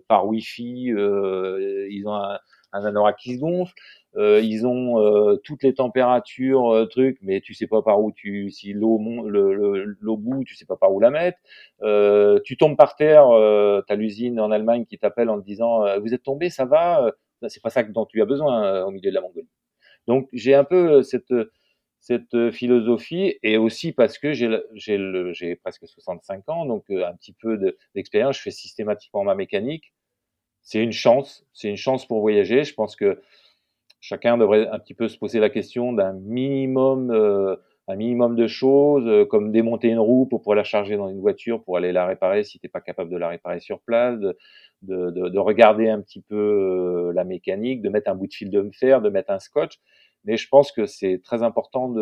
par 0.07 0.27
Wi-Fi, 0.27 0.93
ils 0.93 2.03
ont 2.07 2.15
un, 2.15 2.39
un 2.73 2.85
anorak 2.85 3.17
qui 3.17 3.35
se 3.35 3.39
gonfle. 3.39 3.73
ils 4.15 4.65
ont 4.65 5.37
toutes 5.43 5.63
les 5.63 5.73
températures, 5.73 6.87
trucs, 6.89 7.17
mais 7.21 7.41
tu 7.41 7.53
sais 7.53 7.67
pas 7.67 7.81
par 7.81 8.01
où 8.01 8.11
tu, 8.11 8.49
si 8.49 8.73
l'eau 8.73 8.99
l'eau 8.99 10.17
bout, 10.17 10.43
tu 10.45 10.55
sais 10.55 10.65
pas 10.65 10.77
par 10.77 10.93
où 10.93 10.99
la 10.99 11.11
mettre. 11.11 11.37
tu 12.43 12.57
tombes 12.57 12.77
par 12.77 12.95
terre, 12.95 13.27
t'as 13.87 13.95
l'usine 13.95 14.39
en 14.39 14.51
Allemagne 14.51 14.85
qui 14.85 14.97
t'appelle 14.97 15.29
en 15.29 15.39
te 15.39 15.45
disant 15.45 15.81
vous 15.99 16.13
êtes 16.13 16.23
tombé, 16.23 16.49
ça 16.49 16.65
va. 16.65 17.11
C'est 17.47 17.61
pas 17.63 17.71
ça 17.71 17.83
dont 17.83 18.05
tu 18.05 18.21
as 18.21 18.25
besoin 18.25 18.83
au 18.83 18.91
milieu 18.91 19.09
de 19.09 19.15
la 19.15 19.21
Mongolie. 19.21 19.49
Donc 20.07 20.29
j'ai 20.31 20.55
un 20.55 20.63
peu 20.63 21.03
cette 21.03 21.33
cette 22.01 22.33
euh, 22.33 22.51
philosophie 22.51 23.37
et 23.43 23.57
aussi 23.57 23.91
parce 23.91 24.17
que 24.17 24.33
j'ai 24.33 25.55
presque 25.57 25.87
65 25.87 26.49
ans, 26.49 26.65
donc 26.65 26.83
euh, 26.89 27.05
un 27.05 27.13
petit 27.15 27.33
peu 27.33 27.59
d'expérience, 27.95 28.37
je 28.37 28.41
fais 28.41 28.51
systématiquement 28.51 29.23
ma 29.23 29.35
mécanique. 29.35 29.93
C'est 30.63 30.83
une 30.83 30.91
chance, 30.91 31.45
c'est 31.53 31.69
une 31.69 31.77
chance 31.77 32.07
pour 32.07 32.19
voyager. 32.19 32.63
Je 32.63 32.73
pense 32.73 32.95
que 32.95 33.21
chacun 33.99 34.37
devrait 34.37 34.67
un 34.67 34.79
petit 34.79 34.95
peu 34.95 35.07
se 35.07 35.17
poser 35.17 35.39
la 35.39 35.51
question 35.51 35.93
d'un 35.93 36.13
minimum, 36.13 37.11
euh, 37.11 37.55
un 37.87 37.95
minimum 37.95 38.35
de 38.35 38.47
choses, 38.47 39.27
comme 39.29 39.51
démonter 39.51 39.89
une 39.89 39.99
roue 39.99 40.25
pour 40.25 40.41
pouvoir 40.41 40.57
la 40.57 40.63
charger 40.63 40.97
dans 40.97 41.07
une 41.09 41.19
voiture, 41.19 41.63
pour 41.63 41.77
aller 41.77 41.91
la 41.91 42.07
réparer 42.07 42.43
si 42.43 42.59
t'es 42.59 42.67
pas 42.67 42.81
capable 42.81 43.11
de 43.11 43.17
la 43.17 43.27
réparer 43.27 43.59
sur 43.59 43.79
place, 43.79 44.19
de, 44.19 44.35
de, 44.81 45.11
de 45.11 45.39
regarder 45.39 45.89
un 45.89 46.01
petit 46.01 46.21
peu 46.21 47.11
la 47.13 47.25
mécanique, 47.25 47.83
de 47.83 47.89
mettre 47.89 48.09
un 48.09 48.15
bout 48.15 48.27
de 48.27 48.33
fil 48.33 48.49
de 48.49 48.67
fer, 48.73 49.01
de 49.01 49.09
mettre 49.09 49.31
un 49.31 49.39
scotch 49.39 49.79
mais 50.25 50.37
je 50.37 50.47
pense 50.47 50.71
que 50.71 50.85
c'est 50.85 51.21
très 51.23 51.43
important 51.43 51.93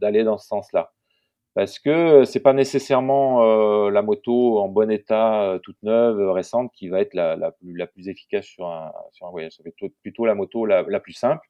d'aller 0.00 0.24
dans 0.24 0.38
ce 0.38 0.46
sens-là 0.46 0.92
parce 1.58 1.80
que 1.80 2.22
c'est 2.24 2.38
pas 2.38 2.52
nécessairement 2.52 3.42
euh, 3.42 3.90
la 3.90 4.00
moto 4.00 4.60
en 4.60 4.68
bon 4.68 4.92
état, 4.92 5.42
euh, 5.42 5.58
toute 5.58 5.76
neuve, 5.82 6.30
récente, 6.30 6.70
qui 6.72 6.88
va 6.88 7.00
être 7.00 7.14
la, 7.14 7.34
la, 7.34 7.50
plus, 7.50 7.76
la 7.76 7.88
plus 7.88 8.08
efficace 8.08 8.44
sur 8.44 8.68
un, 8.68 8.92
sur 9.10 9.26
un 9.26 9.32
voyage. 9.32 9.54
Ça 9.56 9.64
va 9.64 9.70
être 9.70 9.92
plutôt 10.00 10.24
la 10.24 10.36
moto 10.36 10.66
la, 10.66 10.82
la, 10.82 11.00
plus 11.00 11.14
simple. 11.14 11.44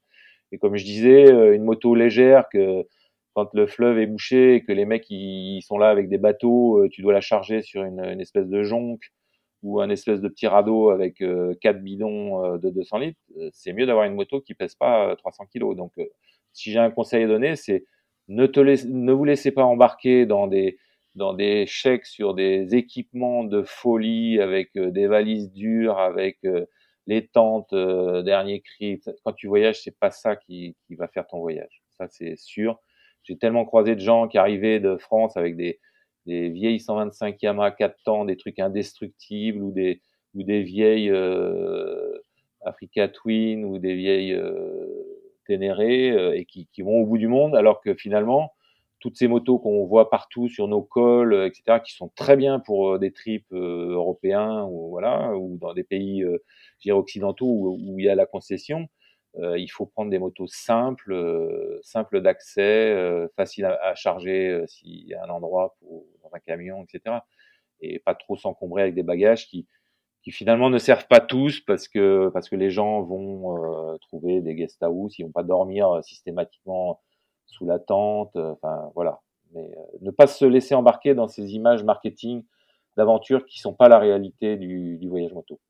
Et 0.50 0.56
comme 0.56 0.76
je 0.78 0.84
disais, 0.84 1.30
euh, 1.30 1.54
une 1.54 1.62
moto 1.62 1.94
légère 1.94 2.48
que 2.50 2.86
quand 3.34 3.52
le 3.52 3.66
fleuve 3.66 3.98
est 3.98 4.06
bouché 4.06 4.54
et 4.54 4.64
que 4.64 4.72
les 4.72 4.86
mecs 4.86 5.10
ils, 5.10 5.60
sont 5.60 5.76
là 5.76 5.90
avec 5.90 6.08
des 6.08 6.16
bateaux, 6.16 6.88
tu 6.90 7.02
dois 7.02 7.12
la 7.12 7.20
charger 7.20 7.60
sur 7.60 7.84
une, 7.84 8.00
une 8.00 8.22
espèce 8.22 8.48
de 8.48 8.62
jonque 8.62 9.12
ou 9.62 9.80
un 9.80 9.90
espèce 9.90 10.20
de 10.20 10.28
petit 10.28 10.46
radeau 10.46 10.90
avec 10.90 11.20
euh, 11.20 11.54
quatre 11.60 11.82
bidons 11.82 12.44
euh, 12.44 12.58
de 12.58 12.70
200 12.70 12.98
litres, 12.98 13.20
euh, 13.38 13.50
c'est 13.52 13.72
mieux 13.72 13.86
d'avoir 13.86 14.04
une 14.04 14.14
moto 14.14 14.40
qui 14.40 14.54
pèse 14.54 14.74
pas 14.74 15.16
300 15.16 15.46
kilos. 15.46 15.76
Donc, 15.76 15.92
si 16.52 16.70
j'ai 16.70 16.78
un 16.78 16.90
conseil 16.90 17.24
à 17.24 17.26
donner, 17.26 17.56
c'est 17.56 17.84
ne, 18.28 18.46
ne 18.46 19.12
vous 19.12 19.24
laissez 19.24 19.50
pas 19.50 19.64
embarquer 19.64 20.26
dans 20.26 20.46
des, 20.46 20.78
dans 21.14 21.34
des 21.34 21.66
chèques 21.66 22.06
sur 22.06 22.34
des 22.34 22.74
équipements 22.74 23.44
de 23.44 23.62
folie 23.62 24.40
avec 24.40 24.78
des 24.78 25.06
valises 25.06 25.50
dures, 25.52 25.98
avec 25.98 26.38
les 27.06 27.26
tentes, 27.26 27.74
dernier 27.74 28.60
cri. 28.60 29.00
Quand 29.24 29.32
tu 29.32 29.48
voyages, 29.48 29.82
c'est 29.82 29.98
pas 29.98 30.10
ça 30.10 30.36
qui, 30.36 30.76
qui 30.86 30.94
va 30.94 31.08
faire 31.08 31.26
ton 31.26 31.40
voyage. 31.40 31.82
Ça, 31.90 32.06
c'est 32.08 32.36
sûr. 32.36 32.78
J'ai 33.24 33.38
tellement 33.38 33.64
croisé 33.64 33.94
de 33.94 34.00
gens 34.00 34.28
qui 34.28 34.38
arrivaient 34.38 34.80
de 34.80 34.96
France 34.96 35.36
avec 35.36 35.56
des, 35.56 35.80
des 36.28 36.50
vieilles 36.50 36.80
125 36.80 37.42
Yamaha 37.42 37.70
4 37.70 37.96
temps, 38.04 38.24
des 38.24 38.36
trucs 38.36 38.58
indestructibles 38.58 39.62
ou 39.62 39.72
des, 39.72 40.02
ou 40.34 40.42
des 40.42 40.62
vieilles 40.62 41.10
euh, 41.10 42.18
Africa 42.64 43.08
Twin 43.08 43.64
ou 43.64 43.78
des 43.78 43.94
vieilles 43.94 44.34
euh, 44.34 45.24
Ténéré 45.46 46.10
euh, 46.10 46.36
et 46.36 46.44
qui, 46.44 46.68
vont 46.82 47.00
au 47.00 47.06
bout 47.06 47.18
du 47.18 47.28
monde 47.28 47.56
alors 47.56 47.80
que 47.80 47.94
finalement, 47.94 48.52
toutes 49.00 49.16
ces 49.16 49.28
motos 49.28 49.58
qu'on 49.58 49.86
voit 49.86 50.10
partout 50.10 50.48
sur 50.48 50.68
nos 50.68 50.82
cols, 50.82 51.32
euh, 51.32 51.46
etc., 51.46 51.80
qui 51.82 51.94
sont 51.94 52.10
très 52.14 52.36
bien 52.36 52.58
pour 52.60 52.98
des 52.98 53.12
trips 53.12 53.50
européens 53.52 54.64
ou 54.64 54.90
voilà 54.90 55.34
ou 55.36 55.56
dans 55.56 55.72
des 55.72 55.84
pays 55.84 56.24
occidentaux 56.90 57.46
où, 57.46 57.98
il 57.98 58.04
y 58.04 58.08
a 58.10 58.14
la 58.14 58.26
concession, 58.26 58.88
il 59.38 59.68
faut 59.68 59.86
prendre 59.86 60.10
des 60.10 60.18
motos 60.18 60.46
simples, 60.46 61.12
euh, 61.12 61.78
simples 61.82 62.20
d'accès, 62.20 62.92
euh, 62.92 63.28
faciles 63.36 63.66
à, 63.66 63.94
charger 63.94 64.64
s'il 64.66 65.06
y 65.06 65.14
a 65.14 65.24
un 65.24 65.28
endroit 65.28 65.76
pour, 65.78 66.06
dans 66.22 66.30
un 66.34 66.40
camion, 66.40 66.84
etc. 66.84 67.18
Et 67.80 67.98
pas 68.00 68.14
trop 68.14 68.36
s'encombrer 68.36 68.82
avec 68.82 68.94
des 68.94 69.02
bagages 69.02 69.46
qui, 69.46 69.66
qui 70.22 70.32
finalement 70.32 70.70
ne 70.70 70.78
servent 70.78 71.06
pas 71.06 71.20
tous 71.20 71.60
parce 71.60 71.88
que 71.88 72.30
parce 72.34 72.48
que 72.48 72.56
les 72.56 72.70
gens 72.70 73.02
vont 73.02 73.98
trouver 74.00 74.40
des 74.40 74.54
guest 74.54 74.82
house, 74.82 75.18
ils 75.18 75.24
vont 75.24 75.32
pas 75.32 75.44
dormir 75.44 76.02
systématiquement 76.02 77.00
sous 77.46 77.66
la 77.66 77.78
tente. 77.78 78.36
Enfin 78.36 78.90
voilà. 78.94 79.20
Mais 79.52 79.70
ne 80.00 80.10
pas 80.10 80.26
se 80.26 80.44
laisser 80.44 80.74
embarquer 80.74 81.14
dans 81.14 81.28
ces 81.28 81.54
images 81.54 81.84
marketing 81.84 82.44
d'aventure 82.96 83.46
qui 83.46 83.60
sont 83.60 83.74
pas 83.74 83.88
la 83.88 83.98
réalité 83.98 84.56
du, 84.56 84.98
du 84.98 85.08
voyage 85.08 85.32
moto. 85.32 85.60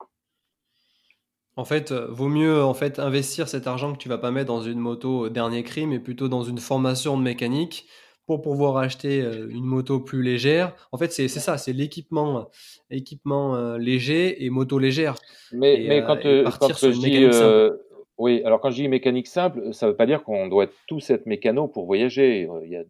En 1.59 1.65
fait, 1.65 1.91
euh, 1.91 2.07
vaut 2.09 2.29
mieux 2.29 2.63
en 2.63 2.73
fait 2.73 3.01
investir 3.01 3.49
cet 3.49 3.67
argent 3.67 3.93
que 3.93 3.99
tu 3.99 4.09
vas 4.09 4.17
pas 4.17 4.31
mettre 4.31 4.47
dans 4.47 4.63
une 4.63 4.79
moto 4.79 5.29
dernier 5.29 5.65
cri, 5.65 5.89
mais 5.89 5.99
plutôt 5.99 6.29
dans 6.29 6.45
une 6.45 6.59
formation 6.59 7.19
de 7.19 7.23
mécanique 7.25 7.89
pour 8.29 8.43
pouvoir 8.43 8.77
acheter 8.77 9.23
euh, 9.23 9.49
une 9.51 9.65
moto 9.65 9.99
plus 9.99 10.23
légère. 10.23 10.77
En 10.93 10.99
fait, 10.99 11.11
c'est 11.11 11.27
ça, 11.27 11.59
c'est 11.59 11.73
l'équipement 11.73 12.49
équipement 12.91 13.57
euh, 13.57 13.77
léger 13.77 14.45
et 14.45 14.51
moto 14.51 14.79
légère. 14.79 15.17
Mais, 15.51 15.85
mais 15.89 16.05
quand, 16.05 16.21
quand 16.61 16.77
je 16.79 16.91
dis 16.91 17.27
oui, 18.19 18.41
alors 18.45 18.61
quand 18.61 18.71
je 18.71 18.77
dis 18.77 18.87
mécanique 18.87 19.27
simple, 19.27 19.73
ça 19.75 19.89
veut 19.89 19.97
pas 19.97 20.07
dire 20.07 20.23
qu'on 20.23 20.47
doit 20.47 20.69
tous 20.87 21.11
être 21.11 21.27
mécano 21.27 21.67
pour 21.67 21.87
voyager. 21.87 22.49
Il 22.63 22.71
y 22.71 22.77
a 22.77 22.85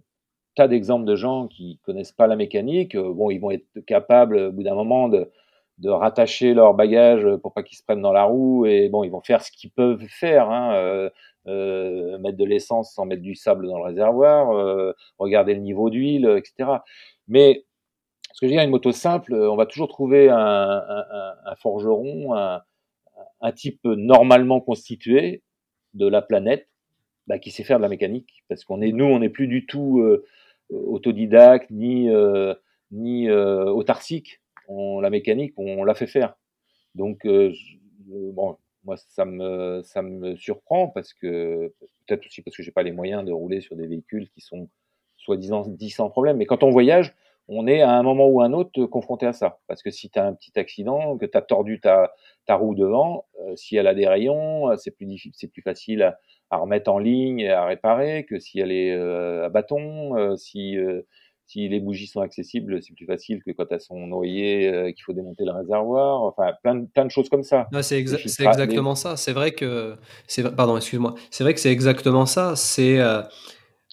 tas 0.56 0.68
d'exemples 0.68 1.06
de 1.06 1.16
gens 1.16 1.48
qui 1.48 1.80
connaissent 1.84 2.12
pas 2.12 2.26
la 2.26 2.36
mécanique. 2.36 2.98
Bon, 2.98 3.30
ils 3.30 3.38
vont 3.38 3.50
être 3.50 3.66
capables 3.86 4.36
au 4.36 4.52
bout 4.52 4.62
d'un 4.62 4.74
moment 4.74 5.08
de 5.08 5.30
de 5.78 5.90
rattacher 5.90 6.54
leurs 6.54 6.74
bagages 6.74 7.26
pour 7.42 7.52
pas 7.52 7.62
qu'ils 7.62 7.78
se 7.78 7.82
prennent 7.82 8.02
dans 8.02 8.12
la 8.12 8.24
roue 8.24 8.66
et 8.66 8.88
bon 8.88 9.04
ils 9.04 9.10
vont 9.10 9.20
faire 9.20 9.42
ce 9.42 9.50
qu'ils 9.52 9.70
peuvent 9.70 10.04
faire 10.08 10.50
hein, 10.50 10.74
euh, 10.74 11.10
euh, 11.46 12.18
mettre 12.18 12.36
de 12.36 12.44
l'essence 12.44 12.92
sans 12.92 13.06
mettre 13.06 13.22
du 13.22 13.34
sable 13.34 13.66
dans 13.66 13.78
le 13.78 13.84
réservoir 13.84 14.50
euh, 14.50 14.92
regarder 15.18 15.54
le 15.54 15.60
niveau 15.60 15.88
d'huile 15.88 16.28
etc 16.36 16.70
mais 17.28 17.64
ce 18.34 18.40
que 18.40 18.46
je 18.46 18.52
veux 18.52 18.56
dire, 18.56 18.62
une 18.62 18.70
moto 18.70 18.92
simple, 18.92 19.34
on 19.34 19.56
va 19.56 19.66
toujours 19.66 19.88
trouver 19.88 20.28
un, 20.30 20.36
un 20.38 21.54
forgeron, 21.56 22.36
un, 22.36 22.62
un, 23.40 23.52
type 23.52 23.80
normalement 23.82 24.60
constitué 24.60 25.42
de 25.94 26.06
la 26.06 26.22
planète 26.22 26.68
bah, 27.26 27.38
qui 27.38 27.50
sait 27.50 27.64
faire 27.64 27.78
de 27.78 27.82
la 27.82 27.88
mécanique, 27.88 28.44
parce 28.48 28.64
qu'on 28.64 28.80
est, 28.80 28.92
nous, 28.92 29.04
on 29.04 29.18
n'est 29.18 29.28
plus 29.28 29.48
du 29.48 29.66
tout 29.66 30.00
euh, 30.00 30.24
autodidacte 30.70 31.70
ni 31.70 32.08
euh, 32.08 32.54
ni 32.90 33.28
euh, 33.28 33.64
autarcique. 33.64 34.40
On, 34.68 35.00
la 35.00 35.10
mécanique, 35.10 35.54
on, 35.56 35.84
l'a 35.84 35.94
fait 35.94 36.06
faire. 36.06 36.36
Donc, 36.94 37.26
bon, 37.26 38.56
moi, 38.84 38.96
ça 38.96 39.24
me 39.24 39.82
ça 39.82 40.02
me 40.02 40.36
surprend 40.36 40.88
parce 40.88 41.12
que 41.12 41.72
peut-être 42.06 42.26
aussi 42.26 42.42
parce 42.42 42.56
que 42.56 42.62
j'ai 42.62 42.70
pas 42.70 42.82
les 42.82 42.92
moyens 42.92 43.24
de 43.24 43.32
rouler 43.32 43.60
sur 43.60 43.76
des 43.76 43.86
véhicules 43.86 44.28
qui 44.30 44.40
sont 44.40 44.68
soi-disant 45.16 45.66
dits 45.66 45.90
sans 45.90 46.10
problème. 46.10 46.36
Mais 46.36 46.46
quand 46.46 46.62
on 46.62 46.70
voyage, 46.70 47.14
on 47.48 47.66
est 47.66 47.80
à 47.80 47.92
un 47.92 48.02
moment 48.02 48.28
ou 48.28 48.42
un 48.42 48.52
autre 48.52 48.84
confronté 48.86 49.26
à 49.26 49.32
ça. 49.32 49.58
Parce 49.66 49.82
que 49.82 49.90
si 49.90 50.10
tu 50.10 50.18
as 50.18 50.26
un 50.26 50.34
petit 50.34 50.58
accident, 50.58 51.16
que 51.16 51.26
tu 51.26 51.36
as 51.36 51.42
tordu 51.42 51.80
ta, 51.80 52.12
ta 52.46 52.56
roue 52.56 52.74
devant, 52.74 53.26
euh, 53.40 53.56
si 53.56 53.76
elle 53.76 53.86
a 53.86 53.94
des 53.94 54.06
rayons, 54.06 54.70
euh, 54.70 54.76
c'est 54.76 54.90
plus 54.90 55.30
c'est 55.34 55.48
plus 55.48 55.62
facile 55.62 56.02
à, 56.02 56.18
à, 56.50 56.58
remettre 56.58 56.90
en 56.90 56.98
ligne 56.98 57.40
et 57.40 57.50
à 57.50 57.64
réparer 57.64 58.24
que 58.24 58.38
si 58.38 58.60
elle 58.60 58.72
est 58.72 58.94
euh, 58.94 59.46
à 59.46 59.48
bâton, 59.48 60.36
si 60.36 60.76
si 61.48 61.68
les 61.68 61.80
bougies 61.80 62.06
sont 62.06 62.20
accessibles, 62.20 62.80
c'est 62.82 62.94
plus 62.94 63.06
facile 63.06 63.42
que 63.42 63.50
quand 63.50 63.64
elles 63.70 63.80
sont 63.80 64.06
noyées, 64.06 64.92
qu'il 64.94 65.02
faut 65.02 65.14
démonter 65.14 65.44
le 65.44 65.52
réservoir. 65.52 66.22
Enfin, 66.22 66.52
plein 66.62 66.76
de, 66.76 66.86
plein 66.86 67.04
de 67.04 67.10
choses 67.10 67.28
comme 67.28 67.42
ça. 67.42 67.66
c'est 67.82 67.98
exactement 67.98 68.94
ça. 68.94 69.16
C'est 69.16 69.32
vrai 69.32 69.52
que, 69.52 69.96
c'est, 70.26 70.54
pardon, 70.54 70.76
excuse-moi. 70.76 71.14
C'est 71.30 71.44
vrai 71.44 71.54
que 71.54 71.60
c'est 71.60 71.72
exactement 71.72 72.26
ça. 72.26 72.54
C'est 72.54 73.00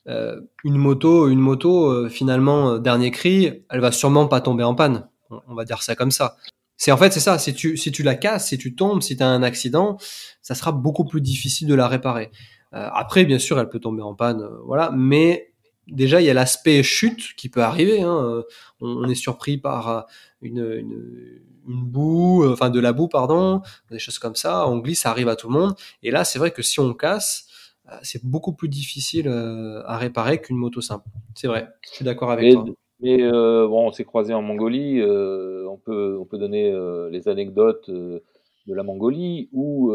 euh, 0.08 0.40
une 0.64 0.78
moto, 0.78 1.30
une 1.30 1.40
moto, 1.40 1.88
euh, 1.88 2.10
finalement, 2.10 2.74
euh, 2.74 2.80
dernier 2.80 3.10
cri, 3.10 3.64
elle 3.70 3.80
va 3.80 3.92
sûrement 3.92 4.28
pas 4.28 4.40
tomber 4.40 4.64
en 4.64 4.76
panne. 4.76 5.10
On, 5.48 5.56
va 5.56 5.66
dire 5.66 5.82
ça 5.82 5.96
comme 5.96 6.12
ça. 6.12 6.36
C'est 6.78 6.92
en 6.92 6.98
fait 6.98 7.12
c'est 7.12 7.20
ça. 7.20 7.40
Si 7.40 7.54
tu 7.56 7.78
si 7.78 7.92
tu 7.92 8.04
la 8.04 8.14
casses, 8.14 8.50
si 8.50 8.58
tu 8.60 8.76
tombes, 8.76 9.02
si 9.02 9.18
tu 9.18 9.24
as 9.24 9.28
un 9.28 9.42
accident, 9.42 9.98
ça 10.42 10.54
sera 10.54 10.72
beaucoup 10.72 11.06
plus 11.06 11.22
difficile 11.22 11.68
de 11.68 11.74
la 11.74 11.88
réparer. 11.88 12.32
après, 12.72 13.26
bien 13.26 13.40
sûr, 13.40 13.60
elle 13.60 13.70
peut 13.70 13.80
tomber 13.80 14.04
en 14.04 14.14
panne, 14.14 14.48
voilà. 14.66 14.92
Mais 14.94 15.54
déjà, 15.88 16.22
il 16.22 16.26
y 16.26 16.30
a 16.30 16.34
l'aspect 16.34 16.84
chute 16.84 17.36
qui 17.36 17.50
peut 17.50 17.62
arriver. 17.62 18.02
Hein. 18.02 18.44
On, 18.82 19.08
est 19.08 19.16
surpris 19.16 19.58
par 19.58 20.06
une, 20.42 20.60
une, 20.60 21.42
une 21.68 21.86
boue, 21.86 22.46
enfin 22.48 22.70
de 22.70 22.80
la 22.80 22.94
boue, 22.94 23.08
pardon, 23.08 23.62
des 23.92 24.00
choses 24.00 24.20
comme 24.20 24.36
ça. 24.36 24.68
On 24.68 24.78
glisse, 24.78 25.02
ça 25.02 25.12
arrive 25.12 25.30
à 25.30 25.36
tout 25.36 25.48
le 25.50 25.60
monde. 25.60 25.74
Et 26.04 26.12
là, 26.12 26.24
c'est 26.24 26.40
vrai 26.40 26.52
que 26.52 26.62
si 26.62 26.80
on 26.80 26.94
casse, 26.94 27.48
euh, 27.92 27.98
c'est 28.02 28.26
beaucoup 28.26 28.54
plus 28.54 28.70
difficile 28.70 29.28
euh, 29.28 29.84
à 29.86 29.98
réparer 29.98 30.42
qu'une 30.42 30.58
moto 30.58 30.82
simple. 30.82 31.08
C'est 31.36 31.48
vrai, 31.48 31.68
je 31.90 31.96
suis 31.96 32.06
d'accord 32.06 32.32
avec 32.32 32.54
toi. 32.54 32.66
Mais 33.02 33.22
euh, 33.22 33.68
bon, 33.68 33.88
on 33.88 33.92
s'est 33.92 34.06
croisé 34.06 34.34
en 34.34 34.42
Mongolie. 34.42 35.02
on 35.04 35.78
peut 35.78 36.18
on 36.20 36.26
peut 36.26 36.38
donner 36.38 36.74
les 37.12 37.28
anecdotes 37.28 37.90
de 37.90 38.24
la 38.68 38.84
Mongolie 38.84 39.50
où 39.52 39.94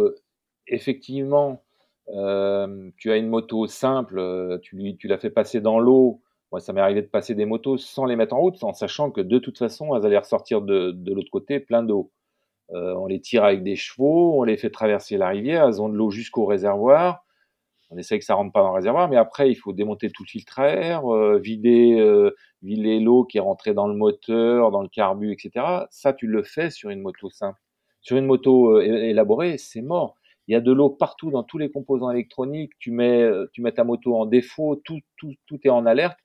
effectivement 0.66 1.62
tu 2.08 3.12
as 3.12 3.16
une 3.16 3.28
moto 3.28 3.66
simple, 3.66 4.58
tu 4.62 4.76
lui 4.76 4.96
tu 4.96 5.08
la 5.08 5.18
fais 5.18 5.30
passer 5.30 5.60
dans 5.60 5.78
l'eau. 5.78 6.22
Moi, 6.52 6.60
ça 6.60 6.72
m'est 6.72 6.80
arrivé 6.80 7.02
de 7.02 7.06
passer 7.06 7.34
des 7.34 7.44
motos 7.46 7.78
sans 7.78 8.04
les 8.06 8.16
mettre 8.16 8.34
en 8.34 8.40
route, 8.40 8.62
en 8.64 8.72
sachant 8.72 9.10
que 9.12 9.20
de 9.20 9.38
toute 9.38 9.58
façon, 9.58 9.94
elles 9.94 10.04
allaient 10.04 10.18
ressortir 10.18 10.62
de, 10.62 10.90
de 10.90 11.14
l'autre 11.14 11.30
côté 11.30 11.60
plein 11.60 11.82
d'eau. 11.82 12.10
on 12.70 13.06
les 13.06 13.20
tire 13.20 13.44
avec 13.44 13.62
des 13.62 13.76
chevaux, 13.76 14.40
on 14.40 14.44
les 14.44 14.56
fait 14.56 14.70
traverser 14.70 15.16
la 15.16 15.28
rivière, 15.28 15.66
elles 15.66 15.80
ont 15.80 15.88
de 15.88 15.94
l'eau 15.96 16.10
jusqu'au 16.10 16.46
réservoir 16.46 17.24
on 17.90 17.98
essaye 17.98 18.20
que 18.20 18.24
ça 18.24 18.34
rentre 18.34 18.52
pas 18.52 18.62
dans 18.62 18.68
le 18.68 18.74
réservoir, 18.74 19.08
mais 19.08 19.16
après 19.16 19.50
il 19.50 19.56
faut 19.56 19.72
démonter 19.72 20.10
tout 20.10 20.22
le 20.22 20.28
filtre 20.28 20.60
à 20.60 20.68
air, 20.68 21.12
euh, 21.12 21.38
vider, 21.38 21.98
euh, 21.98 22.36
vider 22.62 23.00
l'eau 23.00 23.24
qui 23.24 23.38
est 23.38 23.40
rentrée 23.40 23.74
dans 23.74 23.88
le 23.88 23.94
moteur, 23.94 24.70
dans 24.70 24.82
le 24.82 24.88
carbu, 24.88 25.32
etc. 25.32 25.66
Ça, 25.90 26.12
tu 26.12 26.26
le 26.28 26.42
fais 26.44 26.70
sur 26.70 26.90
une 26.90 27.00
moto 27.00 27.30
simple. 27.30 27.58
Sur 28.00 28.16
une 28.16 28.26
moto 28.26 28.76
euh, 28.76 28.82
élaborée, 28.82 29.58
c'est 29.58 29.82
mort. 29.82 30.14
Il 30.50 30.52
y 30.52 30.56
a 30.56 30.60
de 30.60 30.72
l'eau 30.72 30.90
partout 30.90 31.30
dans 31.30 31.44
tous 31.44 31.58
les 31.58 31.70
composants 31.70 32.10
électroniques. 32.10 32.72
Tu 32.80 32.90
mets, 32.90 33.24
tu 33.52 33.62
mets 33.62 33.70
ta 33.70 33.84
moto 33.84 34.16
en 34.16 34.26
défaut, 34.26 34.74
tout, 34.84 34.98
tout, 35.16 35.32
tout 35.46 35.60
est 35.62 35.70
en 35.70 35.86
alerte 35.86 36.18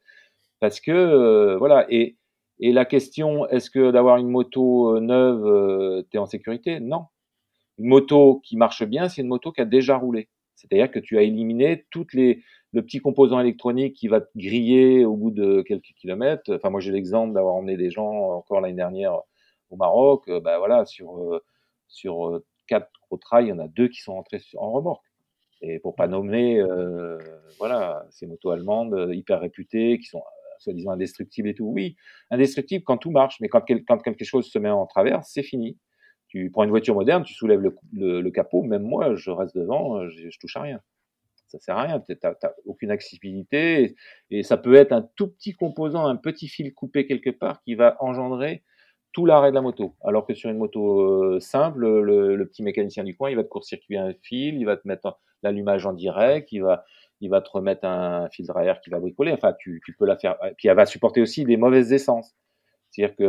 parce 0.60 0.80
que 0.80 1.56
voilà. 1.60 1.86
Et, 1.90 2.18
et 2.60 2.72
la 2.74 2.86
question, 2.86 3.48
est-ce 3.50 3.70
que 3.70 3.92
d'avoir 3.92 4.18
une 4.18 4.30
moto 4.30 5.00
neuve, 5.00 6.04
tu 6.10 6.18
es 6.18 6.20
en 6.20 6.26
sécurité? 6.26 6.80
Non. 6.80 7.06
Une 7.78 7.88
moto 7.88 8.42
qui 8.44 8.58
marche 8.58 8.84
bien, 8.84 9.10
c'est 9.10 9.22
une 9.22 9.28
moto 9.28 9.52
qui 9.52 9.62
a 9.62 9.66
déjà 9.66 9.96
roulé. 9.96 10.28
C'est-à-dire 10.56 10.90
que 10.90 11.00
tu 11.00 11.20
as 11.20 11.22
éliminé 11.22 11.86
toutes 11.92 12.14
les 12.14 12.42
le 12.76 12.82
petit 12.82 13.00
composant 13.00 13.40
électronique 13.40 13.94
qui 13.94 14.10
va 14.10 14.20
te 14.20 14.30
griller 14.36 15.06
au 15.06 15.16
bout 15.16 15.32
de 15.32 15.62
quelques 15.62 15.94
kilomètres. 15.96 16.54
Enfin, 16.54 16.70
moi 16.70 16.82
j'ai 16.82 16.92
l'exemple 16.92 17.34
d'avoir 17.34 17.56
emmené 17.56 17.78
des 17.78 17.90
gens 17.90 18.12
encore 18.32 18.60
l'année 18.60 18.76
dernière 18.76 19.22
au 19.70 19.78
Maroc. 19.78 20.28
Euh, 20.28 20.42
bah 20.42 20.58
voilà, 20.58 20.86
sur 20.86 21.18
euh, 21.20 21.42
sur 21.88 22.28
euh, 22.28 22.46
quatre 22.68 22.90
gros 23.08 23.18
trails, 23.18 23.46
il 23.46 23.50
y 23.50 23.54
en 23.54 23.60
a 23.60 23.68
deux 23.68 23.88
qui 23.88 24.02
sont 24.02 24.14
entrés 24.14 24.42
en 24.58 24.72
remorque. 24.72 25.06
Et 25.62 25.80
pour 25.80 25.96
pas 25.96 26.08
nommer, 26.08 26.60
euh, 26.60 27.18
voilà, 27.58 28.06
ces 28.12 28.28
motos 28.28 28.52
allemandes 28.52 29.10
hyper 29.14 29.40
réputées 29.40 30.00
qui 30.00 30.06
sont 30.06 30.22
soi-disant 30.60 30.92
indestructibles 30.92 31.50
et 31.50 31.54
tout. 31.54 31.66
Oui, 31.66 31.96
indestructibles 32.30 32.84
quand 32.84 32.98
tout 32.98 33.12
marche, 33.12 33.38
mais 33.42 33.48
quand, 33.48 33.64
quand 33.88 33.98
quelque 34.00 34.26
chose 34.26 34.48
se 34.48 34.60
met 34.60 34.70
en 34.70 34.86
travers, 34.86 35.24
c'est 35.24 35.44
fini. 35.44 35.78
Tu 36.28 36.50
prends 36.52 36.64
une 36.64 36.70
voiture 36.70 36.96
moderne, 36.96 37.24
tu 37.24 37.34
soulèves 37.34 37.62
le, 37.94 38.30
capot, 38.32 38.64
même 38.64 38.84
moi, 38.84 39.16
je 39.16 39.32
reste 39.32 39.56
devant, 39.56 39.98
euh, 39.98 40.10
je, 40.10 40.30
je 40.30 40.40
touche 40.40 40.58
à 40.58 40.62
rien. 40.62 40.82
Ça 41.48 41.60
sert 41.60 41.78
à 41.78 41.84
rien, 41.84 42.00
tu 42.00 42.18
n'as 42.22 42.34
aucune 42.66 42.92
accessibilité, 42.92 43.96
et, 44.32 44.44
ça 44.44 44.58
peut 44.58 44.76
être 44.76 44.92
un 44.92 45.08
tout 45.16 45.28
petit 45.28 45.54
composant, 45.54 46.06
un 46.06 46.16
petit 46.16 46.48
fil 46.48 46.74
coupé 46.74 47.06
quelque 47.06 47.30
part 47.30 47.62
qui 47.62 47.76
va 47.76 47.96
engendrer 48.00 48.64
tout 49.16 49.26
l'arrêt 49.26 49.50
de 49.50 49.56
la 49.56 49.62
moto. 49.62 49.96
Alors 50.04 50.28
que 50.28 50.34
sur 50.34 50.50
une 50.50 50.58
moto 50.58 51.00
euh, 51.00 51.40
simple, 51.40 51.88
le, 52.02 52.46
petit 52.46 52.64
mécanicien 52.64 53.06
du 53.06 53.16
coin, 53.16 53.30
il 53.30 53.38
va 53.38 53.44
te 53.44 53.48
court-circuiter 53.48 53.98
un 53.98 54.14
fil, 54.22 54.56
il 54.56 54.66
va 54.66 54.76
te 54.76 54.86
mettre 54.86 55.18
l'allumage 55.42 55.86
en 55.86 55.94
direct, 55.94 56.52
il 56.52 56.64
va, 56.64 56.84
il 57.22 57.30
va 57.30 57.40
te 57.40 57.50
remettre 57.50 57.86
un 57.86 58.28
filtre 58.30 58.58
à 58.58 58.66
air 58.66 58.82
qui 58.82 58.90
va 58.90 59.00
bricoler. 59.00 59.32
Enfin, 59.32 59.54
tu, 59.58 59.82
tu 59.86 59.96
peux 59.96 60.06
la 60.06 60.18
faire. 60.18 60.36
Et 60.44 60.54
puis 60.58 60.68
elle 60.68 60.76
va 60.76 60.86
supporter 60.86 61.22
aussi 61.22 61.46
des 61.46 61.56
mauvaises 61.56 61.94
essences. 61.94 62.36
C'est-à-dire 62.90 63.16
que 63.16 63.24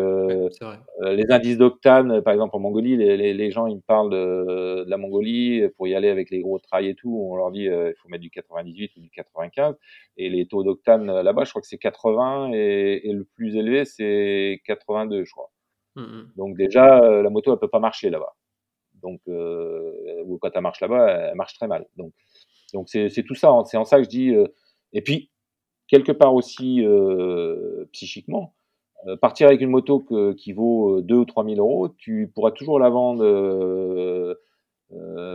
euh, 1.04 1.12
les 1.12 1.30
indices 1.30 1.56
d'octane, 1.56 2.20
par 2.22 2.32
exemple 2.32 2.56
en 2.56 2.60
Mongolie, 2.60 2.96
les, 2.96 3.32
les, 3.32 3.50
gens 3.52 3.66
ils 3.66 3.76
me 3.76 3.80
parlent 3.80 4.10
de, 4.10 4.84
de, 4.84 4.90
la 4.90 4.96
Mongolie 4.96 5.68
pour 5.76 5.86
y 5.86 5.94
aller 5.94 6.08
avec 6.08 6.30
les 6.30 6.40
gros 6.40 6.58
trails 6.58 6.88
et 6.88 6.94
tout. 6.96 7.16
On 7.30 7.36
leur 7.36 7.52
dit 7.52 7.68
euh, 7.68 7.90
il 7.90 7.94
faut 8.00 8.08
mettre 8.08 8.22
du 8.22 8.30
98 8.30 8.92
ou 8.96 9.00
du 9.00 9.10
95. 9.10 9.76
Et 10.16 10.30
les 10.30 10.46
taux 10.46 10.64
d'octane 10.64 11.10
euh, 11.10 11.22
là-bas, 11.22 11.44
je 11.44 11.50
crois 11.50 11.62
que 11.62 11.68
c'est 11.68 11.78
80 11.78 12.52
et, 12.54 13.08
et, 13.08 13.12
le 13.12 13.24
plus 13.24 13.56
élevé 13.56 13.84
c'est 13.84 14.60
82, 14.66 15.24
je 15.24 15.32
crois. 15.32 15.50
Mmh, 15.96 16.02
mmh. 16.02 16.32
Donc 16.36 16.56
déjà 16.56 17.00
la 17.00 17.30
moto 17.30 17.52
elle 17.52 17.58
peut 17.58 17.68
pas 17.68 17.80
marcher 17.80 18.10
là-bas. 18.10 18.34
Donc 19.02 19.20
ou 19.26 20.38
quand 20.38 20.50
elle 20.54 20.62
marche 20.62 20.80
là-bas, 20.80 21.08
elle 21.30 21.36
marche 21.36 21.54
très 21.54 21.66
mal. 21.66 21.86
Donc 21.96 22.12
donc 22.72 22.88
c'est 22.88 23.24
tout 23.26 23.34
ça. 23.34 23.50
Hein. 23.50 23.64
C'est 23.64 23.76
en 23.76 23.84
ça 23.84 23.98
que 23.98 24.04
je 24.04 24.08
dis. 24.08 24.34
et 24.92 25.02
puis 25.02 25.30
quelque 25.88 26.12
part 26.12 26.34
aussi 26.34 26.84
psychiquement 27.92 28.54
euh, 29.06 29.16
partir 29.16 29.46
avec 29.48 29.60
une 29.60 29.70
moto 29.70 30.00
qui 30.36 30.52
vaut 30.52 31.00
2 31.00 31.14
euh, 31.14 31.18
ou 31.18 31.24
3 31.24 31.44
000 31.44 31.56
euros, 31.58 31.88
tu 31.88 32.30
pourras 32.34 32.50
toujours 32.50 32.80
la 32.80 32.88
vendre 32.88 33.22
euh, 33.24 34.34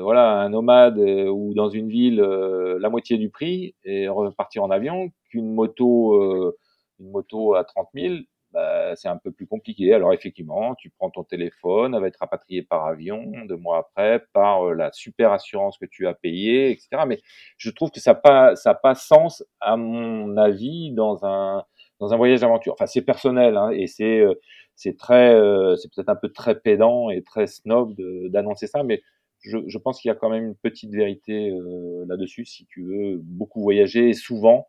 voilà, 0.01 0.41
à 0.41 0.43
un 0.43 0.49
nomade 0.49 0.97
ou 0.97 1.53
dans 1.53 1.69
une 1.69 1.87
ville 1.89 2.21
la 2.21 2.89
moitié 2.89 3.17
du 3.17 3.29
prix 3.29 3.75
et 3.83 4.07
repartir 4.07 4.63
en 4.63 4.71
avion 4.71 5.11
qu'une 5.29 5.53
moto, 5.53 6.53
une 6.99 7.11
moto 7.11 7.55
à 7.55 7.63
30 7.63 7.87
000, 7.93 8.15
bah, 8.51 8.95
c'est 8.95 9.07
un 9.07 9.17
peu 9.17 9.31
plus 9.31 9.47
compliqué. 9.47 9.93
Alors 9.93 10.13
effectivement, 10.13 10.75
tu 10.75 10.89
prends 10.89 11.09
ton 11.09 11.23
téléphone, 11.23 11.95
elle 11.95 12.01
va 12.01 12.07
être 12.07 12.19
rapatriée 12.19 12.63
par 12.63 12.85
avion 12.85 13.23
deux 13.47 13.55
mois 13.55 13.79
après, 13.79 14.23
par 14.33 14.73
la 14.73 14.91
super 14.91 15.31
assurance 15.31 15.77
que 15.77 15.85
tu 15.85 16.07
as 16.07 16.13
payée, 16.13 16.71
etc. 16.71 17.03
Mais 17.07 17.19
je 17.57 17.69
trouve 17.69 17.91
que 17.91 17.99
ça 17.99 18.11
n'a 18.11 18.15
pas, 18.15 18.55
ça 18.55 18.73
pas 18.73 18.95
sens, 18.95 19.43
à 19.59 19.77
mon 19.77 20.37
avis, 20.37 20.91
dans 20.91 21.25
un 21.25 21.63
dans 21.99 22.13
un 22.13 22.17
voyage 22.17 22.41
d'aventure. 22.41 22.73
Enfin, 22.73 22.87
c'est 22.87 23.03
personnel 23.03 23.55
hein, 23.55 23.69
et 23.69 23.87
c'est 23.87 24.19
euh, 24.19 24.33
c'est 24.75 24.97
très 24.97 25.33
euh, 25.35 25.75
c'est 25.77 25.89
peut-être 25.93 26.09
un 26.09 26.15
peu 26.15 26.29
très 26.29 26.59
pédant 26.59 27.09
et 27.09 27.21
très 27.21 27.47
snob 27.47 27.95
d'annoncer 28.29 28.67
ça, 28.67 28.83
mais 28.83 29.01
je, 29.41 29.57
je 29.67 29.77
pense 29.77 30.01
qu'il 30.01 30.09
y 30.09 30.11
a 30.11 30.15
quand 30.15 30.29
même 30.29 30.45
une 30.45 30.55
petite 30.55 30.91
vérité 30.93 31.51
euh, 31.51 32.05
là-dessus 32.07 32.45
si 32.45 32.65
tu 32.65 32.83
veux 32.83 33.19
beaucoup 33.23 33.61
voyager 33.61 34.09
et 34.09 34.13
souvent 34.13 34.67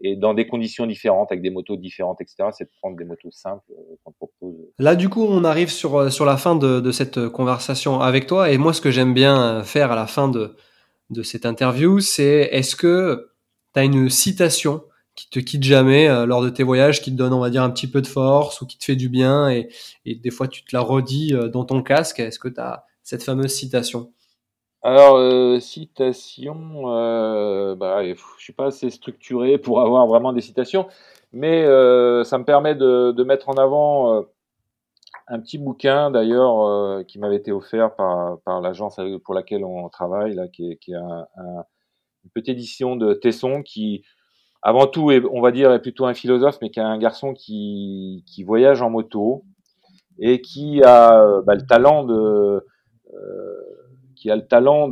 et 0.00 0.16
dans 0.16 0.34
des 0.34 0.46
conditions 0.46 0.86
différentes, 0.86 1.30
avec 1.30 1.42
des 1.42 1.50
motos 1.50 1.76
différentes, 1.76 2.20
etc., 2.20 2.48
c'est 2.52 2.64
de 2.64 2.70
prendre 2.80 2.96
des 2.96 3.04
motos 3.04 3.30
simples 3.30 3.72
qu'on 4.04 4.12
propose. 4.12 4.56
Là, 4.78 4.96
du 4.96 5.08
coup, 5.08 5.24
on 5.24 5.44
arrive 5.44 5.70
sur, 5.70 6.12
sur 6.12 6.24
la 6.24 6.36
fin 6.36 6.56
de, 6.56 6.80
de 6.80 6.92
cette 6.92 7.28
conversation 7.28 8.00
avec 8.00 8.26
toi. 8.26 8.50
Et 8.50 8.58
moi, 8.58 8.72
ce 8.72 8.80
que 8.80 8.90
j'aime 8.90 9.14
bien 9.14 9.62
faire 9.62 9.92
à 9.92 9.96
la 9.96 10.06
fin 10.06 10.28
de, 10.28 10.56
de 11.10 11.22
cette 11.22 11.46
interview, 11.46 12.00
c'est 12.00 12.48
est-ce 12.52 12.74
que 12.74 13.30
tu 13.74 13.80
as 13.80 13.84
une 13.84 14.08
citation 14.10 14.82
qui 15.14 15.28
te 15.28 15.38
quitte 15.38 15.62
jamais 15.62 16.08
euh, 16.08 16.26
lors 16.26 16.42
de 16.42 16.48
tes 16.48 16.62
voyages, 16.62 17.02
qui 17.02 17.12
te 17.12 17.16
donne, 17.16 17.32
on 17.32 17.40
va 17.40 17.50
dire, 17.50 17.62
un 17.62 17.70
petit 17.70 17.86
peu 17.86 18.00
de 18.00 18.06
force 18.06 18.60
ou 18.60 18.66
qui 18.66 18.78
te 18.78 18.84
fait 18.84 18.96
du 18.96 19.08
bien 19.08 19.50
et, 19.50 19.68
et 20.06 20.14
des 20.14 20.30
fois 20.30 20.48
tu 20.48 20.64
te 20.64 20.74
la 20.74 20.80
redis 20.80 21.34
euh, 21.34 21.48
dans 21.48 21.64
ton 21.64 21.82
casque? 21.82 22.18
Est-ce 22.18 22.38
que 22.38 22.48
tu 22.48 22.60
as 22.60 22.86
cette 23.02 23.22
fameuse 23.22 23.52
citation? 23.52 24.10
Alors, 24.84 25.16
euh, 25.16 25.60
citation, 25.60 26.90
euh, 26.90 27.76
bah, 27.76 28.02
je 28.04 28.14
suis 28.38 28.52
pas 28.52 28.66
assez 28.66 28.90
structuré 28.90 29.56
pour 29.56 29.80
avoir 29.80 30.08
vraiment 30.08 30.32
des 30.32 30.40
citations, 30.40 30.88
mais 31.32 31.62
euh, 31.64 32.24
ça 32.24 32.36
me 32.38 32.44
permet 32.44 32.74
de, 32.74 33.12
de, 33.12 33.22
mettre 33.24 33.48
en 33.48 33.54
avant 33.54 34.14
euh, 34.16 34.22
un 35.28 35.38
petit 35.38 35.58
bouquin 35.58 36.10
d'ailleurs 36.10 36.66
euh, 36.66 37.04
qui 37.04 37.20
m'avait 37.20 37.36
été 37.36 37.52
offert 37.52 37.94
par, 37.94 38.40
par 38.40 38.60
l'agence 38.60 38.96
pour 39.24 39.34
laquelle 39.34 39.64
on 39.64 39.88
travaille, 39.88 40.34
là, 40.34 40.48
qui 40.48 40.72
est, 40.72 40.76
qui 40.78 40.92
est 40.92 40.96
un, 40.96 41.28
un, 41.36 41.64
une 42.24 42.30
petite 42.34 42.48
édition 42.48 42.96
de 42.96 43.14
Tesson 43.14 43.62
qui, 43.62 44.02
avant 44.62 44.88
tout, 44.88 45.12
est, 45.12 45.22
on 45.30 45.40
va 45.40 45.52
dire, 45.52 45.72
est 45.72 45.82
plutôt 45.82 46.06
un 46.06 46.14
philosophe, 46.14 46.58
mais 46.60 46.70
qui 46.70 46.80
est 46.80 46.82
un 46.82 46.98
garçon 46.98 47.34
qui, 47.34 48.24
qui 48.26 48.42
voyage 48.42 48.82
en 48.82 48.90
moto 48.90 49.44
et 50.18 50.40
qui 50.40 50.82
a 50.82 51.40
bah, 51.42 51.54
le 51.54 51.66
talent 51.66 52.02
de 52.02 52.66
qui 54.22 54.30
a 54.30 54.36
le 54.36 54.46
talent 54.46 54.88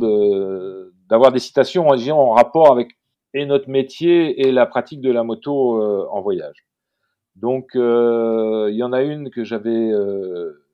d'avoir 1.09 1.31
des 1.31 1.39
citations 1.39 1.87
en, 1.87 2.31
rapport 2.31 2.69
avec 2.69 2.97
et 3.33 3.45
notre 3.45 3.69
métier 3.69 4.41
et 4.41 4.51
la 4.51 4.65
pratique 4.65 4.99
de 4.99 5.09
la 5.09 5.23
moto 5.23 5.81
euh, 5.81 6.05
en 6.11 6.19
voyage. 6.19 6.65
Donc 7.37 7.77
euh, 7.77 8.67
il 8.69 8.75
y 8.75 8.83
en 8.83 8.91
a 8.91 9.03
une 9.03 9.29
que 9.29 9.45
j'avais 9.45 9.89
euh, 9.89 10.65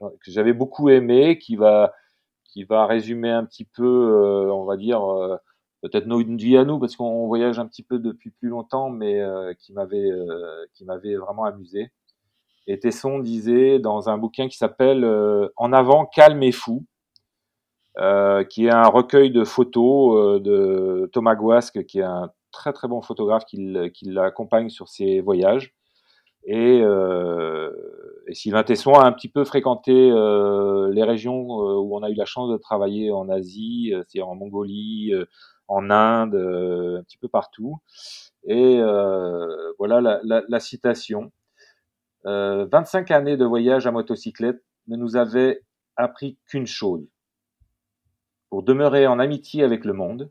que 0.00 0.30
j'avais 0.30 0.54
beaucoup 0.54 0.88
aimé, 0.88 1.36
qui 1.36 1.56
va 1.56 1.92
qui 2.44 2.64
va 2.64 2.86
résumer 2.86 3.28
un 3.30 3.44
petit 3.44 3.66
peu, 3.66 4.50
on 4.50 4.64
va 4.64 4.78
dire 4.78 5.02
peut-être 5.82 6.06
nos 6.06 6.20
vie 6.20 6.56
à 6.56 6.64
nous 6.64 6.78
parce 6.78 6.96
qu'on 6.96 7.26
voyage 7.26 7.58
un 7.58 7.66
petit 7.66 7.82
peu 7.82 7.98
depuis 7.98 8.30
plus 8.30 8.48
longtemps, 8.48 8.88
mais 8.88 9.22
qui 9.58 9.74
m'avait 9.74 10.10
qui 10.72 10.86
m'avait 10.86 11.16
vraiment 11.16 11.44
amusé. 11.44 11.92
Et 12.66 12.78
Tesson 12.78 13.18
disait 13.18 13.78
dans 13.78 14.08
un 14.08 14.16
bouquin 14.16 14.48
qui 14.48 14.56
s'appelle 14.56 15.04
En 15.56 15.74
avant, 15.74 16.06
calme 16.06 16.42
et 16.42 16.52
fou 16.52 16.86
euh, 17.98 18.44
qui 18.44 18.66
est 18.66 18.72
un 18.72 18.88
recueil 18.88 19.30
de 19.30 19.44
photos 19.44 20.16
euh, 20.16 20.40
de 20.40 21.10
Thomas 21.12 21.34
Guasque, 21.34 21.84
qui 21.84 22.00
est 22.00 22.04
un 22.04 22.30
très 22.52 22.72
très 22.72 22.88
bon 22.88 23.02
photographe 23.02 23.44
qui, 23.44 23.72
l'accompagne 24.02 24.68
sur 24.70 24.88
ses 24.88 25.20
voyages. 25.20 25.74
Et, 26.44 26.80
euh, 26.82 27.70
et, 28.26 28.34
Sylvain 28.34 28.62
Tesson 28.62 28.94
a 28.94 29.04
un 29.04 29.12
petit 29.12 29.28
peu 29.28 29.44
fréquenté 29.44 29.92
euh, 29.92 30.90
les 30.92 31.04
régions 31.04 31.34
euh, 31.34 31.74
où 31.74 31.96
on 31.96 32.02
a 32.02 32.10
eu 32.10 32.14
la 32.14 32.24
chance 32.24 32.50
de 32.50 32.56
travailler 32.56 33.10
en 33.10 33.28
Asie, 33.28 33.90
c'est-à-dire 33.92 34.28
en 34.28 34.34
Mongolie, 34.34 35.12
en 35.66 35.90
Inde, 35.90 36.36
un 36.36 37.02
petit 37.02 37.18
peu 37.18 37.28
partout. 37.28 37.78
Et 38.44 38.80
voilà 39.78 40.00
la, 40.00 40.20
la, 40.24 40.42
la 40.48 40.60
citation. 40.60 41.32
25 42.24 43.10
années 43.10 43.36
de 43.36 43.44
voyage 43.44 43.86
à 43.86 43.90
motocyclette 43.90 44.62
ne 44.86 44.96
nous 44.96 45.16
avaient 45.16 45.62
appris 45.96 46.38
qu'une 46.46 46.66
chose, 46.66 47.06
pour 48.50 48.62
demeurer 48.62 49.06
en 49.06 49.18
amitié 49.18 49.62
avec 49.62 49.84
le 49.84 49.92
monde, 49.92 50.30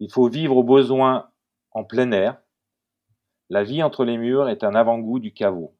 il 0.00 0.10
faut 0.10 0.28
vivre 0.28 0.56
au 0.56 0.64
besoin 0.64 1.30
en 1.72 1.84
plein 1.84 2.10
air. 2.12 2.40
La 3.48 3.62
vie 3.64 3.82
entre 3.82 4.04
les 4.04 4.16
murs 4.16 4.48
est 4.48 4.64
un 4.64 4.74
avant-goût 4.74 5.18
du 5.18 5.32
caveau. 5.32 5.74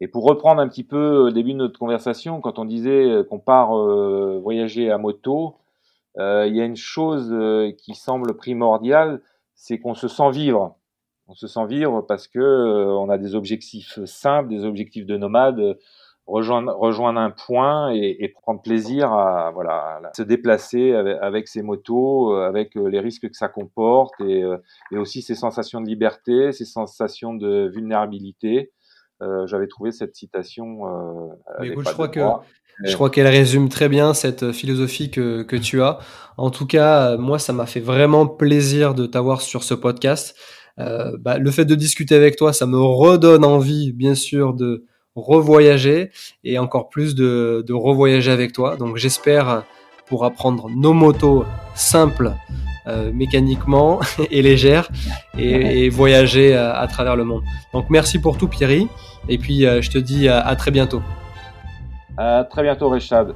Et 0.00 0.08
pour 0.08 0.24
reprendre 0.24 0.60
un 0.60 0.68
petit 0.68 0.84
peu 0.84 1.26
le 1.26 1.32
début 1.32 1.52
de 1.52 1.58
notre 1.58 1.78
conversation, 1.78 2.40
quand 2.40 2.58
on 2.58 2.66
disait 2.66 3.24
qu'on 3.28 3.38
part 3.38 3.76
euh, 3.76 4.38
voyager 4.42 4.90
à 4.90 4.98
moto, 4.98 5.56
euh, 6.18 6.46
il 6.46 6.54
y 6.54 6.60
a 6.60 6.64
une 6.64 6.76
chose 6.76 7.30
euh, 7.32 7.72
qui 7.72 7.94
semble 7.94 8.36
primordiale, 8.36 9.22
c'est 9.54 9.78
qu'on 9.78 9.94
se 9.94 10.08
sent 10.08 10.30
vivre. 10.30 10.76
On 11.28 11.34
se 11.34 11.46
sent 11.46 11.66
vivre 11.66 12.02
parce 12.02 12.28
que 12.28 12.38
on 12.40 13.08
a 13.08 13.18
des 13.18 13.34
objectifs 13.34 14.04
simples, 14.04 14.48
des 14.48 14.64
objectifs 14.64 15.06
de 15.06 15.16
nomade 15.16 15.78
rejoindre, 16.26 16.74
rejoindre 16.76 17.20
un 17.20 17.30
point 17.30 17.92
et, 17.92 18.16
et, 18.20 18.28
prendre 18.28 18.60
plaisir 18.60 19.12
à, 19.12 19.50
voilà, 19.52 20.00
à 20.04 20.12
se 20.16 20.22
déplacer 20.22 20.92
avec, 20.92 21.18
avec, 21.20 21.48
ses 21.48 21.62
motos, 21.62 22.34
euh, 22.34 22.46
avec 22.46 22.76
euh, 22.76 22.88
les 22.88 23.00
risques 23.00 23.28
que 23.28 23.36
ça 23.36 23.48
comporte 23.48 24.14
et, 24.20 24.42
euh, 24.42 24.56
et, 24.92 24.98
aussi 24.98 25.22
ces 25.22 25.34
sensations 25.34 25.80
de 25.80 25.86
liberté, 25.86 26.52
ces 26.52 26.64
sensations 26.64 27.34
de 27.34 27.70
vulnérabilité. 27.72 28.72
Euh, 29.22 29.46
J'avais 29.46 29.66
trouvé 29.68 29.92
cette 29.92 30.14
citation. 30.14 30.86
Euh, 30.86 31.62
écoute, 31.64 31.86
je 31.86 31.92
crois 31.92 32.08
que 32.08 32.20
je 32.84 32.94
crois 32.94 33.08
qu'elle 33.08 33.26
résume 33.26 33.70
très 33.70 33.88
bien 33.88 34.12
cette 34.12 34.52
philosophie 34.52 35.10
que, 35.10 35.42
que 35.42 35.56
tu 35.56 35.80
as. 35.80 35.98
En 36.36 36.50
tout 36.50 36.66
cas, 36.66 37.16
moi, 37.16 37.38
ça 37.38 37.54
m'a 37.54 37.64
fait 37.64 37.80
vraiment 37.80 38.26
plaisir 38.26 38.94
de 38.94 39.06
t'avoir 39.06 39.40
sur 39.40 39.62
ce 39.62 39.72
podcast. 39.72 40.36
Euh, 40.78 41.16
bah, 41.18 41.38
le 41.38 41.50
fait 41.50 41.64
de 41.64 41.74
discuter 41.74 42.14
avec 42.14 42.36
toi, 42.36 42.52
ça 42.52 42.66
me 42.66 42.78
redonne 42.78 43.44
envie, 43.44 43.92
bien 43.92 44.14
sûr, 44.14 44.52
de 44.52 44.84
revoyager 45.16 46.10
et 46.44 46.58
encore 46.58 46.88
plus 46.88 47.14
de, 47.14 47.64
de 47.66 47.72
revoyager 47.72 48.30
avec 48.30 48.52
toi. 48.52 48.76
Donc 48.76 48.96
j'espère 48.96 49.64
pour 50.06 50.24
apprendre 50.24 50.68
nos 50.70 50.92
motos 50.92 51.44
simples 51.74 52.32
euh, 52.86 53.10
mécaniquement 53.12 54.00
et 54.30 54.42
légères 54.42 54.88
et, 55.36 55.84
et 55.84 55.88
voyager 55.88 56.54
à, 56.54 56.78
à, 56.78 56.86
travers 56.86 57.16
le 57.16 57.24
monde. 57.24 57.42
Donc 57.72 57.90
merci 57.90 58.20
pour 58.20 58.38
tout 58.38 58.46
Pierry 58.46 58.88
et 59.28 59.38
puis 59.38 59.66
euh, 59.66 59.82
je 59.82 59.90
te 59.90 59.98
dis 59.98 60.28
à, 60.28 60.38
à, 60.40 60.54
très 60.54 60.70
bientôt. 60.70 61.02
À 62.16 62.44
très 62.44 62.62
bientôt 62.62 62.88
Richard. 62.88 63.26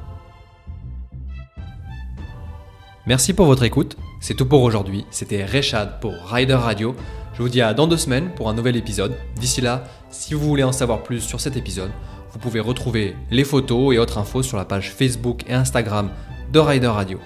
Merci 3.07 3.35
pour 3.35 3.47
votre 3.47 3.65
écoute. 3.65 3.97
C'est 4.21 4.35
tout 4.35 4.47
pour 4.47 4.63
aujourd'hui. 4.63 5.05
C'était 5.11 5.45
Rechad 5.45 5.99
pour 6.01 6.13
Rider 6.31 6.55
Radio. 6.55 6.95
Je 7.33 7.43
vous 7.43 7.49
dis 7.49 7.63
à 7.63 7.75
dans 7.75 7.87
deux 7.87 7.97
semaines 7.97 8.31
pour 8.35 8.49
un 8.49 8.55
nouvel 8.55 8.77
épisode. 8.77 9.17
D'ici 9.37 9.61
là, 9.61 9.85
si 10.11 10.35
vous 10.35 10.47
voulez 10.47 10.65
en 10.65 10.73
savoir 10.73 11.03
plus 11.03 11.21
sur 11.21 11.41
cet 11.41 11.57
épisode, 11.57 11.91
vous 12.33 12.39
pouvez 12.39 12.61
retrouver 12.61 13.17
les 13.31 13.45
photos 13.45 13.95
et 13.95 13.99
autres 13.99 14.19
infos 14.19 14.43
sur 14.43 14.57
la 14.57 14.65
page 14.65 14.93
Facebook 14.93 15.43
et 15.49 15.55
Instagram 15.55 16.11
de 16.53 16.59
Rider 16.59 16.89
Radio. 16.89 17.19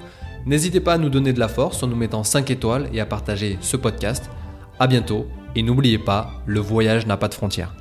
N'hésitez 0.46 0.80
pas 0.80 0.94
à 0.94 0.98
nous 0.98 1.09
donner 1.09 1.32
de 1.32 1.40
la 1.40 1.48
force 1.48 1.82
en 1.82 1.86
nous 1.86 1.96
mettant 1.96 2.22
5 2.22 2.50
étoiles 2.50 2.88
et 2.92 3.00
à 3.00 3.07
partager 3.07 3.59
ce 3.61 3.76
podcast. 3.76 4.30
A 4.78 4.86
bientôt 4.86 5.26
et 5.57 5.62
n'oubliez 5.62 5.98
pas, 5.98 6.42
le 6.46 6.61
voyage 6.61 7.07
n'a 7.07 7.16
pas 7.16 7.28
de 7.28 7.34
frontières. 7.34 7.74